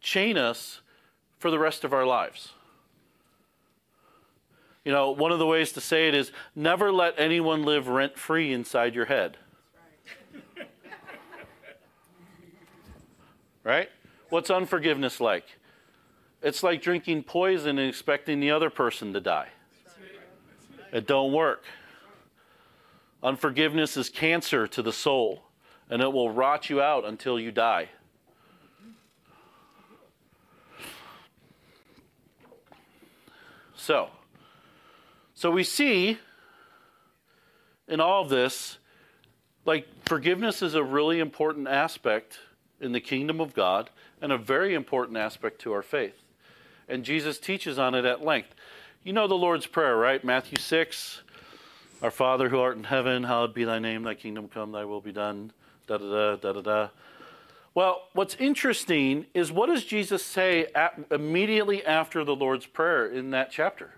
chain 0.00 0.36
us 0.36 0.80
for 1.38 1.50
the 1.50 1.58
rest 1.58 1.82
of 1.82 1.92
our 1.92 2.06
lives. 2.06 2.52
You 4.84 4.92
know, 4.92 5.10
one 5.10 5.32
of 5.32 5.38
the 5.38 5.46
ways 5.46 5.72
to 5.72 5.80
say 5.80 6.08
it 6.08 6.14
is 6.14 6.30
never 6.54 6.92
let 6.92 7.14
anyone 7.18 7.64
live 7.64 7.88
rent 7.88 8.18
free 8.18 8.52
inside 8.52 8.94
your 8.94 9.06
head. 9.06 9.38
right? 13.64 13.88
What's 14.34 14.50
unforgiveness 14.50 15.20
like? 15.20 15.44
It's 16.42 16.64
like 16.64 16.82
drinking 16.82 17.22
poison 17.22 17.78
and 17.78 17.88
expecting 17.88 18.40
the 18.40 18.50
other 18.50 18.68
person 18.68 19.12
to 19.12 19.20
die. 19.20 19.50
It 20.92 21.06
don't 21.06 21.32
work. 21.32 21.62
Unforgiveness 23.22 23.96
is 23.96 24.10
cancer 24.10 24.66
to 24.66 24.82
the 24.82 24.92
soul, 24.92 25.44
and 25.88 26.02
it 26.02 26.12
will 26.12 26.32
rot 26.32 26.68
you 26.68 26.82
out 26.82 27.04
until 27.04 27.38
you 27.38 27.52
die. 27.52 27.90
So, 33.76 34.08
so 35.34 35.52
we 35.52 35.62
see 35.62 36.18
in 37.86 38.00
all 38.00 38.22
of 38.22 38.30
this, 38.30 38.78
like 39.64 39.86
forgiveness 40.04 40.60
is 40.60 40.74
a 40.74 40.82
really 40.82 41.20
important 41.20 41.68
aspect 41.68 42.40
in 42.84 42.92
the 42.92 43.00
kingdom 43.00 43.40
of 43.40 43.54
God 43.54 43.90
and 44.20 44.30
a 44.30 44.38
very 44.38 44.74
important 44.74 45.16
aspect 45.16 45.60
to 45.62 45.72
our 45.72 45.82
faith. 45.82 46.14
And 46.88 47.04
Jesus 47.04 47.38
teaches 47.38 47.78
on 47.78 47.94
it 47.94 48.04
at 48.04 48.24
length. 48.24 48.54
You 49.02 49.12
know 49.12 49.26
the 49.26 49.34
Lord's 49.34 49.66
Prayer, 49.66 49.96
right? 49.96 50.22
Matthew 50.22 50.58
6, 50.58 51.22
Our 52.02 52.10
Father 52.10 52.48
who 52.48 52.58
art 52.58 52.76
in 52.76 52.84
heaven, 52.84 53.24
hallowed 53.24 53.54
be 53.54 53.64
thy 53.64 53.78
name, 53.78 54.02
thy 54.02 54.14
kingdom 54.14 54.48
come, 54.48 54.72
thy 54.72 54.84
will 54.84 55.00
be 55.00 55.12
done, 55.12 55.52
da 55.86 55.98
da 55.98 56.08
da 56.08 56.36
da 56.36 56.52
da 56.52 56.60
da. 56.60 56.88
Well, 57.74 58.08
what's 58.12 58.36
interesting 58.36 59.26
is 59.34 59.50
what 59.50 59.66
does 59.66 59.84
Jesus 59.84 60.24
say 60.24 60.66
at, 60.74 60.98
immediately 61.10 61.84
after 61.84 62.22
the 62.22 62.36
Lord's 62.36 62.66
Prayer 62.66 63.06
in 63.06 63.30
that 63.30 63.50
chapter? 63.50 63.90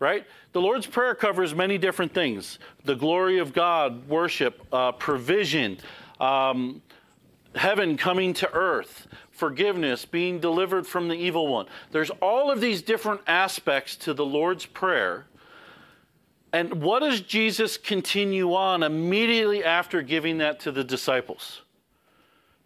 Right? 0.00 0.26
The 0.52 0.60
Lord's 0.60 0.86
Prayer 0.86 1.14
covers 1.14 1.54
many 1.54 1.78
different 1.78 2.12
things 2.12 2.58
the 2.84 2.96
glory 2.96 3.38
of 3.38 3.52
God, 3.52 4.08
worship, 4.08 4.66
uh, 4.72 4.92
provision, 4.92 5.78
um, 6.20 6.82
heaven 7.54 7.96
coming 7.96 8.34
to 8.34 8.52
earth, 8.52 9.06
forgiveness, 9.30 10.04
being 10.04 10.40
delivered 10.40 10.86
from 10.86 11.08
the 11.08 11.14
evil 11.14 11.48
one. 11.48 11.66
There's 11.90 12.10
all 12.20 12.50
of 12.50 12.60
these 12.60 12.82
different 12.82 13.20
aspects 13.26 13.96
to 13.96 14.14
the 14.14 14.24
Lord's 14.24 14.66
Prayer. 14.66 15.26
And 16.52 16.82
what 16.82 17.00
does 17.00 17.20
Jesus 17.20 17.76
continue 17.76 18.54
on 18.54 18.82
immediately 18.82 19.64
after 19.64 20.02
giving 20.02 20.38
that 20.38 20.60
to 20.60 20.72
the 20.72 20.84
disciples? 20.84 21.62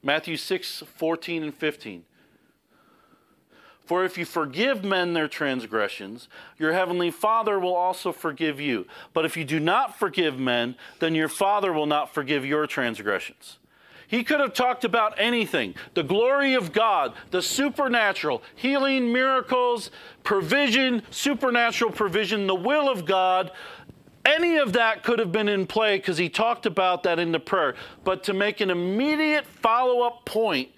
Matthew 0.02 0.36
6, 0.36 0.82
14 0.96 1.42
and 1.42 1.54
15. 1.54 2.04
For 3.84 4.04
if 4.04 4.18
you 4.18 4.24
forgive 4.24 4.84
men 4.84 5.12
their 5.12 5.28
transgressions, 5.28 6.28
your 6.58 6.72
heavenly 6.72 7.12
Father 7.12 7.58
will 7.60 7.74
also 7.74 8.10
forgive 8.10 8.60
you. 8.60 8.86
But 9.12 9.24
if 9.24 9.36
you 9.36 9.44
do 9.44 9.60
not 9.60 9.96
forgive 9.96 10.40
men, 10.40 10.74
then 10.98 11.14
your 11.14 11.28
Father 11.28 11.72
will 11.72 11.86
not 11.86 12.12
forgive 12.12 12.44
your 12.44 12.66
transgressions. 12.66 13.58
He 14.08 14.22
could 14.22 14.40
have 14.40 14.54
talked 14.54 14.84
about 14.84 15.14
anything 15.18 15.74
the 15.94 16.02
glory 16.02 16.54
of 16.54 16.72
God, 16.72 17.14
the 17.30 17.42
supernatural, 17.42 18.42
healing, 18.54 19.12
miracles, 19.12 19.90
provision, 20.22 21.02
supernatural 21.10 21.90
provision, 21.90 22.46
the 22.46 22.54
will 22.54 22.88
of 22.88 23.04
God. 23.04 23.50
Any 24.24 24.56
of 24.56 24.72
that 24.72 25.04
could 25.04 25.18
have 25.20 25.30
been 25.30 25.48
in 25.48 25.66
play 25.66 25.98
because 25.98 26.18
he 26.18 26.28
talked 26.28 26.66
about 26.66 27.04
that 27.04 27.18
in 27.18 27.30
the 27.30 27.38
prayer. 27.38 27.76
But 28.02 28.24
to 28.24 28.34
make 28.34 28.60
an 28.60 28.70
immediate 28.70 29.46
follow 29.46 30.02
up 30.02 30.24
point 30.24 30.70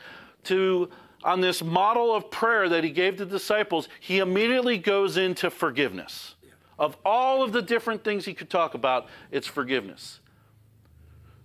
to 0.45 0.91
on 1.25 1.41
this 1.41 1.63
model 1.63 2.15
of 2.15 2.31
prayer 2.31 2.69
that 2.69 2.85
he 2.85 2.91
gave 2.91 3.19
the 3.19 3.27
disciples, 3.27 3.89
he 4.01 4.19
immediately 4.19 4.79
goes 4.79 5.17
into 5.17 5.51
forgiveness. 5.51 6.37
Of 6.79 6.97
all 7.05 7.43
of 7.43 7.53
the 7.53 7.61
different 7.61 8.05
things 8.05 8.25
he 8.25 8.35
could 8.35 8.51
talk 8.51 8.75
about, 8.75 9.09
it's 9.31 9.47
forgiveness. 9.47 10.21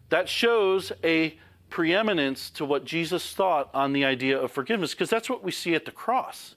That 0.10 0.30
shows 0.30 0.92
a 1.04 1.40
preeminence 1.74 2.52
to 2.52 2.64
what 2.64 2.86
Jesus 2.86 3.34
thought 3.34 3.68
on 3.74 3.94
the 3.94 4.06
idea 4.06 4.40
of 4.40 4.52
forgiveness, 4.52 4.94
because 4.94 5.10
that's 5.10 5.28
what 5.28 5.44
we 5.44 5.52
see 5.52 5.74
at 5.74 5.86
the 5.86 5.92
cross. 5.92 6.54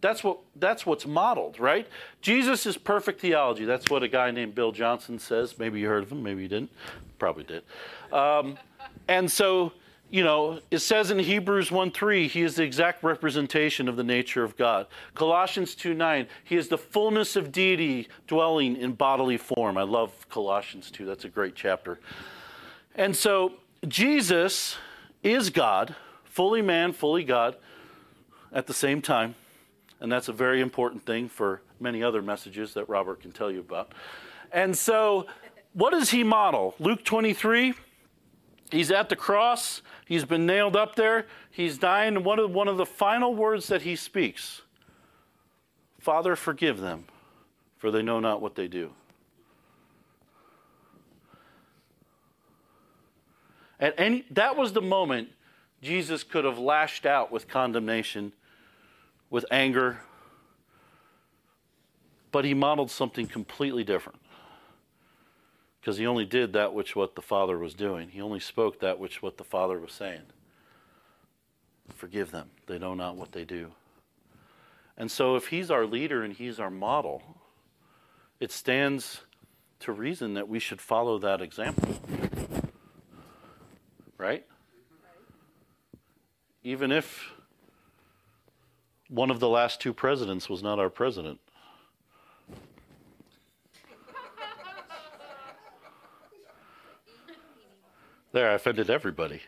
That's 0.00 0.22
what 0.22 0.38
that's 0.54 0.86
what's 0.86 1.04
modeled, 1.04 1.58
right? 1.58 1.88
Jesus 2.20 2.64
is 2.64 2.76
perfect 2.76 3.20
theology. 3.20 3.64
That's 3.64 3.90
what 3.90 4.04
a 4.04 4.08
guy 4.08 4.30
named 4.30 4.54
Bill 4.54 4.70
Johnson 4.70 5.18
says. 5.18 5.58
Maybe 5.58 5.80
you 5.80 5.88
heard 5.88 6.04
of 6.04 6.12
him, 6.12 6.22
maybe 6.22 6.42
you 6.42 6.48
didn't. 6.48 6.70
Probably 7.18 7.42
did. 7.42 7.64
Um, 8.12 8.56
and 9.08 9.28
so, 9.28 9.72
you 10.10 10.22
know, 10.22 10.60
it 10.70 10.78
says 10.78 11.10
in 11.10 11.18
Hebrews 11.18 11.72
1 11.72 11.90
3, 11.90 12.28
he 12.28 12.42
is 12.42 12.54
the 12.54 12.62
exact 12.62 13.02
representation 13.02 13.88
of 13.88 13.96
the 13.96 14.04
nature 14.04 14.44
of 14.44 14.56
God. 14.56 14.86
Colossians 15.16 15.74
2 15.74 15.92
9, 15.92 16.28
he 16.44 16.54
is 16.54 16.68
the 16.68 16.78
fullness 16.78 17.34
of 17.34 17.50
deity 17.50 18.06
dwelling 18.28 18.76
in 18.76 18.92
bodily 18.92 19.38
form. 19.38 19.76
I 19.76 19.82
love 19.82 20.12
Colossians 20.28 20.92
2, 20.92 21.04
that's 21.04 21.24
a 21.24 21.28
great 21.28 21.56
chapter. 21.56 21.98
And 22.94 23.14
so, 23.14 23.52
Jesus 23.88 24.76
is 25.22 25.50
God, 25.50 25.94
fully 26.24 26.62
man, 26.62 26.92
fully 26.92 27.24
God, 27.24 27.56
at 28.52 28.66
the 28.66 28.74
same 28.74 29.00
time. 29.00 29.34
And 30.00 30.10
that's 30.10 30.28
a 30.28 30.32
very 30.32 30.60
important 30.60 31.04
thing 31.04 31.28
for 31.28 31.62
many 31.80 32.02
other 32.02 32.22
messages 32.22 32.74
that 32.74 32.88
Robert 32.88 33.20
can 33.20 33.32
tell 33.32 33.50
you 33.50 33.60
about. 33.60 33.92
And 34.52 34.76
so, 34.76 35.26
what 35.72 35.90
does 35.90 36.10
he 36.10 36.24
model? 36.24 36.74
Luke 36.78 37.04
23, 37.04 37.74
he's 38.70 38.90
at 38.90 39.08
the 39.08 39.16
cross, 39.16 39.82
he's 40.06 40.24
been 40.24 40.46
nailed 40.46 40.76
up 40.76 40.96
there, 40.96 41.26
he's 41.50 41.78
dying. 41.78 42.24
One 42.24 42.38
of, 42.38 42.50
one 42.50 42.68
of 42.68 42.76
the 42.76 42.86
final 42.86 43.34
words 43.34 43.68
that 43.68 43.82
he 43.82 43.96
speaks 43.96 44.62
Father, 45.98 46.36
forgive 46.36 46.78
them, 46.78 47.04
for 47.78 47.90
they 47.90 48.02
know 48.02 48.20
not 48.20 48.40
what 48.40 48.54
they 48.54 48.68
do. 48.68 48.92
At 53.78 53.94
any, 53.98 54.24
that 54.30 54.56
was 54.56 54.72
the 54.72 54.80
moment 54.80 55.28
Jesus 55.82 56.22
could 56.22 56.44
have 56.44 56.58
lashed 56.58 57.04
out 57.04 57.30
with 57.30 57.48
condemnation, 57.48 58.32
with 59.30 59.44
anger, 59.50 60.00
but 62.32 62.44
he 62.44 62.54
modeled 62.54 62.90
something 62.90 63.26
completely 63.26 63.84
different. 63.84 64.20
Because 65.80 65.98
he 65.98 66.06
only 66.06 66.24
did 66.24 66.52
that 66.54 66.74
which 66.74 66.96
what 66.96 67.14
the 67.14 67.22
Father 67.22 67.58
was 67.58 67.74
doing. 67.74 68.08
He 68.08 68.20
only 68.20 68.40
spoke 68.40 68.80
that 68.80 68.98
which 68.98 69.22
what 69.22 69.36
the 69.36 69.44
Father 69.44 69.78
was 69.78 69.92
saying. 69.92 70.22
Forgive 71.94 72.32
them. 72.32 72.50
They 72.66 72.78
know 72.78 72.94
not 72.94 73.16
what 73.16 73.32
they 73.32 73.44
do. 73.44 73.72
And 74.96 75.10
so 75.10 75.36
if 75.36 75.48
he's 75.48 75.70
our 75.70 75.86
leader 75.86 76.22
and 76.24 76.34
he's 76.34 76.58
our 76.58 76.70
model, 76.70 77.22
it 78.40 78.50
stands 78.50 79.20
to 79.80 79.92
reason 79.92 80.34
that 80.34 80.48
we 80.48 80.58
should 80.58 80.80
follow 80.80 81.18
that 81.18 81.40
example 81.40 82.00
right? 84.18 84.44
Even 86.62 86.90
if 86.90 87.32
one 89.08 89.30
of 89.30 89.40
the 89.40 89.48
last 89.48 89.80
two 89.80 89.92
presidents 89.92 90.48
was 90.48 90.62
not 90.62 90.78
our 90.78 90.90
president. 90.90 91.38
There, 98.32 98.50
I 98.50 98.54
offended 98.54 98.90
everybody. 98.90 99.40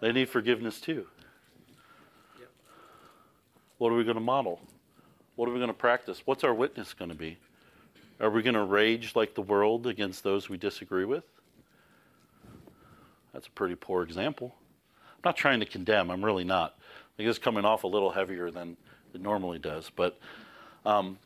they 0.00 0.10
need 0.10 0.28
forgiveness 0.28 0.80
too. 0.80 1.06
What 3.78 3.92
are 3.92 3.96
we 3.96 4.02
going 4.02 4.16
to 4.16 4.20
model? 4.20 4.60
What 5.36 5.48
are 5.48 5.52
we 5.52 5.58
going 5.58 5.68
to 5.68 5.74
practice? 5.74 6.22
What's 6.24 6.42
our 6.42 6.52
witness 6.52 6.92
going 6.92 7.10
to 7.10 7.14
be? 7.14 7.38
Are 8.20 8.30
we 8.30 8.42
going 8.42 8.54
to 8.54 8.64
rage 8.64 9.16
like 9.16 9.34
the 9.34 9.42
world 9.42 9.86
against 9.86 10.22
those 10.22 10.48
we 10.48 10.58
disagree 10.58 11.06
with? 11.06 11.24
That's 13.32 13.46
a 13.46 13.50
pretty 13.50 13.76
poor 13.76 14.02
example. 14.02 14.54
I'm 15.08 15.22
not 15.24 15.36
trying 15.36 15.60
to 15.60 15.66
condemn, 15.66 16.10
I'm 16.10 16.24
really 16.24 16.44
not. 16.44 16.74
I 16.78 17.16
think 17.16 17.28
it's 17.28 17.38
coming 17.38 17.64
off 17.64 17.84
a 17.84 17.86
little 17.86 18.10
heavier 18.10 18.50
than 18.50 18.76
it 19.14 19.20
normally 19.20 19.58
does. 19.58 19.90
But, 19.94 20.18
um, 20.84 21.18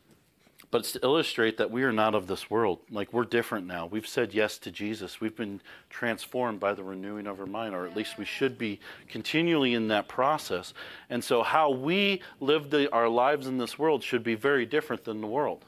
but 0.71 0.79
it's 0.79 0.93
to 0.93 0.99
illustrate 1.03 1.57
that 1.57 1.69
we 1.69 1.83
are 1.83 1.91
not 1.91 2.15
of 2.15 2.27
this 2.27 2.49
world. 2.49 2.79
Like 2.89 3.11
we're 3.11 3.25
different 3.25 3.67
now. 3.67 3.87
We've 3.87 4.07
said 4.07 4.33
yes 4.33 4.57
to 4.59 4.71
Jesus. 4.71 5.19
We've 5.19 5.35
been 5.35 5.61
transformed 5.89 6.59
by 6.59 6.73
the 6.73 6.83
renewing 6.83 7.27
of 7.27 7.39
our 7.39 7.45
mind, 7.45 7.75
or 7.75 7.85
at 7.85 7.95
least 7.95 8.17
we 8.17 8.25
should 8.25 8.57
be 8.57 8.79
continually 9.09 9.73
in 9.73 9.89
that 9.89 10.07
process. 10.07 10.73
And 11.09 11.23
so, 11.23 11.43
how 11.43 11.71
we 11.71 12.21
live 12.39 12.69
the, 12.69 12.91
our 12.91 13.09
lives 13.09 13.47
in 13.47 13.57
this 13.57 13.77
world 13.77 14.03
should 14.03 14.23
be 14.23 14.35
very 14.35 14.65
different 14.65 15.03
than 15.03 15.21
the 15.21 15.27
world. 15.27 15.65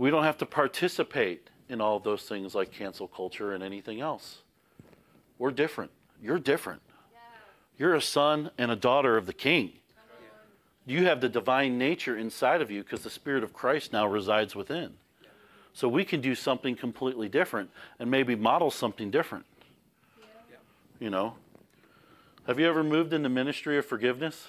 We 0.00 0.10
don't 0.10 0.24
have 0.24 0.38
to 0.38 0.46
participate 0.46 1.50
in 1.68 1.82
all 1.82 1.98
those 1.98 2.22
things 2.22 2.54
like 2.54 2.72
cancel 2.72 3.06
culture 3.06 3.52
and 3.52 3.62
anything 3.62 4.00
else. 4.00 4.38
We're 5.38 5.50
different. 5.50 5.90
You're 6.22 6.38
different. 6.38 6.80
Yeah. 7.12 7.18
You're 7.76 7.94
a 7.94 8.00
son 8.00 8.50
and 8.56 8.70
a 8.70 8.76
daughter 8.76 9.18
of 9.18 9.26
the 9.26 9.34
king. 9.34 9.72
You 10.86 11.04
have 11.04 11.20
the 11.20 11.28
divine 11.28 11.76
nature 11.76 12.16
inside 12.16 12.62
of 12.62 12.70
you 12.70 12.82
because 12.82 13.02
the 13.02 13.10
Spirit 13.10 13.44
of 13.44 13.52
Christ 13.52 13.92
now 13.92 14.06
resides 14.06 14.56
within. 14.56 14.94
So 15.74 15.86
we 15.86 16.06
can 16.06 16.22
do 16.22 16.34
something 16.34 16.76
completely 16.76 17.28
different 17.28 17.68
and 17.98 18.10
maybe 18.10 18.34
model 18.34 18.70
something 18.70 19.10
different. 19.10 19.44
Yeah. 20.18 20.56
You 20.98 21.10
know? 21.10 21.34
Have 22.46 22.58
you 22.58 22.66
ever 22.66 22.82
moved 22.82 23.12
in 23.12 23.22
the 23.22 23.28
ministry 23.28 23.76
of 23.76 23.84
forgiveness? 23.84 24.48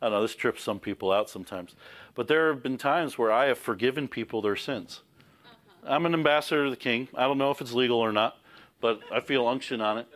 I 0.00 0.08
know 0.08 0.22
this 0.22 0.34
trips 0.34 0.62
some 0.62 0.78
people 0.78 1.10
out 1.12 1.30
sometimes, 1.30 1.74
but 2.14 2.28
there 2.28 2.52
have 2.52 2.62
been 2.62 2.78
times 2.78 3.16
where 3.16 3.32
I 3.32 3.46
have 3.46 3.58
forgiven 3.58 4.08
people 4.08 4.42
their 4.42 4.56
sins. 4.56 5.02
Uh-huh. 5.44 5.94
I'm 5.94 6.06
an 6.06 6.14
ambassador 6.14 6.64
of 6.64 6.70
the 6.70 6.76
king. 6.76 7.08
I 7.14 7.22
don't 7.22 7.38
know 7.38 7.50
if 7.50 7.60
it's 7.60 7.72
legal 7.72 7.98
or 7.98 8.12
not, 8.12 8.38
but 8.80 9.00
I 9.12 9.20
feel 9.20 9.46
unction 9.46 9.80
on 9.80 9.98
it. 9.98 10.06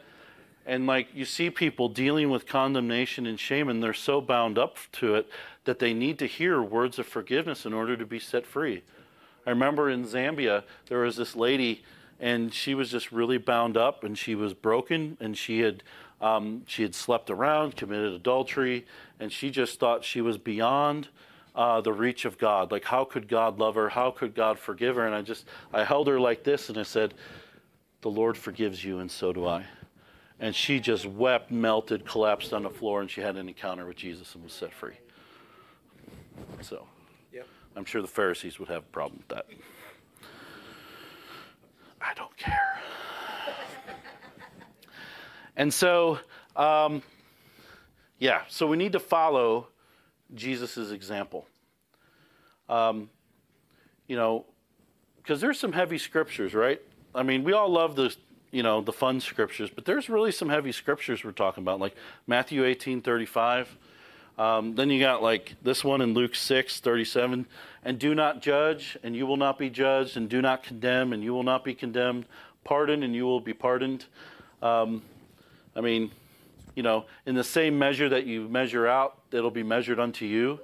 And 0.67 0.87
like 0.87 1.09
you 1.15 1.25
see 1.25 1.51
people 1.51 1.89
dealing 1.89 2.31
with 2.31 2.47
condemnation 2.47 3.27
and 3.27 3.41
shame, 3.41 3.69
and 3.69 3.83
they're 3.83 3.95
so 3.95 4.21
bound 4.21 4.59
up 4.59 4.77
to 4.93 5.15
it 5.15 5.29
that 5.65 5.79
they 5.79 5.95
need 5.95 6.19
to 6.19 6.27
hear 6.27 6.63
words 6.63 6.99
of 6.99 7.07
forgiveness 7.07 7.65
in 7.65 7.73
order 7.73 7.97
to 7.97 8.07
be 8.07 8.19
set 8.19 8.47
free. 8.47 8.83
I 9.47 9.51
remember 9.51 9.89
in 9.89 10.05
Zambia, 10.05 10.65
there 10.87 11.01
was 11.01 11.17
this 11.17 11.35
lady, 11.35 11.83
and 12.21 12.53
she 12.53 12.75
was 12.75 12.91
just 12.91 13.11
really 13.11 13.39
bound 13.39 13.77
up, 13.77 14.05
and 14.05 14.17
she 14.17 14.35
was 14.35 14.53
broken, 14.53 15.17
and 15.19 15.37
she 15.37 15.61
had 15.61 15.83
Um, 16.21 16.63
she 16.67 16.83
had 16.83 16.95
slept 16.95 17.31
around, 17.31 17.77
committed 17.77 18.13
adultery, 18.13 18.87
and 19.19 19.33
she 19.33 19.51
just 19.51 19.81
thought 19.81 20.05
she 20.05 20.21
was 20.21 20.37
beyond 20.37 21.09
uh, 21.55 21.81
the 21.81 21.93
reach 21.93 22.25
of 22.25 22.39
God. 22.39 22.71
Like, 22.71 22.85
how 22.85 23.05
could 23.05 23.27
God 23.27 23.59
love 23.59 23.75
her? 23.75 23.89
How 23.89 24.11
could 24.11 24.35
God 24.35 24.59
forgive 24.59 24.97
her? 24.97 25.07
And 25.07 25.15
I 25.15 25.23
just, 25.23 25.47
I 25.73 25.85
held 25.85 26.09
her 26.09 26.21
like 26.21 26.45
this 26.45 26.69
and 26.69 26.79
I 26.79 26.83
said, 26.83 27.15
The 28.03 28.11
Lord 28.11 28.37
forgives 28.37 28.85
you, 28.85 28.99
and 28.99 29.11
so 29.11 29.33
do 29.33 29.47
I. 29.47 29.65
And 30.39 30.55
she 30.55 30.81
just 30.81 31.07
wept, 31.07 31.51
melted, 31.51 32.07
collapsed 32.07 32.53
on 32.53 32.63
the 32.63 32.71
floor, 32.71 33.01
and 33.01 33.11
she 33.11 33.21
had 33.21 33.37
an 33.37 33.49
encounter 33.49 33.87
with 33.87 33.97
Jesus 33.97 34.35
and 34.35 34.45
was 34.45 34.53
set 34.53 34.73
free. 34.73 34.99
So, 36.63 36.87
Yep. 37.33 37.47
I'm 37.77 37.85
sure 37.85 38.01
the 38.03 38.09
Pharisees 38.09 38.59
would 38.59 38.69
have 38.69 38.83
a 38.83 38.93
problem 38.93 39.19
with 39.19 39.29
that. 39.37 39.47
I 42.01 42.15
don't 42.15 42.35
care. 42.37 42.81
And 45.57 45.73
so, 45.73 46.19
um, 46.57 47.03
yeah, 48.19 48.43
so 48.49 48.67
we 48.67 48.77
need 48.77 48.93
to 48.93 49.01
follow 49.01 49.69
Jesus' 50.35 50.91
example. 50.91 51.47
Um, 52.69 53.11
you 54.07 54.17
know, 54.17 54.45
because 55.17 55.41
there's 55.41 55.59
some 55.59 55.73
heavy 55.73 55.99
scriptures, 55.99 56.55
right? 56.55 56.81
I 57.15 57.23
mean, 57.23 57.45
we 57.45 57.53
all 57.53 57.69
love 57.69 57.97
the, 57.97 58.15
you 58.51 58.63
know, 58.63 58.81
the 58.81 58.93
fun 58.93 59.21
scriptures, 59.21 59.71
but 59.71 59.85
there's 59.85 60.09
really 60.09 60.33
some 60.33 60.49
heavy 60.49 60.73
scriptures 60.73 61.25
we're 61.25 61.33
talking 61.33 61.63
about, 61.63 61.81
like 61.81 61.95
Matthew 62.27 62.65
18, 62.65 63.03
35. 63.03 63.77
Um, 64.39 64.75
then 64.75 64.89
you 64.91 64.99
got 64.99 65.23
like 65.23 65.55
this 65.63 65.85
one 65.85 66.01
in 66.01 66.15
Luke 66.15 66.35
6, 66.35 66.81
37. 66.81 67.47
And 67.85 67.99
do 67.99 68.15
not 68.15 68.43
judge, 68.43 68.97
and 69.03 69.15
you 69.15 69.27
will 69.27 69.37
not 69.37 69.59
be 69.59 69.71
judged, 69.71 70.17
and 70.17 70.29
do 70.29 70.43
not 70.43 70.63
condemn, 70.63 71.13
and 71.13 71.23
you 71.23 71.33
will 71.33 71.43
not 71.43 71.65
be 71.65 71.75
condemned. 71.75 72.27
Pardon, 72.65 73.03
and 73.03 73.15
you 73.15 73.25
will 73.25 73.41
be 73.41 73.55
pardoned. 73.55 74.07
Um, 74.63 75.03
I 75.75 75.81
mean, 75.81 76.11
you 76.75 76.83
know, 76.83 77.07
in 77.27 77.35
the 77.35 77.45
same 77.45 77.79
measure 77.79 78.09
that 78.09 78.27
you 78.27 78.49
measure 78.49 78.87
out, 78.87 79.19
it'll 79.33 79.51
be 79.51 79.63
measured 79.63 79.99
unto 79.99 80.25
you. 80.25 80.61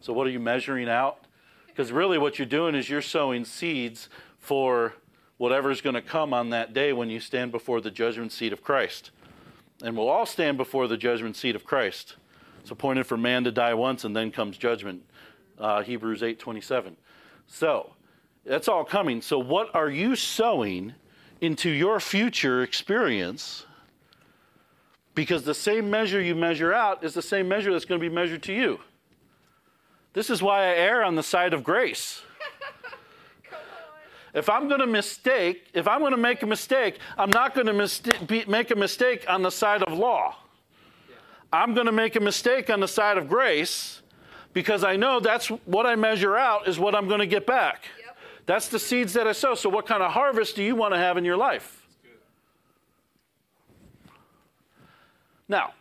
So, 0.00 0.12
what 0.12 0.26
are 0.26 0.30
you 0.30 0.40
measuring 0.40 0.88
out? 0.88 1.24
Because 1.66 1.92
really, 1.92 2.18
what 2.18 2.38
you're 2.38 2.46
doing 2.46 2.74
is 2.74 2.88
you're 2.88 3.02
sowing 3.02 3.44
seeds 3.44 4.08
for 4.38 4.94
whatever's 5.36 5.80
going 5.80 5.94
to 5.94 6.02
come 6.02 6.34
on 6.34 6.50
that 6.50 6.72
day 6.74 6.92
when 6.92 7.10
you 7.10 7.20
stand 7.20 7.52
before 7.52 7.80
the 7.80 7.90
judgment 7.90 8.32
seat 8.32 8.52
of 8.52 8.62
Christ. 8.62 9.10
And 9.82 9.96
we'll 9.96 10.08
all 10.08 10.26
stand 10.26 10.56
before 10.56 10.88
the 10.88 10.96
judgment 10.96 11.36
seat 11.36 11.54
of 11.54 11.64
Christ. 11.64 12.16
It's 12.60 12.70
appointed 12.70 13.06
for 13.06 13.16
man 13.16 13.44
to 13.44 13.52
die 13.52 13.74
once, 13.74 14.04
and 14.04 14.14
then 14.14 14.30
comes 14.30 14.58
judgment. 14.58 15.02
Uh, 15.58 15.82
Hebrews 15.82 16.22
8:27. 16.22 16.96
So, 17.46 17.94
that's 18.44 18.68
all 18.68 18.84
coming. 18.84 19.22
So, 19.22 19.38
what 19.38 19.74
are 19.74 19.90
you 19.90 20.16
sowing 20.16 20.94
into 21.40 21.70
your 21.70 22.00
future 22.00 22.62
experience? 22.62 23.66
Because 25.18 25.42
the 25.42 25.52
same 25.52 25.90
measure 25.90 26.20
you 26.20 26.36
measure 26.36 26.72
out 26.72 27.02
is 27.02 27.12
the 27.12 27.22
same 27.22 27.48
measure 27.48 27.72
that's 27.72 27.84
going 27.84 28.00
to 28.00 28.08
be 28.08 28.14
measured 28.14 28.40
to 28.44 28.52
you. 28.52 28.78
This 30.12 30.30
is 30.30 30.40
why 30.40 30.60
I 30.60 30.76
err 30.76 31.02
on 31.02 31.16
the 31.16 31.24
side 31.24 31.52
of 31.52 31.64
grace. 31.64 32.22
If 34.34 34.48
I'm 34.48 34.68
going 34.68 34.80
to 34.80 34.86
mistake, 34.86 35.70
if 35.74 35.88
I'm 35.88 36.00
going 36.00 36.12
to 36.12 36.18
make 36.18 36.42
a 36.44 36.46
mistake, 36.46 37.00
I'm 37.16 37.30
not 37.30 37.54
going 37.54 37.66
to 37.66 38.46
make 38.46 38.70
a 38.70 38.76
mistake 38.76 39.24
on 39.26 39.42
the 39.42 39.50
side 39.50 39.82
of 39.82 39.98
law. 39.98 40.36
I'm 41.52 41.74
going 41.74 41.86
to 41.86 41.92
make 41.92 42.14
a 42.14 42.20
mistake 42.20 42.70
on 42.70 42.78
the 42.78 42.86
side 42.86 43.18
of 43.18 43.28
grace 43.28 44.02
because 44.52 44.84
I 44.84 44.94
know 44.94 45.18
that's 45.18 45.48
what 45.48 45.86
I 45.86 45.96
measure 45.96 46.36
out 46.36 46.68
is 46.68 46.78
what 46.78 46.94
I'm 46.94 47.08
going 47.08 47.20
to 47.20 47.26
get 47.26 47.44
back. 47.46 47.86
Yep. 47.98 48.16
That's 48.46 48.68
the 48.68 48.78
seeds 48.78 49.14
that 49.14 49.26
I 49.26 49.32
sow. 49.32 49.56
So, 49.56 49.68
what 49.70 49.86
kind 49.86 50.02
of 50.02 50.12
harvest 50.12 50.54
do 50.54 50.62
you 50.62 50.76
want 50.76 50.94
to 50.94 50.98
have 50.98 51.16
in 51.16 51.24
your 51.24 51.38
life? 51.38 51.77
Now, 55.48 55.72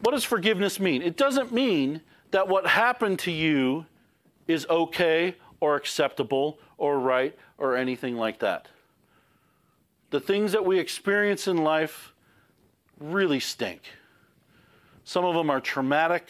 what 0.00 0.12
does 0.12 0.24
forgiveness 0.24 0.78
mean? 0.80 1.02
It 1.02 1.16
doesn't 1.16 1.52
mean 1.52 2.02
that 2.30 2.48
what 2.48 2.66
happened 2.66 3.18
to 3.20 3.30
you 3.30 3.86
is 4.46 4.66
okay 4.68 5.36
or 5.60 5.76
acceptable 5.76 6.58
or 6.76 6.98
right 6.98 7.36
or 7.58 7.76
anything 7.76 8.16
like 8.16 8.38
that. 8.40 8.68
The 10.10 10.20
things 10.20 10.52
that 10.52 10.64
we 10.64 10.78
experience 10.78 11.48
in 11.48 11.58
life 11.58 12.12
really 12.98 13.40
stink. 13.40 13.82
Some 15.04 15.24
of 15.24 15.34
them 15.34 15.50
are 15.50 15.60
traumatic, 15.60 16.28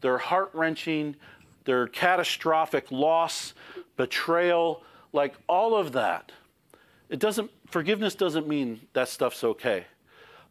they're 0.00 0.18
heart 0.18 0.50
wrenching, 0.52 1.16
they're 1.64 1.86
catastrophic 1.88 2.90
loss, 2.90 3.54
betrayal, 3.96 4.82
like 5.12 5.34
all 5.48 5.74
of 5.74 5.92
that. 5.92 6.32
It 7.08 7.18
doesn't, 7.18 7.50
forgiveness 7.66 8.14
doesn't 8.14 8.46
mean 8.46 8.80
that 8.92 9.08
stuff's 9.08 9.44
okay. 9.44 9.86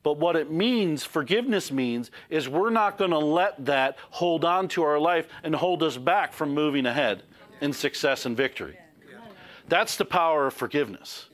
But 0.08 0.20
what 0.20 0.38
it 0.38 0.50
means, 0.50 1.04
forgiveness 1.04 1.70
means, 1.70 2.12
is 2.30 2.48
we're 2.48 2.70
not 2.70 2.98
going 2.98 3.12
to 3.12 3.18
let 3.18 3.66
that 3.66 3.98
hold 4.12 4.46
on 4.46 4.70
to 4.70 4.84
our 4.84 4.98
life 4.98 5.28
and 5.44 5.54
hold 5.54 5.84
us 5.84 5.98
back 5.98 6.32
from 6.32 6.54
moving 6.54 6.86
ahead 6.86 7.24
in 7.60 7.74
success 7.74 8.26
and 8.26 8.38
victory. 8.38 8.80
That's 9.68 9.98
the 9.98 10.06
power 10.06 10.48
of 10.48 10.54
forgiveness. 10.54 11.26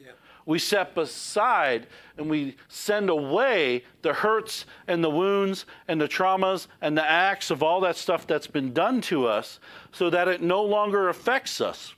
We 0.47 0.57
step 0.57 0.97
aside 0.97 1.85
and 2.17 2.31
we 2.31 2.55
send 2.67 3.11
away 3.11 3.83
the 4.01 4.11
hurts 4.11 4.65
and 4.87 5.03
the 5.03 5.09
wounds 5.11 5.67
and 5.87 6.01
the 6.01 6.07
traumas 6.07 6.65
and 6.81 6.97
the 6.97 7.07
acts 7.07 7.51
of 7.51 7.61
all 7.61 7.79
that 7.81 7.95
stuff 7.95 8.25
that's 8.25 8.47
been 8.47 8.73
done 8.73 9.01
to 9.01 9.27
us 9.27 9.59
so 9.91 10.09
that 10.09 10.27
it 10.27 10.41
no 10.41 10.63
longer 10.63 11.09
affects 11.09 11.61
us. 11.61 11.93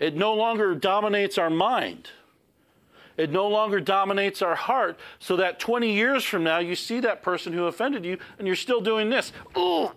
It 0.00 0.16
no 0.16 0.34
longer 0.34 0.74
dominates 0.74 1.38
our 1.38 1.50
mind. 1.50 2.10
It 3.20 3.30
no 3.30 3.48
longer 3.48 3.80
dominates 3.80 4.40
our 4.40 4.54
heart 4.54 4.98
so 5.18 5.36
that 5.36 5.58
20 5.58 5.92
years 5.92 6.24
from 6.24 6.42
now 6.42 6.58
you 6.58 6.74
see 6.74 7.00
that 7.00 7.22
person 7.22 7.52
who 7.52 7.64
offended 7.66 8.02
you 8.02 8.16
and 8.38 8.46
you're 8.46 8.56
still 8.56 8.80
doing 8.80 9.10
this. 9.10 9.32
Ooh. 9.58 9.90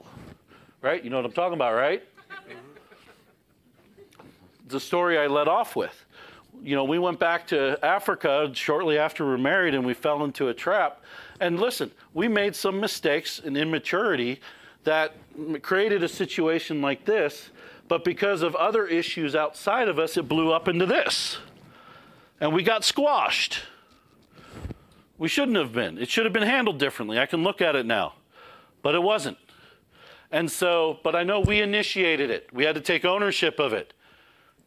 Right? 0.81 1.01
You 1.01 1.09
know 1.09 1.15
what 1.15 1.25
I'm 1.25 1.31
talking 1.31 1.53
about, 1.53 1.73
right? 1.73 2.03
the 4.67 4.79
story 4.79 5.17
I 5.17 5.27
led 5.27 5.47
off 5.47 5.77
with. 5.77 6.05
You 6.61 6.75
know, 6.75 6.83
we 6.83 6.99
went 6.99 7.17
back 7.17 7.47
to 7.47 7.79
Africa 7.85 8.49
shortly 8.53 8.97
after 8.97 9.23
we 9.23 9.31
were 9.31 9.37
married 9.37 9.73
and 9.73 9.85
we 9.85 9.93
fell 9.93 10.25
into 10.25 10.49
a 10.49 10.53
trap. 10.53 11.01
And 11.39 11.61
listen, 11.61 11.91
we 12.13 12.27
made 12.27 12.55
some 12.55 12.77
mistakes 12.79 13.39
and 13.39 13.55
immaturity 13.55 14.41
that 14.83 15.15
created 15.61 16.03
a 16.03 16.09
situation 16.09 16.81
like 16.81 17.05
this, 17.05 17.51
but 17.87 18.03
because 18.03 18.41
of 18.41 18.53
other 18.55 18.85
issues 18.85 19.33
outside 19.33 19.87
of 19.87 19.97
us, 19.97 20.17
it 20.17 20.27
blew 20.27 20.51
up 20.51 20.67
into 20.67 20.85
this. 20.85 21.37
And 22.39 22.53
we 22.53 22.63
got 22.63 22.83
squashed. 22.83 23.61
We 25.17 25.27
shouldn't 25.27 25.57
have 25.57 25.71
been. 25.71 25.97
It 25.97 26.09
should 26.09 26.25
have 26.25 26.33
been 26.33 26.43
handled 26.43 26.79
differently. 26.79 27.19
I 27.19 27.25
can 27.25 27.43
look 27.43 27.61
at 27.61 27.75
it 27.75 27.85
now, 27.85 28.13
but 28.81 28.95
it 28.95 29.01
wasn't. 29.01 29.37
And 30.31 30.51
so, 30.51 30.99
but 31.03 31.15
I 31.15 31.23
know 31.23 31.39
we 31.39 31.61
initiated 31.61 32.31
it. 32.31 32.49
We 32.51 32.65
had 32.65 32.75
to 32.75 32.81
take 32.81 33.05
ownership 33.05 33.59
of 33.59 33.71
it. 33.71 33.93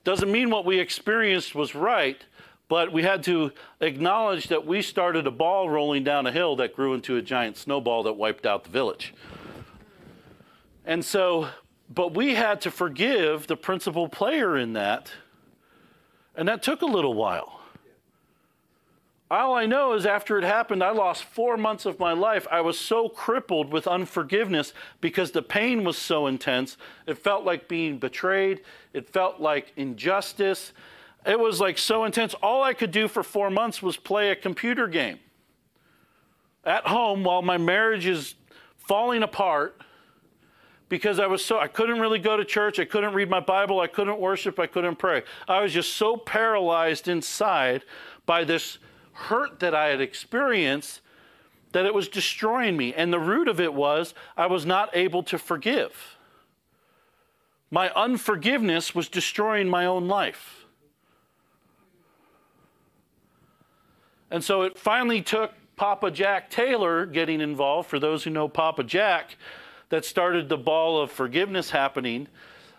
Doesn't 0.05 0.31
mean 0.31 0.49
what 0.51 0.64
we 0.64 0.79
experienced 0.79 1.55
was 1.57 1.75
right, 1.75 2.25
but 2.69 2.93
we 2.93 3.03
had 3.03 3.25
to 3.25 3.51
acknowledge 3.81 4.47
that 4.49 4.64
we 4.64 4.81
started 4.83 5.27
a 5.27 5.31
ball 5.33 5.69
rolling 5.69 6.05
down 6.05 6.27
a 6.27 6.33
hill 6.33 6.57
that 6.57 6.75
grew 6.75 6.95
into 6.95 7.17
a 7.17 7.23
giant 7.23 7.57
snowball 7.57 8.05
that 8.05 8.12
wiped 8.12 8.47
out 8.47 8.64
the 8.64 8.71
village. 8.71 9.12
And 10.85 11.05
so, 11.05 11.49
but 11.93 12.14
we 12.14 12.35
had 12.35 12.61
to 12.62 12.71
forgive 12.71 13.49
the 13.49 13.57
principal 13.57 14.09
player 14.09 14.57
in 14.57 14.75
that, 14.75 15.11
and 16.37 16.49
that 16.49 16.62
took 16.62 16.83
a 16.83 16.87
little 16.87 17.14
while. 17.14 17.56
All 19.29 19.55
I 19.55 19.66
know 19.66 19.95
is 19.95 20.07
after 20.07 20.39
it 20.39 20.45
happened, 20.45 20.85
I 20.85 20.91
lost 20.91 21.24
four 21.24 21.57
months 21.57 21.85
of 21.85 21.99
my 21.99 22.12
life. 22.12 22.47
I 22.51 22.61
was 22.61 22.79
so 22.79 23.09
crippled 23.09 23.72
with 23.72 23.89
unforgiveness 23.89 24.72
because 25.01 25.33
the 25.33 25.43
pain 25.43 25.83
was 25.83 25.99
so 25.99 26.29
intense. 26.29 26.77
It 27.07 27.18
felt 27.18 27.45
like 27.45 27.66
being 27.66 27.99
betrayed, 27.99 28.61
it 28.93 29.09
felt 29.09 29.41
like 29.41 29.72
injustice. 29.77 30.72
It 31.24 31.41
was 31.41 31.61
like 31.61 31.77
so 31.77 32.05
intense. 32.05 32.35
All 32.35 32.62
I 32.62 32.72
could 32.72 32.93
do 32.93 33.09
for 33.09 33.24
four 33.24 33.51
months 33.51 33.83
was 33.83 33.97
play 33.97 34.31
a 34.31 34.37
computer 34.37 34.87
game 34.87 35.18
at 36.64 36.87
home 36.87 37.24
while 37.24 37.43
my 37.43 37.59
marriage 37.59 38.07
is 38.07 38.37
falling 38.77 39.24
apart 39.24 39.81
because 40.89 41.18
I 41.18 41.27
was 41.27 41.45
so 41.45 41.59
I 41.59 41.66
couldn't 41.66 41.99
really 41.99 42.20
go 42.20 42.37
to 42.37 42.45
church, 42.45 42.79
I 42.79 42.85
couldn't 42.85 43.12
read 43.12 43.29
my 43.29 43.41
Bible, 43.41 43.81
I 43.81 43.89
couldn't 43.89 44.20
worship, 44.20 44.61
I 44.61 44.68
couldn't 44.68 44.97
pray. 44.97 45.24
I 45.49 45.61
was 45.62 45.72
just 45.72 45.95
so 45.95 46.16
paralyzed 46.16 47.09
inside 47.09 47.83
by 48.24 48.45
this 48.45 48.79
hurt 49.17 49.61
that 49.61 49.75
I 49.75 49.87
had 49.89 50.01
experienced 50.01 51.01
that 51.73 51.85
it 51.85 51.95
was 51.95 52.09
destroying 52.09 52.77
me. 52.77 52.95
And 52.95 53.12
the 53.12 53.19
root 53.19 53.49
of 53.49 53.61
it 53.61 53.75
was 53.75 54.14
I 54.37 54.47
was 54.47 54.64
not 54.64 54.91
able 54.95 55.23
to 55.25 55.39
forgive. 55.39 56.17
My 57.71 57.91
unforgiveness 57.91 58.95
was 58.95 59.09
destroying 59.09 59.69
my 59.69 59.87
own 59.87 60.07
life. 60.09 60.64
And 64.31 64.43
so 64.43 64.62
it 64.62 64.79
finally 64.79 65.23
took 65.23 65.53
Papa 65.77 66.11
Jack 66.11 66.51
Taylor 66.51 67.07
getting 67.07 67.41
involved, 67.41 67.89
for 67.89 67.99
those 67.99 68.25
who 68.25 68.31
know 68.31 68.49
Papa 68.49 68.83
Jack, 68.83 69.37
that 69.91 70.05
started 70.05 70.49
the 70.49 70.57
ball 70.57 71.01
of 71.01 71.11
forgiveness 71.11 71.71
happening. 71.71 72.29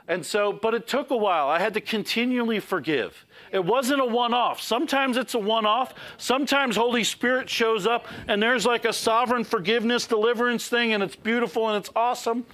And 0.08 0.26
so, 0.26 0.52
but 0.52 0.74
it 0.74 0.88
took 0.88 1.12
a 1.12 1.18
while. 1.18 1.48
I 1.48 1.60
had 1.60 1.74
to 1.76 1.82
continually 1.82 2.60
forgive. 2.60 3.26
It 3.52 3.64
wasn't 3.64 4.02
a 4.02 4.06
one 4.06 4.34
off. 4.34 4.62
Sometimes 4.62 5.18
it's 5.18 5.34
a 5.34 5.40
one 5.40 5.66
off. 5.66 5.94
Sometimes 6.18 6.76
Holy 6.76 7.04
Spirit 7.04 7.50
shows 7.50 7.88
up 7.88 8.08
and 8.28 8.42
there's 8.42 8.66
like 8.66 8.86
a 8.86 8.94
sovereign 8.94 9.44
forgiveness, 9.44 10.08
deliverance 10.08 10.68
thing, 10.68 10.94
and 10.94 11.02
it's 11.02 11.16
beautiful 11.16 11.70
and 11.70 11.78
it's 11.78 11.90
awesome. 11.96 12.46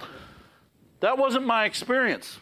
That 1.00 1.18
wasn't 1.18 1.46
my 1.46 1.64
experience. 1.64 2.38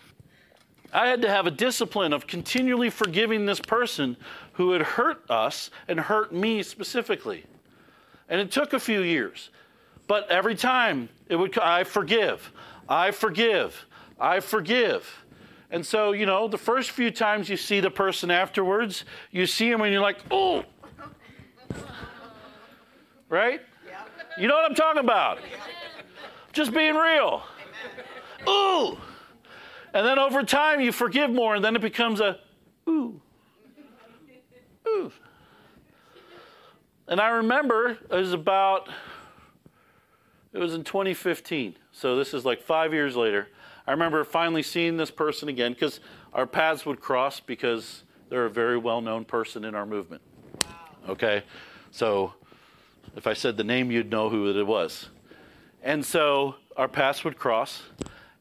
I 0.92 1.06
had 1.06 1.22
to 1.22 1.28
have 1.28 1.46
a 1.46 1.50
discipline 1.50 2.12
of 2.12 2.26
continually 2.26 2.90
forgiving 2.90 3.46
this 3.46 3.60
person 3.60 4.16
who 4.54 4.72
had 4.72 4.82
hurt 4.82 5.28
us 5.30 5.70
and 5.88 5.98
hurt 5.98 6.34
me 6.34 6.62
specifically. 6.62 7.44
And 8.28 8.40
it 8.40 8.50
took 8.50 8.74
a 8.74 8.80
few 8.80 9.00
years. 9.00 9.50
But 10.06 10.30
every 10.30 10.54
time 10.54 11.08
it 11.28 11.36
would 11.36 11.56
I 11.58 11.84
forgive. 11.84 12.52
I 12.88 13.10
forgive. 13.10 13.86
I 14.20 14.40
forgive. 14.40 15.21
And 15.72 15.84
so, 15.84 16.12
you 16.12 16.26
know, 16.26 16.46
the 16.48 16.58
first 16.58 16.90
few 16.90 17.10
times 17.10 17.48
you 17.48 17.56
see 17.56 17.80
the 17.80 17.90
person 17.90 18.30
afterwards, 18.30 19.06
you 19.30 19.46
see 19.46 19.70
him 19.70 19.80
and 19.80 19.90
you're 19.90 20.02
like, 20.02 20.18
"Oh." 20.30 20.64
Right? 23.30 23.62
You 24.38 24.48
know 24.48 24.54
what 24.54 24.66
I'm 24.66 24.74
talking 24.74 25.00
about? 25.00 25.38
Just 26.52 26.74
being 26.74 26.94
real. 26.94 27.42
Ooh. 28.46 28.98
And 29.94 30.06
then 30.06 30.18
over 30.18 30.42
time, 30.42 30.80
you 30.80 30.92
forgive 30.92 31.30
more, 31.30 31.54
and 31.54 31.64
then 31.64 31.74
it 31.74 31.82
becomes 31.82 32.20
a 32.20 32.38
ooh, 32.88 33.20
ooh. 34.86 35.12
And 37.08 37.20
I 37.20 37.28
remember 37.28 37.90
it 37.90 38.10
was 38.10 38.32
about, 38.32 38.88
it 40.52 40.58
was 40.58 40.74
in 40.74 40.84
2015. 40.84 41.76
So 41.92 42.16
this 42.16 42.34
is 42.34 42.44
like 42.44 42.62
five 42.62 42.92
years 42.92 43.16
later. 43.16 43.48
I 43.86 43.90
remember 43.90 44.24
finally 44.24 44.62
seeing 44.62 44.96
this 44.96 45.10
person 45.10 45.48
again 45.48 45.72
because 45.72 46.00
our 46.32 46.46
paths 46.46 46.86
would 46.86 47.00
cross 47.00 47.40
because 47.40 48.04
they're 48.28 48.46
a 48.46 48.50
very 48.50 48.78
well 48.78 49.00
known 49.00 49.24
person 49.24 49.64
in 49.64 49.74
our 49.74 49.86
movement. 49.86 50.22
Okay? 51.08 51.42
So 51.90 52.32
if 53.16 53.26
I 53.26 53.32
said 53.32 53.56
the 53.56 53.64
name, 53.64 53.90
you'd 53.90 54.10
know 54.10 54.28
who 54.28 54.48
it 54.48 54.66
was. 54.66 55.08
And 55.82 56.04
so 56.04 56.56
our 56.76 56.88
paths 56.88 57.24
would 57.24 57.38
cross. 57.38 57.82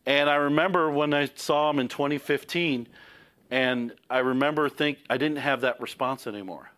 And 0.05 0.29
I 0.29 0.35
remember 0.35 0.89
when 0.89 1.13
I 1.13 1.29
saw 1.35 1.69
him 1.69 1.79
in 1.79 1.87
2015, 1.87 2.87
and 3.49 3.93
I 4.09 4.19
remember 4.19 4.69
think 4.69 4.99
I 5.09 5.17
didn't 5.17 5.37
have 5.37 5.61
that 5.61 5.79
response 5.81 6.25
anymore. 6.25 6.71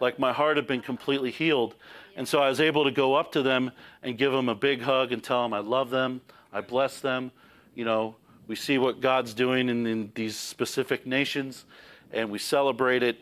Like 0.00 0.18
my 0.18 0.32
heart 0.32 0.56
had 0.56 0.66
been 0.66 0.80
completely 0.80 1.30
healed. 1.30 1.74
And 2.16 2.26
so 2.26 2.40
I 2.40 2.48
was 2.48 2.60
able 2.60 2.84
to 2.84 2.90
go 2.90 3.14
up 3.14 3.32
to 3.32 3.42
them 3.42 3.70
and 4.02 4.16
give 4.16 4.32
them 4.32 4.48
a 4.48 4.54
big 4.54 4.80
hug 4.82 5.12
and 5.12 5.22
tell 5.22 5.42
them 5.42 5.52
I 5.52 5.58
love 5.58 5.90
them, 5.90 6.22
I 6.52 6.60
bless 6.60 7.00
them. 7.00 7.32
You 7.76 7.84
know, 7.84 8.16
we 8.48 8.56
see 8.56 8.78
what 8.78 9.00
God's 9.00 9.34
doing 9.34 9.68
in, 9.68 9.86
in 9.86 10.10
these 10.14 10.36
specific 10.36 11.06
nations, 11.06 11.66
and 12.12 12.30
we 12.30 12.38
celebrate 12.38 13.02
it. 13.02 13.18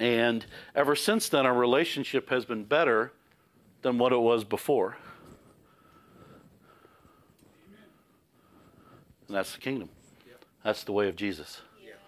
And 0.00 0.44
ever 0.74 0.96
since 0.96 1.28
then, 1.28 1.46
our 1.46 1.54
relationship 1.54 2.30
has 2.30 2.44
been 2.44 2.64
better 2.64 3.12
than 3.82 3.96
what 3.96 4.12
it 4.12 4.20
was 4.20 4.44
before. 4.44 4.96
And 9.28 9.36
that's 9.36 9.54
the 9.54 9.60
kingdom. 9.60 9.88
Yep. 10.26 10.44
That's 10.64 10.82
the 10.82 10.92
way 10.92 11.08
of 11.08 11.14
Jesus. 11.14 11.60
Yep. 11.84 12.00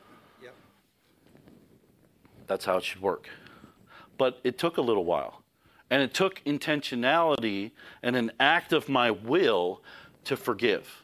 Yep. 0.42 0.54
That's 2.48 2.64
how 2.64 2.78
it 2.78 2.84
should 2.84 3.00
work. 3.00 3.28
But 4.18 4.40
it 4.42 4.58
took 4.58 4.78
a 4.78 4.82
little 4.82 5.04
while. 5.04 5.42
And 5.90 6.02
it 6.02 6.12
took 6.14 6.42
intentionality 6.44 7.70
and 8.02 8.16
an 8.16 8.32
act 8.40 8.72
of 8.72 8.88
my 8.88 9.12
will 9.12 9.82
to 10.24 10.36
forgive. 10.36 11.01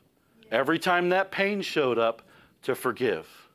Every 0.51 0.79
time 0.79 1.11
that 1.11 1.31
pain 1.31 1.63
showed 1.63 1.99
up, 1.99 2.23
to 2.63 2.75
forgive. 2.75 3.49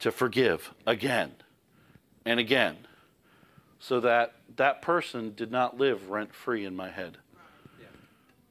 To 0.00 0.10
forgive 0.10 0.72
again 0.86 1.32
and 2.24 2.40
again. 2.40 2.76
So 3.78 4.00
that 4.00 4.34
that 4.56 4.82
person 4.82 5.34
did 5.34 5.50
not 5.50 5.76
live 5.76 6.10
rent 6.10 6.34
free 6.34 6.64
in 6.64 6.74
my 6.74 6.90
head. 6.90 7.18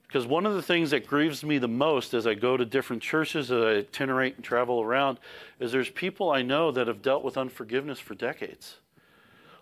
Because 0.07 0.27
one 0.27 0.45
of 0.45 0.53
the 0.53 0.61
things 0.61 0.91
that 0.91 1.05
grieves 1.05 1.43
me 1.43 1.57
the 1.57 1.67
most 1.67 2.13
as 2.13 2.25
I 2.25 2.35
go 2.35 2.55
to 2.55 2.63
different 2.63 3.01
churches, 3.01 3.51
as 3.51 3.61
I 3.61 3.69
itinerate 3.79 4.35
and 4.35 4.45
travel 4.45 4.81
around, 4.81 5.19
is 5.59 5.73
there's 5.73 5.89
people 5.89 6.31
I 6.31 6.41
know 6.41 6.71
that 6.71 6.87
have 6.87 7.01
dealt 7.01 7.23
with 7.23 7.37
unforgiveness 7.37 7.99
for 7.99 8.15
decades. 8.15 8.77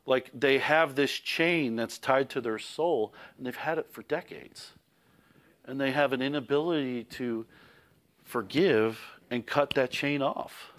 Like 0.06 0.30
they 0.32 0.60
have 0.60 0.94
this 0.94 1.12
chain 1.12 1.76
that's 1.76 1.98
tied 1.98 2.30
to 2.32 2.42
their 2.42 2.60
soul, 2.60 3.16
and 3.36 3.48
they've 3.48 3.56
had 3.56 3.80
it 3.80 3.90
for 3.92 4.04
decades. 4.04 4.74
And 5.66 5.82
they 5.82 5.92
have 5.92 6.14
an 6.14 6.22
inability 6.22 7.06
to 7.06 7.48
forgive 8.24 9.00
and 9.30 9.46
cut 9.46 9.72
that 9.72 9.92
chain 9.92 10.22
off. 10.22 10.72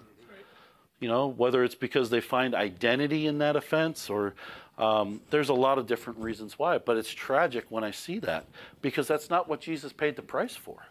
You 1.01 1.09
know, 1.09 1.27
whether 1.27 1.65
it's 1.65 1.75
because 1.75 2.11
they 2.11 2.21
find 2.21 2.55
identity 2.55 3.27
in 3.27 3.39
that 3.39 3.57
offense 3.57 4.09
or 4.09 4.35
um, 4.79 5.21
there's 5.31 5.51
a 5.51 5.55
lot 5.55 5.79
of 5.79 5.87
different 5.87 6.19
reasons 6.19 6.59
why, 6.59 6.79
but 6.79 6.97
it's 6.97 7.11
tragic 7.11 7.67
when 7.69 7.85
I 7.85 7.91
see 7.91 8.19
that 8.21 8.47
because 8.83 9.07
that's 9.07 9.31
not 9.31 9.49
what 9.49 9.61
Jesus 9.61 9.93
paid 9.93 10.17
the 10.17 10.23
price 10.23 10.57
for. 10.57 10.87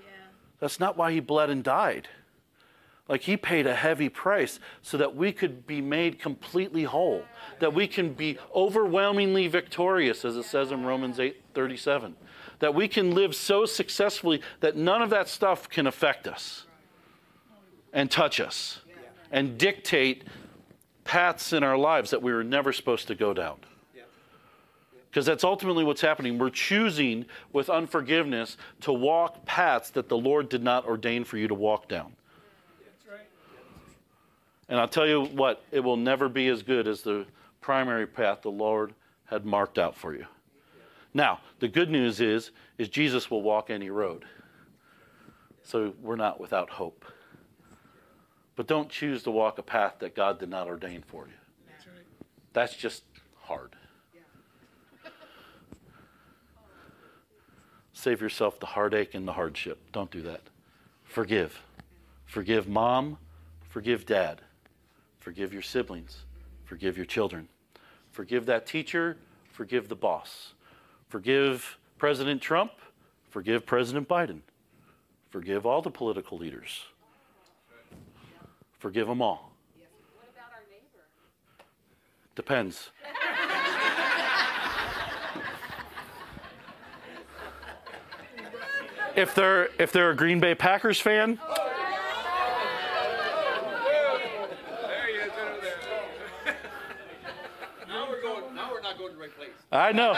Yeah. 0.00 0.08
That's 0.58 0.80
not 0.80 0.96
why 0.96 1.12
he 1.12 1.20
bled 1.20 1.50
and 1.50 1.62
died. 1.62 2.08
Like 3.08 3.22
he 3.22 3.36
paid 3.36 3.66
a 3.66 3.74
heavy 3.74 4.08
price 4.08 4.58
so 4.80 4.96
that 4.96 5.14
we 5.14 5.32
could 5.32 5.66
be 5.66 5.80
made 5.80 6.18
completely 6.18 6.84
whole, 6.84 7.24
that 7.58 7.74
we 7.74 7.86
can 7.86 8.14
be 8.14 8.38
overwhelmingly 8.54 9.48
victorious, 9.48 10.24
as 10.24 10.36
it 10.36 10.44
says 10.44 10.72
in 10.72 10.84
Romans 10.84 11.20
8 11.20 11.42
37, 11.52 12.16
that 12.62 12.76
we 12.76 12.86
can 12.86 13.12
live 13.12 13.34
so 13.34 13.66
successfully 13.66 14.40
that 14.60 14.76
none 14.76 15.02
of 15.02 15.10
that 15.10 15.28
stuff 15.28 15.68
can 15.68 15.88
affect 15.88 16.28
us 16.28 16.64
and 17.92 18.08
touch 18.08 18.38
us 18.38 18.78
and 19.32 19.58
dictate 19.58 20.22
paths 21.02 21.52
in 21.52 21.64
our 21.64 21.76
lives 21.76 22.10
that 22.10 22.22
we 22.22 22.32
were 22.32 22.44
never 22.44 22.72
supposed 22.72 23.08
to 23.08 23.16
go 23.16 23.34
down. 23.34 23.56
Because 25.10 25.26
that's 25.26 25.42
ultimately 25.42 25.82
what's 25.82 26.00
happening. 26.00 26.38
We're 26.38 26.50
choosing 26.50 27.26
with 27.52 27.68
unforgiveness 27.68 28.56
to 28.82 28.92
walk 28.92 29.44
paths 29.44 29.90
that 29.90 30.08
the 30.08 30.16
Lord 30.16 30.48
did 30.48 30.62
not 30.62 30.86
ordain 30.86 31.24
for 31.24 31.38
you 31.38 31.48
to 31.48 31.54
walk 31.54 31.88
down. 31.88 32.12
And 34.68 34.78
I'll 34.78 34.86
tell 34.86 35.08
you 35.08 35.24
what, 35.24 35.64
it 35.72 35.80
will 35.80 35.96
never 35.96 36.28
be 36.28 36.46
as 36.46 36.62
good 36.62 36.86
as 36.86 37.02
the 37.02 37.26
primary 37.60 38.06
path 38.06 38.42
the 38.42 38.52
Lord 38.52 38.94
had 39.24 39.44
marked 39.44 39.80
out 39.80 39.96
for 39.96 40.14
you. 40.14 40.26
Now, 41.14 41.40
the 41.58 41.68
good 41.68 41.90
news 41.90 42.20
is 42.20 42.50
is 42.78 42.88
Jesus 42.88 43.30
will 43.30 43.42
walk 43.42 43.70
any 43.70 43.90
road. 43.90 44.24
So 45.62 45.94
we're 46.00 46.16
not 46.16 46.40
without 46.40 46.70
hope. 46.70 47.04
But 48.56 48.66
don't 48.66 48.88
choose 48.88 49.22
to 49.24 49.30
walk 49.30 49.58
a 49.58 49.62
path 49.62 49.96
that 50.00 50.14
God 50.14 50.38
did 50.38 50.48
not 50.48 50.66
ordain 50.66 51.02
for 51.06 51.26
you. 51.26 51.32
That's 51.68 51.86
right. 51.86 52.06
That's 52.52 52.76
just 52.76 53.04
hard. 53.40 53.76
Save 57.92 58.20
yourself 58.20 58.58
the 58.58 58.66
heartache 58.66 59.14
and 59.14 59.28
the 59.28 59.32
hardship. 59.32 59.78
Don't 59.92 60.10
do 60.10 60.22
that. 60.22 60.40
Forgive. 61.04 61.62
Forgive 62.26 62.66
mom. 62.66 63.18
Forgive 63.68 64.06
dad. 64.06 64.40
Forgive 65.20 65.52
your 65.52 65.62
siblings. 65.62 66.24
Forgive 66.64 66.96
your 66.96 67.06
children. 67.06 67.48
Forgive 68.10 68.46
that 68.46 68.66
teacher. 68.66 69.18
Forgive 69.52 69.88
the 69.88 69.94
boss. 69.94 70.54
Forgive 71.12 71.78
President 71.98 72.40
Trump. 72.40 72.72
Forgive 73.28 73.66
President 73.66 74.08
Biden. 74.08 74.40
Forgive 75.28 75.66
all 75.66 75.82
the 75.82 75.90
political 75.90 76.38
leaders. 76.38 76.86
Forgive 78.78 79.08
them 79.08 79.20
all. 79.20 79.52
What 80.14 80.30
about 80.32 80.50
our 80.54 80.62
neighbor? 80.70 81.04
Depends. 82.34 82.92
if 89.14 89.34
they're 89.34 89.68
if 89.78 89.92
they're 89.92 90.12
a 90.12 90.16
Green 90.16 90.40
Bay 90.40 90.54
Packers 90.54 90.98
fan, 90.98 91.36
There 91.36 91.46
he 95.08 95.12
is, 95.18 95.30
there. 95.60 95.76
Now 97.86 98.08
we're 98.08 98.22
going, 98.22 98.54
now 98.54 98.70
we're 98.72 98.80
not 98.80 98.96
going 98.96 99.10
to 99.10 99.16
the 99.16 99.20
right 99.20 99.36
place. 99.36 99.50
I 99.70 99.92
know. 99.92 100.14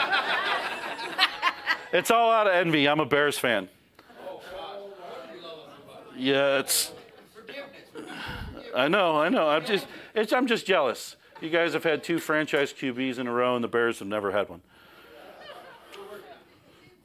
It's 1.95 2.11
all 2.11 2.29
out 2.29 2.45
of 2.47 2.53
envy. 2.53 2.87
I'm 2.87 2.99
a 2.99 3.05
Bears 3.05 3.37
fan. 3.37 3.69
Yeah, 6.17 6.59
it's. 6.59 6.91
I 8.75 8.89
know, 8.89 9.17
I 9.17 9.29
know. 9.29 9.47
I'm 9.47 9.65
just, 9.65 9.87
it's, 10.13 10.33
I'm 10.33 10.47
just 10.47 10.65
jealous. 10.65 11.15
You 11.41 11.49
guys 11.49 11.73
have 11.73 11.83
had 11.83 12.03
two 12.03 12.19
franchise 12.19 12.73
QBs 12.73 13.19
in 13.19 13.27
a 13.27 13.31
row, 13.31 13.55
and 13.55 13.63
the 13.63 13.69
Bears 13.69 13.99
have 13.99 14.07
never 14.07 14.31
had 14.31 14.49
one. 14.49 14.61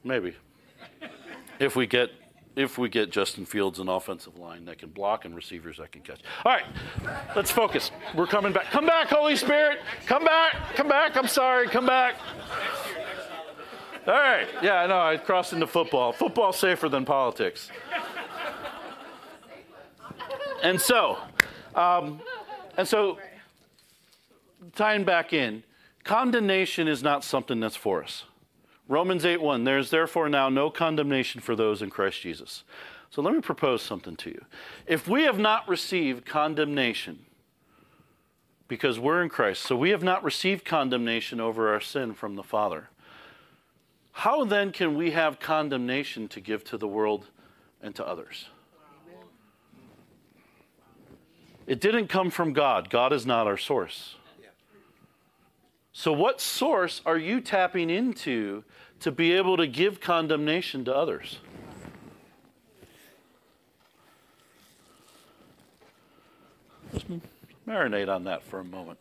Maybe, 0.03 0.35
if 1.61 1.77
we 1.77 1.87
get, 1.87 2.11
if 2.57 2.79
we 2.79 2.89
get 2.89 3.11
Justin 3.11 3.45
Fields 3.45 3.79
an 3.79 3.89
offensive 3.89 4.39
line 4.39 4.65
that 4.65 4.79
can 4.79 4.89
block 4.89 5.25
and 5.25 5.37
receivers 5.37 5.77
that 5.77 5.93
can 5.93 6.01
catch. 6.03 6.21
All 6.45 6.53
right, 6.53 6.65
let's 7.37 7.51
focus. 7.51 7.93
We're 8.17 8.27
coming 8.27 8.53
back. 8.53 8.71
Come 8.71 8.87
back, 8.87 9.09
Holy 9.09 9.37
Spirit. 9.37 9.81
Come 10.07 10.25
back. 10.25 10.75
Come 10.75 10.89
back. 10.89 11.17
I'm 11.17 11.29
sorry. 11.29 11.69
Come 11.69 11.87
back. 11.87 12.17
All 14.11 14.17
right. 14.17 14.49
Yeah, 14.61 14.81
I 14.81 14.87
know. 14.89 15.01
I 15.01 15.17
crossed 15.19 15.53
into 15.53 15.69
football. 15.69 16.13
Football's 16.13 16.59
safer 16.59 16.89
than 16.89 17.05
politics. 17.05 17.71
And 20.65 20.81
so, 20.81 21.19
um, 21.77 22.21
and 22.77 22.89
so, 22.89 23.19
tying 24.75 25.05
back 25.05 25.33
in, 25.33 25.63
condemnation 26.03 26.89
is 26.89 27.05
not 27.05 27.23
something 27.23 27.61
that's 27.61 27.77
for 27.77 28.03
us. 28.03 28.25
Romans 28.89 29.25
8 29.25 29.41
1, 29.41 29.63
there's 29.63 29.91
therefore 29.91 30.29
now 30.29 30.49
no 30.49 30.71
condemnation 30.71 31.41
for 31.41 31.55
those 31.55 31.81
in 31.81 31.89
Christ 31.89 32.21
Jesus. 32.21 32.65
So 33.11 33.23
let 33.23 33.33
me 33.33 33.41
propose 33.41 33.81
something 33.81 34.17
to 34.17 34.31
you. 34.31 34.45
If 34.89 35.07
we 35.07 35.23
have 35.23 35.39
not 35.39 35.69
received 35.69 36.27
condemnation 36.27 37.21
because 38.67 38.99
we're 38.99 39.23
in 39.23 39.29
Christ, 39.29 39.63
so 39.63 39.77
we 39.77 39.91
have 39.91 40.03
not 40.03 40.25
received 40.25 40.65
condemnation 40.65 41.41
over 41.41 41.73
our 41.73 41.81
sin 41.81 42.13
from 42.13 42.35
the 42.35 42.43
Father, 42.43 42.90
how 44.21 44.45
then 44.45 44.71
can 44.71 44.99
we 44.99 45.13
have 45.13 45.41
condemnation 45.41 46.29
to 46.29 46.41
give 46.43 46.63
to 46.63 46.77
the 46.77 46.87
world 46.87 47.29
and 47.81 47.95
to 47.95 48.07
others? 48.07 48.51
It 51.67 51.81
didn't 51.81 52.09
come 52.09 52.29
from 52.29 52.53
God. 52.53 52.91
God 52.91 53.15
is 53.15 53.25
not 53.25 53.47
our 53.47 53.57
source. 53.57 54.17
So, 55.95 56.13
what 56.13 56.39
source 56.39 57.01
are 57.07 57.17
you 57.17 57.41
tapping 57.41 57.89
into 57.89 58.63
to 59.01 59.11
be 59.11 59.33
able 59.33 59.57
to 59.57 59.67
give 59.67 60.03
condemnation 60.03 60.85
to 60.85 60.95
others? 60.95 61.39
Just 66.93 67.07
marinate 67.67 68.15
on 68.15 68.25
that 68.25 68.43
for 68.43 68.59
a 68.59 68.65
moment. 68.65 68.99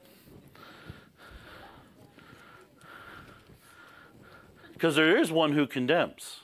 Because 4.80 4.96
there 4.96 5.18
is 5.18 5.30
one 5.30 5.52
who 5.52 5.68
condemns, 5.68 6.40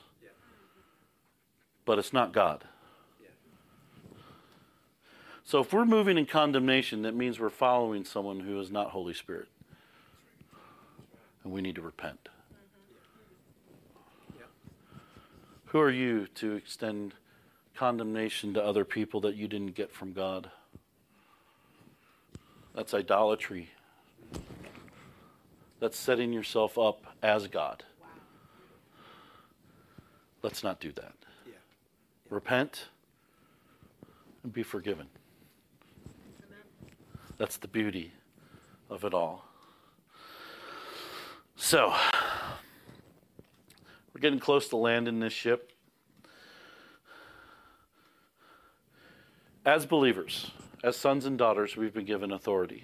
but 1.85 1.97
it's 1.97 2.11
not 2.11 2.33
God. 2.33 2.65
So 5.45 5.61
if 5.61 5.71
we're 5.71 5.85
moving 5.85 6.17
in 6.17 6.25
condemnation, 6.25 7.03
that 7.03 7.15
means 7.15 7.39
we're 7.39 7.49
following 7.49 8.03
someone 8.03 8.41
who 8.41 8.59
is 8.59 8.69
not 8.69 8.89
Holy 8.89 9.13
Spirit. 9.13 9.47
And 11.45 11.53
we 11.53 11.61
need 11.61 11.75
to 11.75 11.81
repent. 11.81 12.27
Who 15.67 15.79
are 15.79 15.89
you 15.89 16.27
to 16.35 16.55
extend 16.55 17.13
condemnation 17.73 18.53
to 18.55 18.61
other 18.61 18.83
people 18.83 19.21
that 19.21 19.37
you 19.37 19.47
didn't 19.47 19.75
get 19.75 19.93
from 19.93 20.11
God? 20.11 20.51
That's 22.75 22.93
idolatry. 22.93 23.69
That's 25.79 25.97
setting 25.97 26.33
yourself 26.33 26.77
up 26.77 27.05
as 27.23 27.47
God. 27.47 27.85
Let's 30.45 30.63
not 30.63 30.79
do 30.79 30.91
that. 30.91 31.13
Yeah. 31.47 31.53
Repent 32.29 32.89
and 34.43 34.53
be 34.53 34.61
forgiven. 34.61 35.07
That's 37.39 37.57
the 37.57 37.67
beauty 37.67 38.11
of 38.87 39.03
it 39.05 39.15
all. 39.15 39.43
So, 41.55 41.95
we're 44.13 44.21
getting 44.21 44.37
close 44.37 44.67
to 44.67 44.77
landing 44.77 45.19
this 45.19 45.33
ship. 45.33 45.71
As 49.65 49.87
believers, 49.87 50.51
as 50.83 50.95
sons 50.95 51.25
and 51.25 51.39
daughters, 51.39 51.75
we've 51.75 51.91
been 51.91 52.05
given 52.05 52.31
authority. 52.31 52.83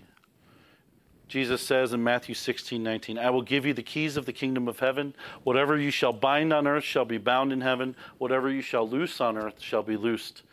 Jesus 1.31 1.65
says 1.65 1.93
in 1.93 2.03
Matthew 2.03 2.35
16, 2.35 2.83
19, 2.83 3.17
I 3.17 3.29
will 3.29 3.41
give 3.41 3.65
you 3.65 3.73
the 3.73 3.81
keys 3.81 4.17
of 4.17 4.25
the 4.25 4.33
kingdom 4.33 4.67
of 4.67 4.79
heaven. 4.79 5.15
Whatever 5.45 5.77
you 5.77 5.89
shall 5.89 6.11
bind 6.11 6.51
on 6.51 6.67
earth 6.67 6.83
shall 6.83 7.05
be 7.05 7.17
bound 7.17 7.53
in 7.53 7.61
heaven. 7.61 7.95
Whatever 8.17 8.49
you 8.49 8.61
shall 8.61 8.85
loose 8.85 9.21
on 9.21 9.37
earth 9.37 9.61
shall 9.61 9.81
be 9.81 9.95
loosed 9.95 10.43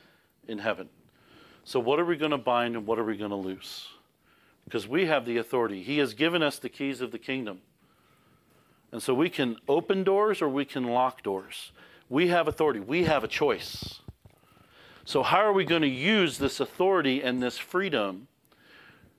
in 0.47 0.59
heaven. 0.59 0.89
So, 1.65 1.81
what 1.81 1.99
are 1.99 2.05
we 2.05 2.17
going 2.17 2.31
to 2.31 2.39
bind 2.39 2.77
and 2.77 2.87
what 2.87 3.01
are 3.01 3.05
we 3.05 3.17
going 3.17 3.33
to 3.33 3.37
loose? 3.37 3.89
Because 4.67 4.87
we 4.87 5.07
have 5.07 5.27
the 5.27 5.39
authority. 5.39 5.83
He 5.83 5.99
has 5.99 6.15
given 6.15 6.45
us 6.45 6.61
the 6.61 6.69
keys 6.69 7.01
of 7.01 7.11
the 7.11 7.19
kingdom. 7.19 7.59
And 8.93 9.03
so 9.03 9.15
we 9.15 9.31
can 9.31 9.57
open 9.67 10.05
doors 10.05 10.41
or 10.41 10.49
we 10.49 10.65
can 10.65 10.85
lock 10.85 11.25
doors. 11.25 11.73
We 12.09 12.29
have 12.29 12.47
authority, 12.47 12.79
we 12.79 13.03
have 13.03 13.25
a 13.25 13.29
choice. 13.29 13.99
So, 15.05 15.25
how 15.25 15.39
are 15.39 15.53
we 15.53 15.65
going 15.65 15.83
to 15.83 15.89
use 15.89 16.39
this 16.39 16.61
authority 16.61 17.21
and 17.21 17.43
this 17.43 17.59
freedom 17.59 18.29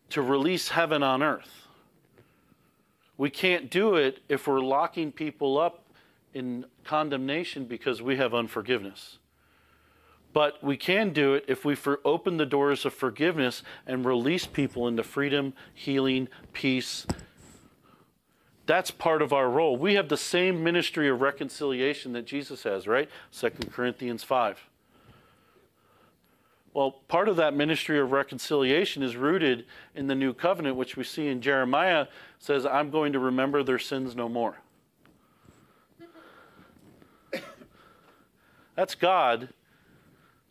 to 0.09 0.21
release 0.21 0.69
heaven 0.69 1.03
on 1.03 1.21
earth? 1.21 1.67
We 3.17 3.29
can't 3.29 3.69
do 3.69 3.95
it 3.95 4.19
if 4.29 4.47
we're 4.47 4.61
locking 4.61 5.11
people 5.11 5.57
up 5.57 5.83
in 6.33 6.65
condemnation 6.83 7.65
because 7.65 8.01
we 8.01 8.17
have 8.17 8.33
unforgiveness. 8.33 9.17
But 10.31 10.63
we 10.63 10.77
can 10.77 11.11
do 11.11 11.33
it 11.33 11.45
if 11.47 11.65
we 11.65 11.75
open 12.05 12.37
the 12.37 12.45
doors 12.45 12.85
of 12.85 12.93
forgiveness 12.93 13.63
and 13.87 14.05
release 14.05 14.45
people 14.45 14.87
into 14.87 15.03
freedom, 15.03 15.53
healing, 15.73 16.27
peace. 16.53 17.07
That's 18.67 18.91
part 18.91 19.23
of 19.23 19.33
our 19.33 19.49
role. 19.49 19.75
We 19.75 19.95
have 19.95 20.09
the 20.09 20.17
same 20.17 20.63
ministry 20.63 21.09
of 21.09 21.21
reconciliation 21.21 22.13
that 22.13 22.25
Jesus 22.25 22.63
has, 22.63 22.87
right? 22.87 23.09
2 23.31 23.49
Corinthians 23.71 24.23
5. 24.23 24.68
Well, 26.73 26.91
part 27.07 27.27
of 27.27 27.35
that 27.37 27.55
ministry 27.55 27.99
of 27.99 28.11
reconciliation 28.11 29.01
is 29.01 29.15
rooted 29.15 29.65
in 29.95 30.07
the 30.07 30.15
new 30.15 30.33
covenant, 30.33 30.75
which 30.75 30.95
we 30.95 31.03
see 31.03 31.27
in 31.27 31.41
Jeremiah 31.41 32.07
says, 32.37 32.65
I'm 32.65 32.91
going 32.91 33.13
to 33.13 33.19
remember 33.19 33.63
their 33.63 33.79
sins 33.79 34.15
no 34.15 34.29
more. 34.29 34.57
That's 38.75 38.93
God. 38.95 39.49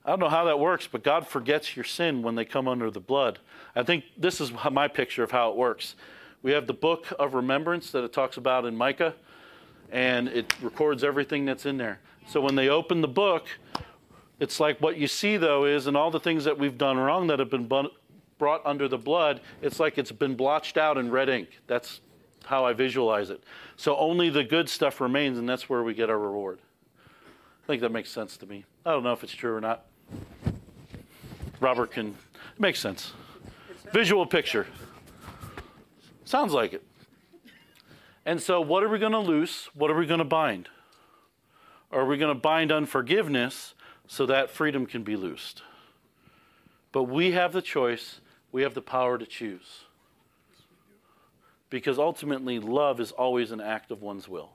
I 0.05 0.11
don't 0.11 0.21
know 0.21 0.29
how 0.29 0.45
that 0.47 0.59
works, 0.59 0.89
but 0.91 1.05
God 1.05 1.27
forgets 1.27 1.77
your 1.77 1.85
sin 1.85 2.23
when 2.23 2.35
they 2.35 2.45
come 2.45 2.67
under 2.67 2.91
the 2.91 3.01
blood. 3.01 3.39
I 3.77 3.83
think 3.83 4.05
this 4.17 4.41
is 4.41 4.53
my 4.73 4.89
picture 4.89 5.23
of 5.23 5.31
how 5.31 5.51
it 5.51 5.57
works. 5.57 5.95
We 6.43 6.53
have 6.53 6.67
the 6.67 6.75
book 6.75 7.07
of 7.19 7.35
remembrance 7.35 7.91
that 7.93 8.05
it 8.05 8.13
talks 8.13 8.37
about 8.37 8.65
in 8.65 8.77
Micah, 8.77 9.15
and 9.93 10.29
it 10.29 10.55
records 10.63 11.05
everything 11.05 11.45
that's 11.45 11.67
in 11.67 11.77
there. 11.77 12.01
So 12.27 12.41
when 12.41 12.55
they 12.55 12.69
open 12.69 13.01
the 13.03 13.09
book, 13.09 13.47
it's 14.41 14.61
like 14.61 14.81
what 14.81 14.97
you 14.97 15.09
see, 15.09 15.37
though, 15.37 15.65
is 15.65 15.87
in 15.87 15.97
all 15.97 16.11
the 16.11 16.21
things 16.21 16.45
that 16.45 16.59
we've 16.59 16.79
done 16.79 16.97
wrong 16.97 17.27
that 17.27 17.39
have 17.39 17.51
been 17.51 17.67
brought 17.67 18.65
under 18.65 18.87
the 18.87 18.99
blood, 18.99 19.41
it's 19.63 19.81
like 19.81 19.99
it's 19.99 20.13
been 20.13 20.37
blotched 20.37 20.77
out 20.77 20.97
in 20.97 21.11
red 21.11 21.29
ink. 21.29 21.61
That's 21.67 22.01
how 22.45 22.65
I 22.65 22.73
visualize 22.73 23.31
it. 23.31 23.43
So 23.77 23.97
only 23.97 24.31
the 24.31 24.45
good 24.45 24.69
stuff 24.69 25.01
remains, 25.01 25.39
and 25.39 25.49
that's 25.49 25.69
where 25.69 25.83
we 25.83 25.93
get 25.93 26.09
our 26.09 26.19
reward. 26.19 26.61
I 27.65 27.67
think 27.67 27.83
that 27.83 27.93
makes 27.93 28.11
sense 28.11 28.37
to 28.39 28.47
me. 28.47 28.65
I 28.87 28.93
don't 28.93 29.03
know 29.03 29.13
if 29.13 29.25
it's 29.25 29.35
true 29.35 29.55
or 29.55 29.61
not. 29.61 29.85
Robert 31.61 31.91
can. 31.91 32.09
It 32.09 32.61
makes 32.61 32.79
sense. 32.79 33.13
Visual 33.93 34.25
picture. 34.25 34.67
Sounds 36.25 36.53
like 36.53 36.73
it. 36.73 36.83
And 38.25 38.41
so, 38.41 38.61
what 38.61 38.85
are 38.85 38.89
we 38.89 38.99
going 38.99 39.13
to 39.13 39.19
loose? 39.19 39.69
What 39.75 39.91
are 39.91 39.97
we 39.97 40.07
going 40.07 40.19
to 40.19 40.25
bind? 40.25 40.69
Are 41.91 42.05
we 42.05 42.19
going 42.19 42.35
to 42.35 42.41
bind 42.41 42.71
unforgiveness 42.71 43.75
so 44.09 44.27
that 44.27 44.51
freedom 44.51 44.87
can 44.87 45.05
be 45.05 45.15
loosed? 45.15 45.63
But 46.91 47.05
we 47.05 47.31
have 47.33 47.53
the 47.53 47.63
choice, 47.63 48.21
we 48.51 48.63
have 48.63 48.75
the 48.75 48.83
power 48.83 49.19
to 49.19 49.27
choose. 49.27 49.85
Because 51.71 51.99
ultimately, 51.99 52.59
love 52.59 52.99
is 52.99 53.13
always 53.13 53.53
an 53.53 53.61
act 53.61 53.91
of 53.91 54.03
one's 54.03 54.27
will. 54.27 54.53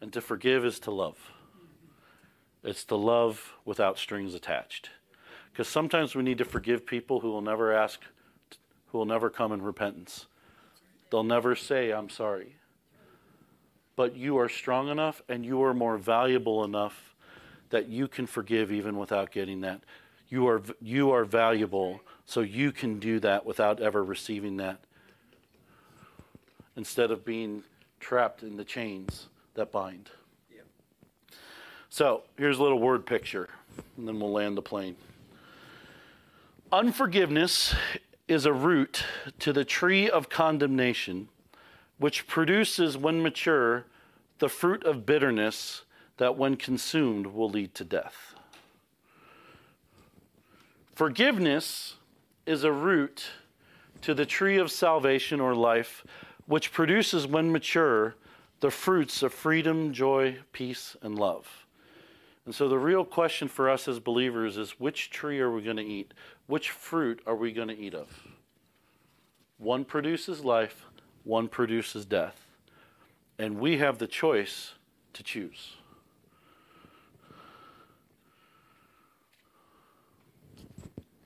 And 0.00 0.12
to 0.14 0.20
forgive 0.20 0.64
is 0.64 0.80
to 0.80 0.90
love. 0.90 1.18
It's 2.64 2.84
to 2.86 2.96
love 2.96 3.52
without 3.64 3.98
strings 3.98 4.34
attached. 4.34 4.90
Because 5.52 5.68
sometimes 5.68 6.14
we 6.14 6.22
need 6.22 6.38
to 6.38 6.44
forgive 6.44 6.86
people 6.86 7.20
who 7.20 7.30
will 7.30 7.42
never 7.42 7.72
ask, 7.72 8.00
who 8.88 8.98
will 8.98 9.04
never 9.04 9.28
come 9.28 9.52
in 9.52 9.60
repentance. 9.60 10.26
They'll 11.10 11.22
never 11.22 11.54
say, 11.54 11.92
I'm 11.92 12.08
sorry. 12.08 12.56
But 13.96 14.16
you 14.16 14.38
are 14.38 14.48
strong 14.48 14.88
enough 14.88 15.22
and 15.28 15.44
you 15.44 15.62
are 15.62 15.74
more 15.74 15.98
valuable 15.98 16.64
enough 16.64 17.14
that 17.70 17.88
you 17.88 18.08
can 18.08 18.26
forgive 18.26 18.70
even 18.72 18.96
without 18.96 19.30
getting 19.30 19.60
that. 19.62 19.80
You 20.28 20.46
are, 20.48 20.62
you 20.80 21.10
are 21.10 21.24
valuable, 21.24 22.00
so 22.24 22.40
you 22.40 22.72
can 22.72 22.98
do 22.98 23.20
that 23.20 23.44
without 23.44 23.80
ever 23.80 24.02
receiving 24.02 24.56
that. 24.58 24.80
Instead 26.76 27.10
of 27.10 27.24
being 27.24 27.64
trapped 28.00 28.42
in 28.42 28.56
the 28.56 28.64
chains 28.64 29.28
that 29.54 29.70
bind. 29.70 30.10
So 31.92 32.22
here's 32.38 32.58
a 32.58 32.62
little 32.62 32.78
word 32.78 33.04
picture, 33.04 33.50
and 33.98 34.08
then 34.08 34.18
we'll 34.18 34.32
land 34.32 34.56
the 34.56 34.62
plane. 34.62 34.96
Unforgiveness 36.72 37.74
is 38.26 38.46
a 38.46 38.52
root 38.52 39.04
to 39.40 39.52
the 39.52 39.66
tree 39.66 40.08
of 40.08 40.30
condemnation, 40.30 41.28
which 42.02 42.26
produces, 42.26 42.98
when 42.98 43.22
mature, 43.22 43.84
the 44.40 44.48
fruit 44.48 44.82
of 44.82 45.06
bitterness 45.06 45.82
that, 46.16 46.36
when 46.36 46.56
consumed, 46.56 47.28
will 47.28 47.48
lead 47.48 47.72
to 47.76 47.84
death. 47.84 48.34
Forgiveness 50.96 51.94
is 52.44 52.64
a 52.64 52.72
root 52.72 53.26
to 54.00 54.14
the 54.14 54.26
tree 54.26 54.58
of 54.58 54.68
salvation 54.68 55.38
or 55.40 55.54
life, 55.54 56.04
which 56.46 56.72
produces, 56.72 57.24
when 57.24 57.52
mature, 57.52 58.16
the 58.58 58.72
fruits 58.72 59.22
of 59.22 59.32
freedom, 59.32 59.92
joy, 59.92 60.36
peace, 60.50 60.96
and 61.02 61.16
love. 61.16 61.66
And 62.46 62.52
so 62.52 62.68
the 62.68 62.80
real 62.80 63.04
question 63.04 63.46
for 63.46 63.70
us 63.70 63.86
as 63.86 64.00
believers 64.00 64.56
is 64.56 64.80
which 64.80 65.10
tree 65.10 65.38
are 65.38 65.52
we 65.52 65.62
going 65.62 65.76
to 65.76 65.84
eat? 65.84 66.14
Which 66.48 66.70
fruit 66.70 67.22
are 67.28 67.36
we 67.36 67.52
going 67.52 67.68
to 67.68 67.78
eat 67.78 67.94
of? 67.94 68.08
One 69.58 69.84
produces 69.84 70.44
life, 70.44 70.86
one 71.24 71.48
produces 71.48 72.04
death. 72.04 72.46
And 73.38 73.58
we 73.58 73.78
have 73.78 73.98
the 73.98 74.06
choice 74.06 74.74
to 75.14 75.22
choose. 75.22 75.76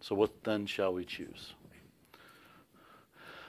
So, 0.00 0.14
what 0.14 0.44
then 0.44 0.66
shall 0.66 0.94
we 0.94 1.04
choose? 1.04 1.54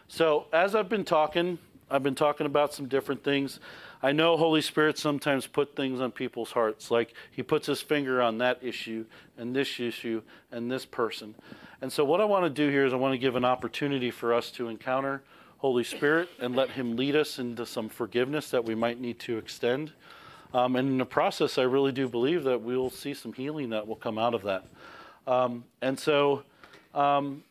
So, 0.08 0.48
as 0.52 0.74
I've 0.74 0.90
been 0.90 1.06
talking, 1.06 1.60
I've 1.90 2.02
been 2.02 2.16
talking 2.16 2.48
about 2.48 2.74
some 2.74 2.88
different 2.88 3.24
things. 3.24 3.60
I 4.02 4.12
know 4.12 4.38
Holy 4.38 4.62
Spirit 4.62 4.98
sometimes 4.98 5.46
put 5.46 5.76
things 5.76 6.02
on 6.02 6.12
people's 6.12 6.52
hearts, 6.52 6.90
like 6.90 7.14
He 7.30 7.44
puts 7.44 7.68
His 7.68 7.82
finger 7.82 8.22
on 8.24 8.40
that 8.40 8.64
issue 8.64 9.06
and 9.38 9.56
this 9.56 9.80
issue 9.80 10.24
and 10.52 10.72
this 10.72 10.84
person. 10.84 11.36
And 11.80 11.94
so, 11.94 12.04
what 12.04 12.22
I 12.22 12.26
want 12.26 12.46
to 12.46 12.50
do 12.50 12.72
here 12.72 12.86
is 12.86 12.94
I 12.94 12.96
want 12.96 13.14
to 13.14 13.20
give 13.20 13.36
an 13.36 13.46
opportunity 13.46 14.10
for 14.10 14.34
us 14.34 14.50
to 14.52 14.68
encounter 14.68 15.22
Holy 15.58 15.84
Spirit 15.84 16.30
and 16.40 16.56
let 16.56 16.70
Him 16.72 16.96
lead 16.96 17.16
us 17.16 17.40
into 17.40 17.66
some 17.66 17.90
forgiveness 17.90 18.50
that 18.52 18.64
we 18.64 18.76
might 18.76 19.00
need 19.00 19.20
to 19.20 19.38
extend. 19.38 19.92
Um, 20.54 20.76
and 20.76 20.90
in 20.90 20.98
the 20.98 21.06
process, 21.06 21.58
I 21.58 21.64
really 21.64 21.92
do 21.92 22.08
believe 22.08 22.44
that 22.44 22.62
we'll 22.62 22.90
see 22.90 23.14
some 23.14 23.34
healing 23.34 23.70
that 23.72 23.88
will 23.88 23.96
come 23.96 24.18
out 24.18 24.34
of 24.34 24.44
that. 24.44 24.66
Um, 25.26 25.66
and 25.82 26.00
so, 26.00 26.44
um, 26.94 27.44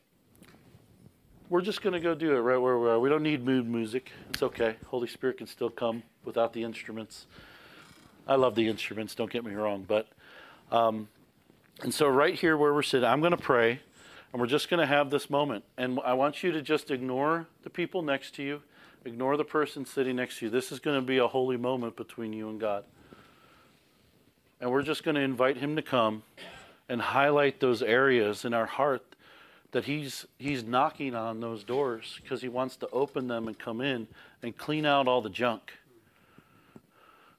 we're 1.49 1.61
just 1.61 1.83
going 1.83 1.93
to 1.93 2.01
go 2.01 2.15
do 2.15 2.35
it 2.35 2.41
right 2.41 2.57
where 2.57 2.79
we 2.79 2.89
are. 2.89 2.99
We 2.99 3.09
don't 3.09 3.23
need 3.23 3.45
mood 3.45 3.69
music. 3.69 4.11
It's 4.31 4.43
okay. 4.43 4.77
Holy 4.87 5.07
Spirit 5.07 5.39
can 5.39 5.47
still 5.47 5.71
come 5.71 6.03
without 6.25 6.53
the 6.53 6.65
instruments. 6.65 7.27
I 8.27 8.35
love 8.35 8.57
the 8.57 8.67
instruments, 8.67 9.15
don't 9.15 9.31
get 9.31 9.45
me 9.45 9.55
wrong. 9.55 9.85
But, 9.87 10.09
um, 10.73 11.09
and 11.83 11.95
so 11.95 12.09
right 12.09 12.35
here 12.35 12.57
where 12.57 12.75
we're 12.75 12.83
sitting, 12.83 13.07
I'm 13.07 13.21
going 13.21 13.31
to 13.31 13.37
pray, 13.37 13.81
and 14.37 14.41
we're 14.43 14.47
just 14.47 14.69
going 14.69 14.81
to 14.81 14.87
have 14.87 15.09
this 15.09 15.31
moment. 15.31 15.65
And 15.79 15.99
I 16.05 16.13
want 16.13 16.43
you 16.43 16.53
to 16.53 16.61
just 16.61 16.91
ignore 16.91 17.47
the 17.63 17.71
people 17.71 18.03
next 18.03 18.35
to 18.35 18.43
you, 18.43 18.61
ignore 19.07 19.39
the 19.39 19.47
person 19.47 19.87
sitting 19.87 20.17
next 20.17 20.41
to 20.41 20.45
you. 20.45 20.51
This 20.51 20.71
is 20.73 20.79
going 20.79 21.01
to 21.01 21.07
be 21.07 21.17
a 21.17 21.27
holy 21.27 21.57
moment 21.57 21.97
between 21.97 22.35
you 22.35 22.51
and 22.51 22.61
God. 22.61 22.85
And 24.61 24.71
we're 24.71 24.83
just 24.83 25.05
going 25.05 25.15
to 25.15 25.23
invite 25.23 25.57
Him 25.57 25.75
to 25.77 25.81
come 25.81 26.23
and 26.87 27.01
highlight 27.01 27.61
those 27.61 27.83
areas 27.83 28.45
in 28.45 28.53
our 28.53 28.67
heart 28.67 29.17
that 29.71 29.87
he's 29.87 30.27
he's 30.37 30.63
knocking 30.63 31.15
on 31.15 31.41
those 31.41 31.65
doors 31.65 32.21
because 32.23 32.43
he 32.43 32.49
wants 32.51 32.77
to 32.77 32.91
open 32.91 33.29
them 33.29 33.49
and 33.49 33.59
come 33.59 33.81
in 33.81 34.07
and 34.43 34.55
clean 34.59 34.85
out 34.85 35.09
all 35.09 35.23
the 35.23 35.31
junk 35.31 35.73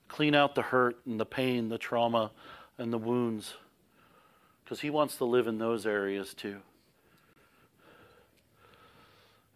clean 0.08 0.34
out 0.34 0.56
the 0.56 0.64
hurt 0.64 0.98
and 1.06 1.20
the 1.20 1.26
pain 1.26 1.70
the 1.70 1.78
trauma 1.78 2.32
and 2.80 2.92
the 2.92 2.98
wounds 2.98 3.54
because 4.64 4.82
he 4.82 4.90
wants 4.90 5.16
to 5.16 5.26
live 5.26 5.48
in 5.48 5.60
those 5.60 5.86
areas 5.86 6.34
too 6.34 6.58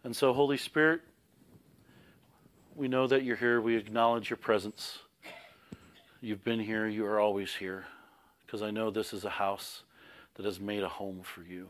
and 0.04 0.14
so 0.14 0.32
holy 0.32 0.56
spirit 0.56 1.02
we 2.74 2.88
know 2.88 3.06
that 3.06 3.22
you're 3.22 3.36
here. 3.36 3.60
We 3.60 3.76
acknowledge 3.76 4.30
your 4.30 4.38
presence. 4.38 4.98
You've 6.22 6.42
been 6.42 6.60
here. 6.60 6.88
You 6.88 7.04
are 7.04 7.20
always 7.20 7.54
here. 7.54 7.84
Because 8.46 8.62
i 8.62 8.70
know 8.70 8.90
this 8.90 9.12
is 9.12 9.24
a 9.24 9.30
house 9.30 9.82
that 10.34 10.46
has 10.46 10.58
made 10.58 10.82
a 10.82 10.88
home 10.88 11.20
for 11.22 11.42
you. 11.42 11.68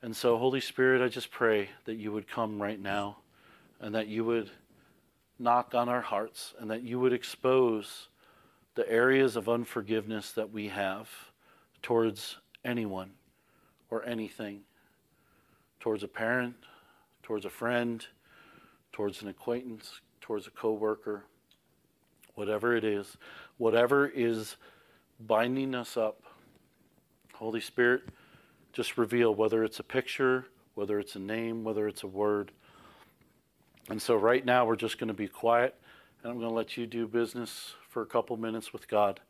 And 0.00 0.16
so, 0.16 0.38
Holy 0.38 0.60
Spirit, 0.60 1.02
I 1.02 1.08
just 1.08 1.30
pray 1.30 1.68
that 1.84 1.96
you 1.96 2.12
would 2.12 2.26
come 2.26 2.60
right 2.60 2.80
now 2.80 3.18
and 3.80 3.94
that 3.94 4.08
you 4.08 4.24
would 4.24 4.50
knock 5.38 5.74
on 5.74 5.88
our 5.88 6.00
hearts 6.00 6.54
and 6.58 6.70
that 6.70 6.82
you 6.82 6.98
would 6.98 7.12
expose 7.12 8.08
the 8.74 8.90
areas 8.90 9.36
of 9.36 9.48
unforgiveness 9.48 10.32
that 10.32 10.50
we 10.50 10.68
have 10.68 11.10
towards 11.82 12.38
anyone 12.64 13.10
or 13.90 14.02
anything, 14.06 14.60
towards 15.78 16.02
a 16.02 16.08
parent, 16.08 16.56
towards 17.32 17.46
a 17.46 17.50
friend, 17.50 18.06
towards 18.92 19.22
an 19.22 19.28
acquaintance, 19.28 20.02
towards 20.20 20.46
a 20.46 20.50
coworker, 20.50 21.24
whatever 22.34 22.76
it 22.76 22.84
is, 22.84 23.16
whatever 23.56 24.06
is 24.06 24.56
binding 25.18 25.74
us 25.74 25.96
up. 25.96 26.24
Holy 27.32 27.62
Spirit, 27.62 28.02
just 28.74 28.98
reveal 28.98 29.34
whether 29.34 29.64
it's 29.64 29.80
a 29.80 29.82
picture, 29.82 30.44
whether 30.74 31.00
it's 31.00 31.16
a 31.16 31.18
name, 31.18 31.64
whether 31.64 31.88
it's 31.88 32.02
a 32.02 32.06
word. 32.06 32.52
And 33.88 34.02
so 34.02 34.14
right 34.14 34.44
now 34.44 34.66
we're 34.66 34.76
just 34.76 34.98
going 34.98 35.08
to 35.08 35.14
be 35.14 35.26
quiet 35.26 35.74
and 36.22 36.30
I'm 36.30 36.38
going 36.38 36.50
to 36.50 36.54
let 36.54 36.76
you 36.76 36.86
do 36.86 37.08
business 37.08 37.72
for 37.88 38.02
a 38.02 38.06
couple 38.06 38.36
minutes 38.36 38.74
with 38.74 38.88
God. 38.88 39.20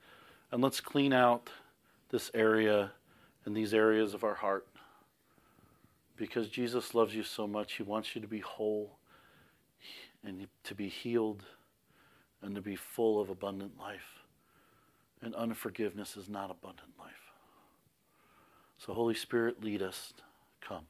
And 0.51 0.61
let's 0.61 0.81
clean 0.81 1.13
out 1.13 1.51
this 2.11 2.33
area 2.35 2.91
and 3.45 3.57
these 3.57 3.73
areas 3.73 4.13
of 4.13 4.25
our 4.25 4.35
heart. 4.35 4.67
Because 6.17 6.49
Jesus 6.49 6.95
loves 6.95 7.15
you 7.15 7.23
so 7.23 7.47
much, 7.47 7.75
He 7.75 7.83
wants 7.83 8.15
you 8.15 8.21
to 8.21 8.29
be 8.29 8.41
whole 8.41 8.97
and 10.25 10.47
to 10.65 10.75
be 10.75 10.89
healed 10.89 11.45
and 12.43 12.55
to 12.55 12.61
be 12.61 12.77
full 12.77 13.21
of 13.21 13.31
abundant 13.31 13.79
life. 13.79 14.21
And 15.21 15.35
unforgiveness 15.35 16.17
is 16.17 16.29
not 16.29 16.51
abundant 16.51 16.91
life. 16.99 17.13
So, 18.79 18.93
Holy 18.93 19.15
Spirit, 19.15 19.63
lead 19.63 19.83
us. 19.83 20.13
Come. 20.61 20.87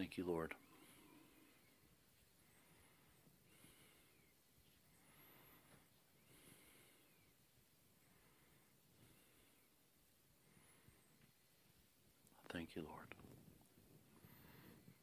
Thank 0.00 0.16
you, 0.16 0.19
Lord. 0.30 0.54
Thank 12.52 12.76
you, 12.76 12.82
Lord. 12.82 12.96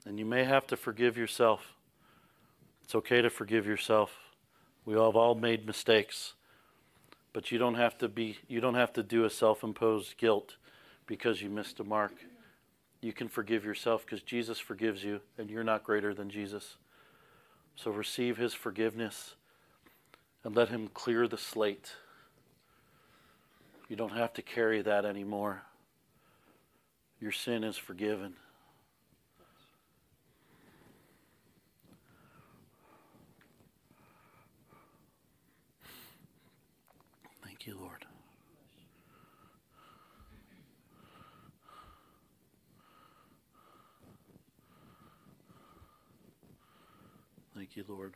And 0.06 0.18
you 0.18 0.26
may 0.26 0.46
have 0.46 0.66
to 0.68 0.78
forgive 0.78 1.18
yourself. 1.18 1.74
It's 2.84 2.96
okay 2.96 3.22
to 3.22 3.30
forgive 3.30 3.66
yourself. 3.66 4.12
We 4.86 4.96
all 4.96 5.12
have 5.12 5.18
all 5.18 5.36
made 5.36 5.66
mistakes. 5.66 6.34
But 7.34 7.52
you 7.52 7.58
don't 7.58 7.76
have 7.76 7.98
to 7.98 8.08
be 8.08 8.38
you 8.48 8.62
don't 8.62 8.76
have 8.76 8.94
to 8.94 9.04
do 9.04 9.26
a 9.26 9.30
self-imposed 9.30 10.18
guilt 10.18 10.56
because 11.06 11.42
you 11.42 11.50
missed 11.50 11.80
a 11.82 11.84
mark. 11.84 12.14
You 13.02 13.14
can 13.14 13.28
forgive 13.28 13.64
yourself 13.64 14.06
because 14.06 14.22
Jesus 14.22 14.60
forgives 14.60 15.04
you 15.04 15.22
and 15.38 15.50
you're 15.50 15.64
not 15.64 15.84
greater 15.84 16.14
than 16.14 16.30
Jesus. 16.30 16.78
So 17.76 17.92
receive 17.92 18.38
his 18.38 18.54
forgiveness 18.54 19.36
and 20.44 20.56
let 20.56 20.70
him 20.70 20.90
clear 20.94 21.28
the 21.28 21.38
slate. 21.38 21.94
You 23.88 23.96
don't 23.96 24.14
have 24.14 24.34
to 24.34 24.42
carry 24.42 24.82
that 24.82 25.06
anymore. 25.06 25.62
Your 27.20 27.32
sin 27.32 27.64
is 27.64 27.78
forgiven. 27.78 28.34
Thank 37.44 37.66
you, 37.66 37.78
Lord. 37.80 38.06
Thank 47.58 47.76
you, 47.76 47.84
Lord. 47.88 48.14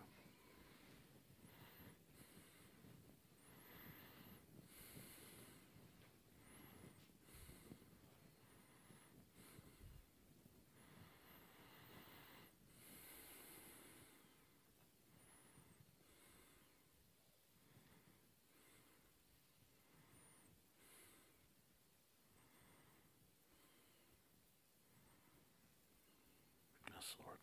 Yes, 26.94 27.16
Lord. 27.26 27.38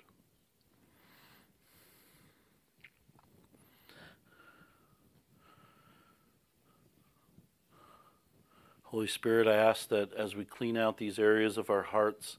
Holy 8.99 9.07
Spirit, 9.07 9.46
I 9.46 9.55
ask 9.55 9.90
that 9.90 10.12
as 10.14 10.34
we 10.34 10.44
clean 10.44 10.76
out 10.76 10.96
these 10.96 11.20
areas 11.20 11.57
of 11.57 11.70
our 11.70 11.84
hearts, 11.84 12.36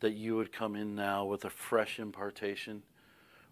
that 0.00 0.12
you 0.12 0.36
would 0.36 0.52
come 0.52 0.76
in 0.76 0.94
now 0.94 1.24
with 1.24 1.46
a 1.46 1.48
fresh 1.48 1.98
impartation, 1.98 2.82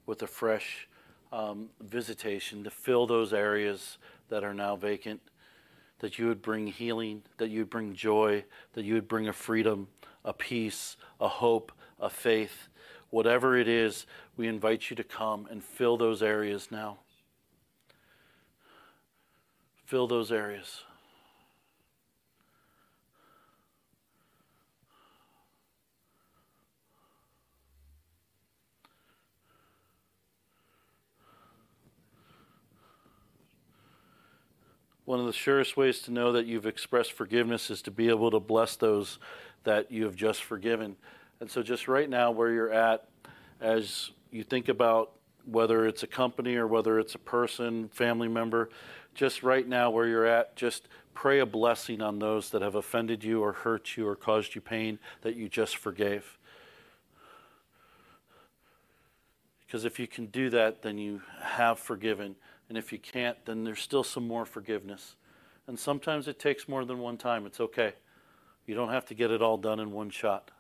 with 0.05 0.21
a 0.21 0.27
fresh 0.27 0.87
um, 1.33 1.71
visitation 1.81 2.63
to 2.63 2.69
fill 2.69 3.07
those 3.07 3.33
areas 3.33 3.97
that 4.29 4.45
are 4.45 4.53
now 4.53 4.77
vacant. 4.77 5.23
That 6.01 6.19
you 6.19 6.27
would 6.27 6.43
bring 6.43 6.67
healing, 6.67 7.23
that 7.39 7.49
you 7.49 7.61
would 7.61 7.71
bring 7.71 7.95
joy, 7.95 8.45
that 8.75 8.85
you 8.85 8.93
would 8.93 9.09
bring 9.09 9.29
a 9.29 9.33
freedom, 9.33 9.89
a 10.23 10.35
peace, 10.35 10.99
a 11.23 11.29
hope, 11.29 11.73
a 11.99 12.11
faith. 12.11 12.69
Whatever 13.09 13.57
it 13.57 13.67
is, 13.67 14.05
we 14.37 14.47
invite 14.47 14.91
you 14.91 14.97
to 14.97 15.05
come 15.05 15.49
and 15.51 15.65
fill 15.65 15.97
those 15.97 16.23
areas 16.23 16.69
now. 16.71 16.99
Fill 19.87 20.07
those 20.07 20.31
areas. 20.31 20.83
One 35.05 35.19
of 35.19 35.27
the 35.27 35.33
surest 35.33 35.77
ways 35.77 36.01
to 36.03 36.13
know 36.13 36.33
that 36.33 36.47
you've 36.47 36.67
expressed 36.67 37.13
forgiveness 37.13 37.71
is 37.71 37.83
to 37.83 37.91
be 37.91 38.09
able 38.09 38.31
to 38.31 38.39
bless 38.39 38.77
those 38.77 39.19
that 39.65 39.91
you 39.91 40.05
have 40.05 40.15
just 40.15 40.45
forgiven. 40.45 40.97
And 41.41 41.51
so, 41.51 41.63
just 41.63 41.89
right 41.89 42.09
now, 42.09 42.31
where 42.31 42.51
you're 42.51 42.73
at, 42.73 43.09
as 43.61 44.13
you 44.31 44.45
think 44.45 44.69
about 44.69 45.11
whether 45.45 45.87
it's 45.87 46.05
a 46.05 46.07
company 46.07 46.55
or 46.55 46.69
whether 46.69 47.01
it's 47.01 47.17
a 47.17 47.19
person, 47.19 47.89
family 47.89 48.29
member, 48.29 48.71
just 49.13 49.43
right 49.43 49.67
now, 49.67 49.91
where 49.91 50.07
you're 50.07 50.27
at, 50.27 50.55
just 50.55 50.87
pray 51.15 51.41
a 51.41 51.47
blessing 51.47 52.01
on 52.01 52.21
those 52.21 52.51
that 52.51 52.63
have 52.63 52.77
offended 52.77 53.25
you 53.25 53.43
or 53.43 53.53
hurt 53.53 53.97
you 53.97 54.07
or 54.07 54.15
caused 54.15 54.55
you 54.55 54.61
pain 54.61 55.01
that 55.23 55.35
you 55.35 55.49
just 55.49 55.77
forgave. 55.77 56.39
Because 59.67 59.85
if 59.85 59.99
you 59.99 60.07
can 60.07 60.27
do 60.27 60.49
that, 60.51 60.83
then 60.83 60.97
you 60.97 61.23
have 61.41 61.79
forgiven. 61.79 62.37
And 62.73 62.79
if 62.79 62.91
you 62.91 62.99
can't, 62.99 63.37
then 63.45 63.65
there's 63.65 63.83
still 63.83 64.03
some 64.03 64.27
more 64.27 64.47
forgiveness. 64.47 65.15
And 65.67 65.79
sometimes 65.79 66.27
it 66.27 66.39
takes 66.39 66.67
more 66.67 66.87
than 66.87 67.01
one 67.01 67.19
time. 67.19 67.45
It's 67.45 67.61
okay. 67.61 67.93
You 68.65 68.75
don't 68.75 68.89
have 68.89 69.05
to 69.09 69.15
get 69.15 69.31
it 69.31 69.43
all 69.43 69.59
done 69.59 69.79
in 69.79 69.93
one 69.93 70.09
shot. 70.09 70.51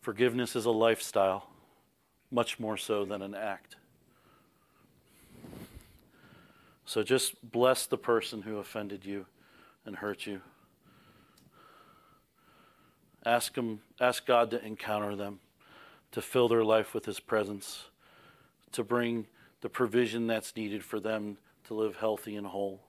Forgiveness 0.00 0.56
is 0.56 0.64
a 0.64 0.70
lifestyle, 0.70 1.50
much 2.30 2.58
more 2.58 2.78
so 2.78 3.04
than 3.04 3.20
an 3.20 3.34
act. 3.34 3.76
So 6.86 7.02
just 7.02 7.34
bless 7.52 7.84
the 7.84 7.98
person 7.98 8.40
who 8.40 8.56
offended 8.56 9.04
you 9.04 9.26
and 9.84 9.96
hurt 9.96 10.26
you. 10.26 10.40
Ask 13.26 13.54
him, 13.54 13.82
ask 14.00 14.24
God 14.24 14.50
to 14.52 14.64
encounter 14.64 15.14
them, 15.14 15.40
to 16.12 16.22
fill 16.22 16.48
their 16.48 16.64
life 16.64 16.94
with 16.94 17.04
his 17.04 17.20
presence, 17.20 17.84
to 18.72 18.82
bring 18.82 19.26
the 19.60 19.68
provision 19.68 20.26
that's 20.26 20.54
needed 20.56 20.84
for 20.84 21.00
them 21.00 21.38
to 21.64 21.74
live 21.74 21.96
healthy 21.96 22.36
and 22.36 22.46
whole, 22.46 22.80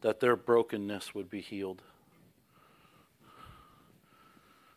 that 0.00 0.20
their 0.20 0.36
brokenness 0.36 1.14
would 1.14 1.28
be 1.28 1.40
healed, 1.40 1.82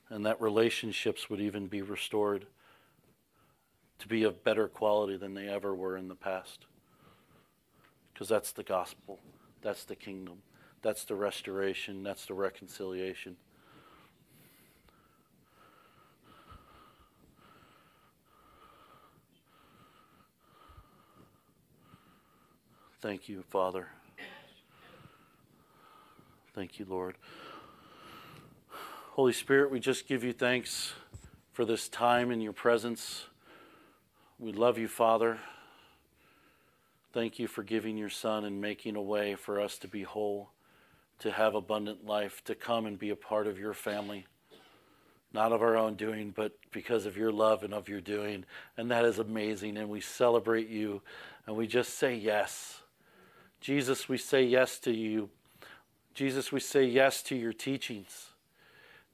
and 0.09 0.25
that 0.25 0.41
relationships 0.41 1.29
would 1.29 1.41
even 1.41 1.67
be 1.67 1.81
restored 1.81 2.47
to 3.99 4.07
be 4.07 4.23
of 4.23 4.43
better 4.43 4.67
quality 4.67 5.17
than 5.17 5.33
they 5.33 5.47
ever 5.47 5.75
were 5.75 5.97
in 5.97 6.07
the 6.07 6.15
past. 6.15 6.65
Because 8.13 8.29
that's 8.29 8.51
the 8.51 8.63
gospel, 8.63 9.19
that's 9.61 9.83
the 9.83 9.95
kingdom, 9.95 10.41
that's 10.81 11.03
the 11.03 11.15
restoration, 11.15 12.03
that's 12.03 12.25
the 12.25 12.33
reconciliation. 12.33 13.35
Thank 22.99 23.29
you, 23.29 23.43
Father. 23.49 23.89
Thank 26.55 26.79
you, 26.79 26.85
Lord. 26.89 27.15
Holy 29.11 29.33
Spirit, 29.33 29.69
we 29.69 29.79
just 29.79 30.07
give 30.07 30.23
you 30.23 30.33
thanks 30.33 30.93
for 31.53 31.63
this 31.63 31.87
time 31.89 32.31
in 32.31 32.41
your 32.41 32.53
presence. 32.53 33.25
We 34.39 34.51
love 34.51 34.79
you, 34.79 34.87
Father. 34.87 35.37
Thank 37.13 37.37
you 37.37 37.47
for 37.47 37.61
giving 37.61 37.97
your 37.97 38.09
Son 38.09 38.45
and 38.45 38.59
making 38.59 38.95
a 38.95 39.01
way 39.01 39.35
for 39.35 39.61
us 39.61 39.77
to 39.79 39.87
be 39.87 40.01
whole, 40.01 40.49
to 41.19 41.31
have 41.31 41.53
abundant 41.53 42.03
life, 42.03 42.43
to 42.45 42.55
come 42.55 42.87
and 42.87 42.97
be 42.97 43.11
a 43.11 43.15
part 43.15 43.45
of 43.45 43.59
your 43.59 43.75
family. 43.75 44.25
Not 45.33 45.51
of 45.51 45.61
our 45.61 45.77
own 45.77 45.93
doing, 45.93 46.33
but 46.35 46.53
because 46.71 47.05
of 47.05 47.15
your 47.15 47.31
love 47.31 47.61
and 47.61 47.75
of 47.75 47.89
your 47.89 48.01
doing. 48.01 48.45
And 48.75 48.89
that 48.89 49.05
is 49.05 49.19
amazing. 49.19 49.77
And 49.77 49.87
we 49.87 50.01
celebrate 50.01 50.67
you 50.67 51.03
and 51.45 51.55
we 51.55 51.67
just 51.67 51.99
say 51.99 52.15
yes. 52.15 52.81
Jesus, 53.67 54.07
we 54.07 54.17
say 54.17 54.45
yes 54.45 54.79
to 54.79 54.93
you. 54.93 55.29
Jesus, 56.13 56.53
we 56.53 56.59
say 56.61 56.85
yes 56.85 57.21
to 57.23 57.35
your 57.35 57.51
teachings, 57.51 58.27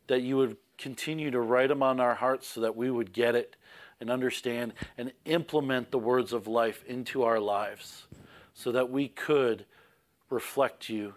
that 0.06 0.22
you 0.22 0.38
would 0.38 0.58
continue 0.78 1.32
to 1.32 1.40
write 1.40 1.70
them 1.70 1.82
on 1.82 2.00
our 2.00 2.14
hearts 2.14 2.50
so 2.50 2.62
that 2.62 2.76
we 2.76 2.92
would 2.92 3.14
get 3.14 3.34
it 3.34 3.56
and 4.00 4.12
understand 4.12 4.74
and 4.96 5.12
implement 5.26 5.90
the 5.90 5.98
words 5.98 6.34
of 6.34 6.46
life 6.46 6.84
into 6.86 7.24
our 7.24 7.40
lives 7.40 8.06
so 8.54 8.72
that 8.72 8.92
we 8.92 9.08
could 9.08 9.66
reflect 10.30 10.88
you 10.88 11.16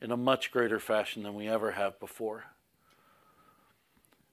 in 0.00 0.10
a 0.10 0.16
much 0.16 0.50
greater 0.50 0.80
fashion 0.80 1.22
than 1.22 1.36
we 1.36 1.46
ever 1.46 1.70
have 1.70 2.00
before. 2.00 2.46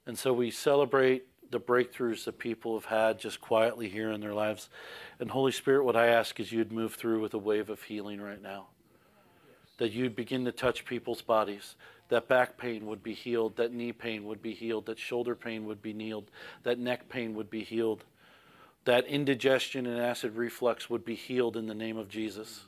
And 0.06 0.18
so 0.18 0.32
we 0.32 0.50
celebrate 0.50 1.28
the 1.50 1.60
breakthroughs 1.60 2.24
that 2.24 2.38
people 2.38 2.74
have 2.74 2.84
had 2.86 3.18
just 3.18 3.40
quietly 3.40 3.88
here 3.88 4.10
in 4.10 4.20
their 4.20 4.34
lives. 4.34 4.68
And 5.18 5.30
Holy 5.30 5.52
Spirit, 5.52 5.84
what 5.84 5.96
I 5.96 6.06
ask 6.06 6.38
is 6.38 6.52
you'd 6.52 6.72
move 6.72 6.94
through 6.94 7.20
with 7.20 7.34
a 7.34 7.38
wave 7.38 7.70
of 7.70 7.82
healing 7.82 8.20
right 8.20 8.40
now. 8.40 8.68
That 9.78 9.92
you'd 9.92 10.14
begin 10.14 10.44
to 10.44 10.52
touch 10.52 10.84
people's 10.84 11.22
bodies. 11.22 11.74
That 12.08 12.28
back 12.28 12.56
pain 12.56 12.86
would 12.86 13.02
be 13.02 13.14
healed. 13.14 13.56
That 13.56 13.72
knee 13.72 13.92
pain 13.92 14.24
would 14.24 14.42
be 14.42 14.54
healed. 14.54 14.86
That 14.86 14.98
shoulder 14.98 15.34
pain 15.34 15.64
would 15.66 15.82
be 15.82 15.92
healed. 15.92 16.30
That 16.62 16.78
neck 16.78 17.08
pain 17.08 17.34
would 17.34 17.50
be 17.50 17.64
healed. 17.64 18.04
That 18.84 19.06
indigestion 19.06 19.86
and 19.86 20.00
acid 20.00 20.36
reflux 20.36 20.88
would 20.88 21.04
be 21.04 21.14
healed 21.14 21.56
in 21.56 21.66
the 21.66 21.74
name 21.74 21.96
of 21.96 22.08
Jesus. 22.08 22.62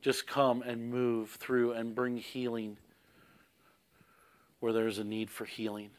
Just 0.00 0.26
come 0.26 0.62
and 0.62 0.90
move 0.90 1.30
through 1.30 1.72
and 1.72 1.94
bring 1.94 2.16
healing 2.16 2.78
where 4.60 4.72
there's 4.72 4.98
a 4.98 5.04
need 5.04 5.30
for 5.30 5.44
healing 5.44 5.90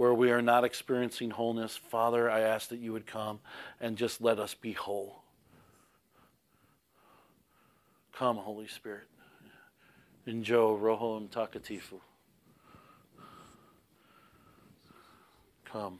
where 0.00 0.14
we 0.14 0.30
are 0.30 0.40
not 0.40 0.64
experiencing 0.64 1.28
wholeness, 1.28 1.76
Father, 1.76 2.30
I 2.30 2.40
ask 2.40 2.70
that 2.70 2.78
you 2.78 2.90
would 2.90 3.06
come 3.06 3.38
and 3.82 3.98
just 3.98 4.22
let 4.22 4.38
us 4.38 4.54
be 4.54 4.72
whole. 4.72 5.20
Come, 8.14 8.38
Holy 8.38 8.66
Spirit. 8.66 9.08
Injo 10.26 10.80
roho 10.80 11.28
takatifu. 11.28 12.00
Come. 15.66 15.98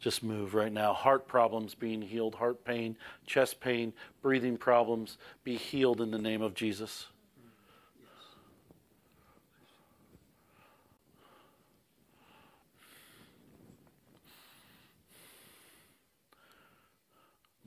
Just 0.00 0.24
move 0.24 0.56
right 0.56 0.72
now. 0.72 0.92
Heart 0.92 1.28
problems 1.28 1.76
being 1.76 2.02
healed, 2.02 2.34
heart 2.34 2.64
pain, 2.64 2.96
chest 3.24 3.60
pain, 3.60 3.92
breathing 4.20 4.56
problems 4.56 5.16
be 5.44 5.54
healed 5.54 6.00
in 6.00 6.10
the 6.10 6.18
name 6.18 6.42
of 6.42 6.54
Jesus. 6.54 7.06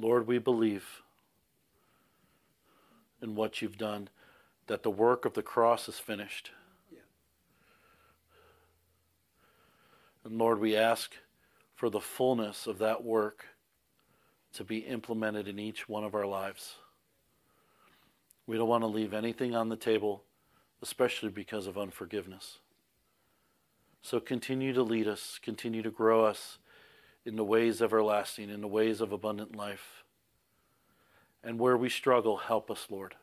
Lord, 0.01 0.25
we 0.25 0.39
believe 0.39 1.03
in 3.21 3.35
what 3.35 3.61
you've 3.61 3.77
done, 3.77 4.09
that 4.65 4.81
the 4.81 4.89
work 4.89 5.25
of 5.25 5.33
the 5.33 5.43
cross 5.43 5.87
is 5.87 5.99
finished. 5.99 6.51
Yeah. 6.91 6.99
And 10.25 10.39
Lord, 10.39 10.59
we 10.59 10.75
ask 10.75 11.13
for 11.75 11.89
the 11.89 12.01
fullness 12.01 12.65
of 12.65 12.79
that 12.79 13.03
work 13.03 13.45
to 14.53 14.63
be 14.63 14.79
implemented 14.79 15.47
in 15.47 15.59
each 15.59 15.87
one 15.87 16.03
of 16.03 16.15
our 16.15 16.25
lives. 16.25 16.75
We 18.47 18.57
don't 18.57 18.67
want 18.67 18.83
to 18.83 18.87
leave 18.87 19.13
anything 19.13 19.55
on 19.55 19.69
the 19.69 19.75
table, 19.75 20.23
especially 20.81 21.29
because 21.29 21.67
of 21.67 21.77
unforgiveness. 21.77 22.57
So 24.01 24.19
continue 24.19 24.73
to 24.73 24.81
lead 24.81 25.07
us, 25.07 25.39
continue 25.41 25.83
to 25.83 25.91
grow 25.91 26.25
us 26.25 26.57
in 27.25 27.35
the 27.35 27.43
ways 27.43 27.81
everlasting, 27.81 28.49
in 28.49 28.61
the 28.61 28.67
ways 28.67 29.01
of 29.01 29.11
abundant 29.11 29.55
life. 29.55 30.03
And 31.43 31.59
where 31.59 31.77
we 31.77 31.89
struggle, 31.89 32.37
help 32.37 32.69
us, 32.69 32.87
Lord. 32.89 33.15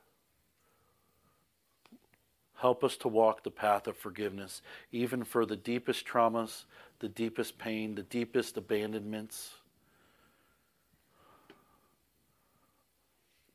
Help 2.56 2.82
us 2.82 2.96
to 2.98 3.08
walk 3.08 3.44
the 3.44 3.50
path 3.50 3.86
of 3.86 3.96
forgiveness, 3.96 4.62
even 4.90 5.22
for 5.22 5.46
the 5.46 5.56
deepest 5.56 6.04
traumas, 6.06 6.64
the 6.98 7.08
deepest 7.08 7.56
pain, 7.58 7.94
the 7.94 8.02
deepest 8.02 8.56
abandonments. 8.56 9.54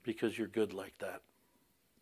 Because 0.03 0.37
you're 0.37 0.47
good 0.47 0.73
like 0.73 0.97
that. 0.99 1.21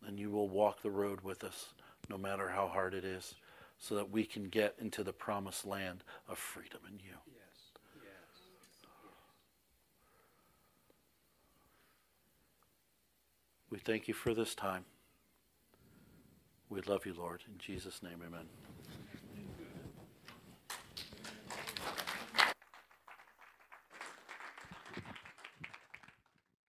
And 0.06 0.18
you 0.18 0.30
will 0.30 0.48
walk 0.48 0.82
the 0.82 0.90
road 0.90 1.20
with 1.22 1.42
us, 1.42 1.74
no 2.08 2.16
matter 2.16 2.48
how 2.48 2.68
hard 2.68 2.94
it 2.94 3.04
is, 3.04 3.34
so 3.78 3.96
that 3.96 4.10
we 4.10 4.24
can 4.24 4.44
get 4.44 4.76
into 4.80 5.02
the 5.02 5.12
promised 5.12 5.66
land 5.66 6.04
of 6.28 6.38
freedom 6.38 6.80
in 6.88 6.94
you. 6.94 7.16
Yeah. 7.26 7.41
We 13.72 13.78
thank 13.78 14.06
you 14.06 14.12
for 14.12 14.34
this 14.34 14.54
time. 14.54 14.84
We 16.68 16.82
love 16.82 17.06
you, 17.06 17.14
Lord. 17.14 17.42
In 17.50 17.56
Jesus' 17.56 18.02
name, 18.02 18.18
amen. 18.24 18.44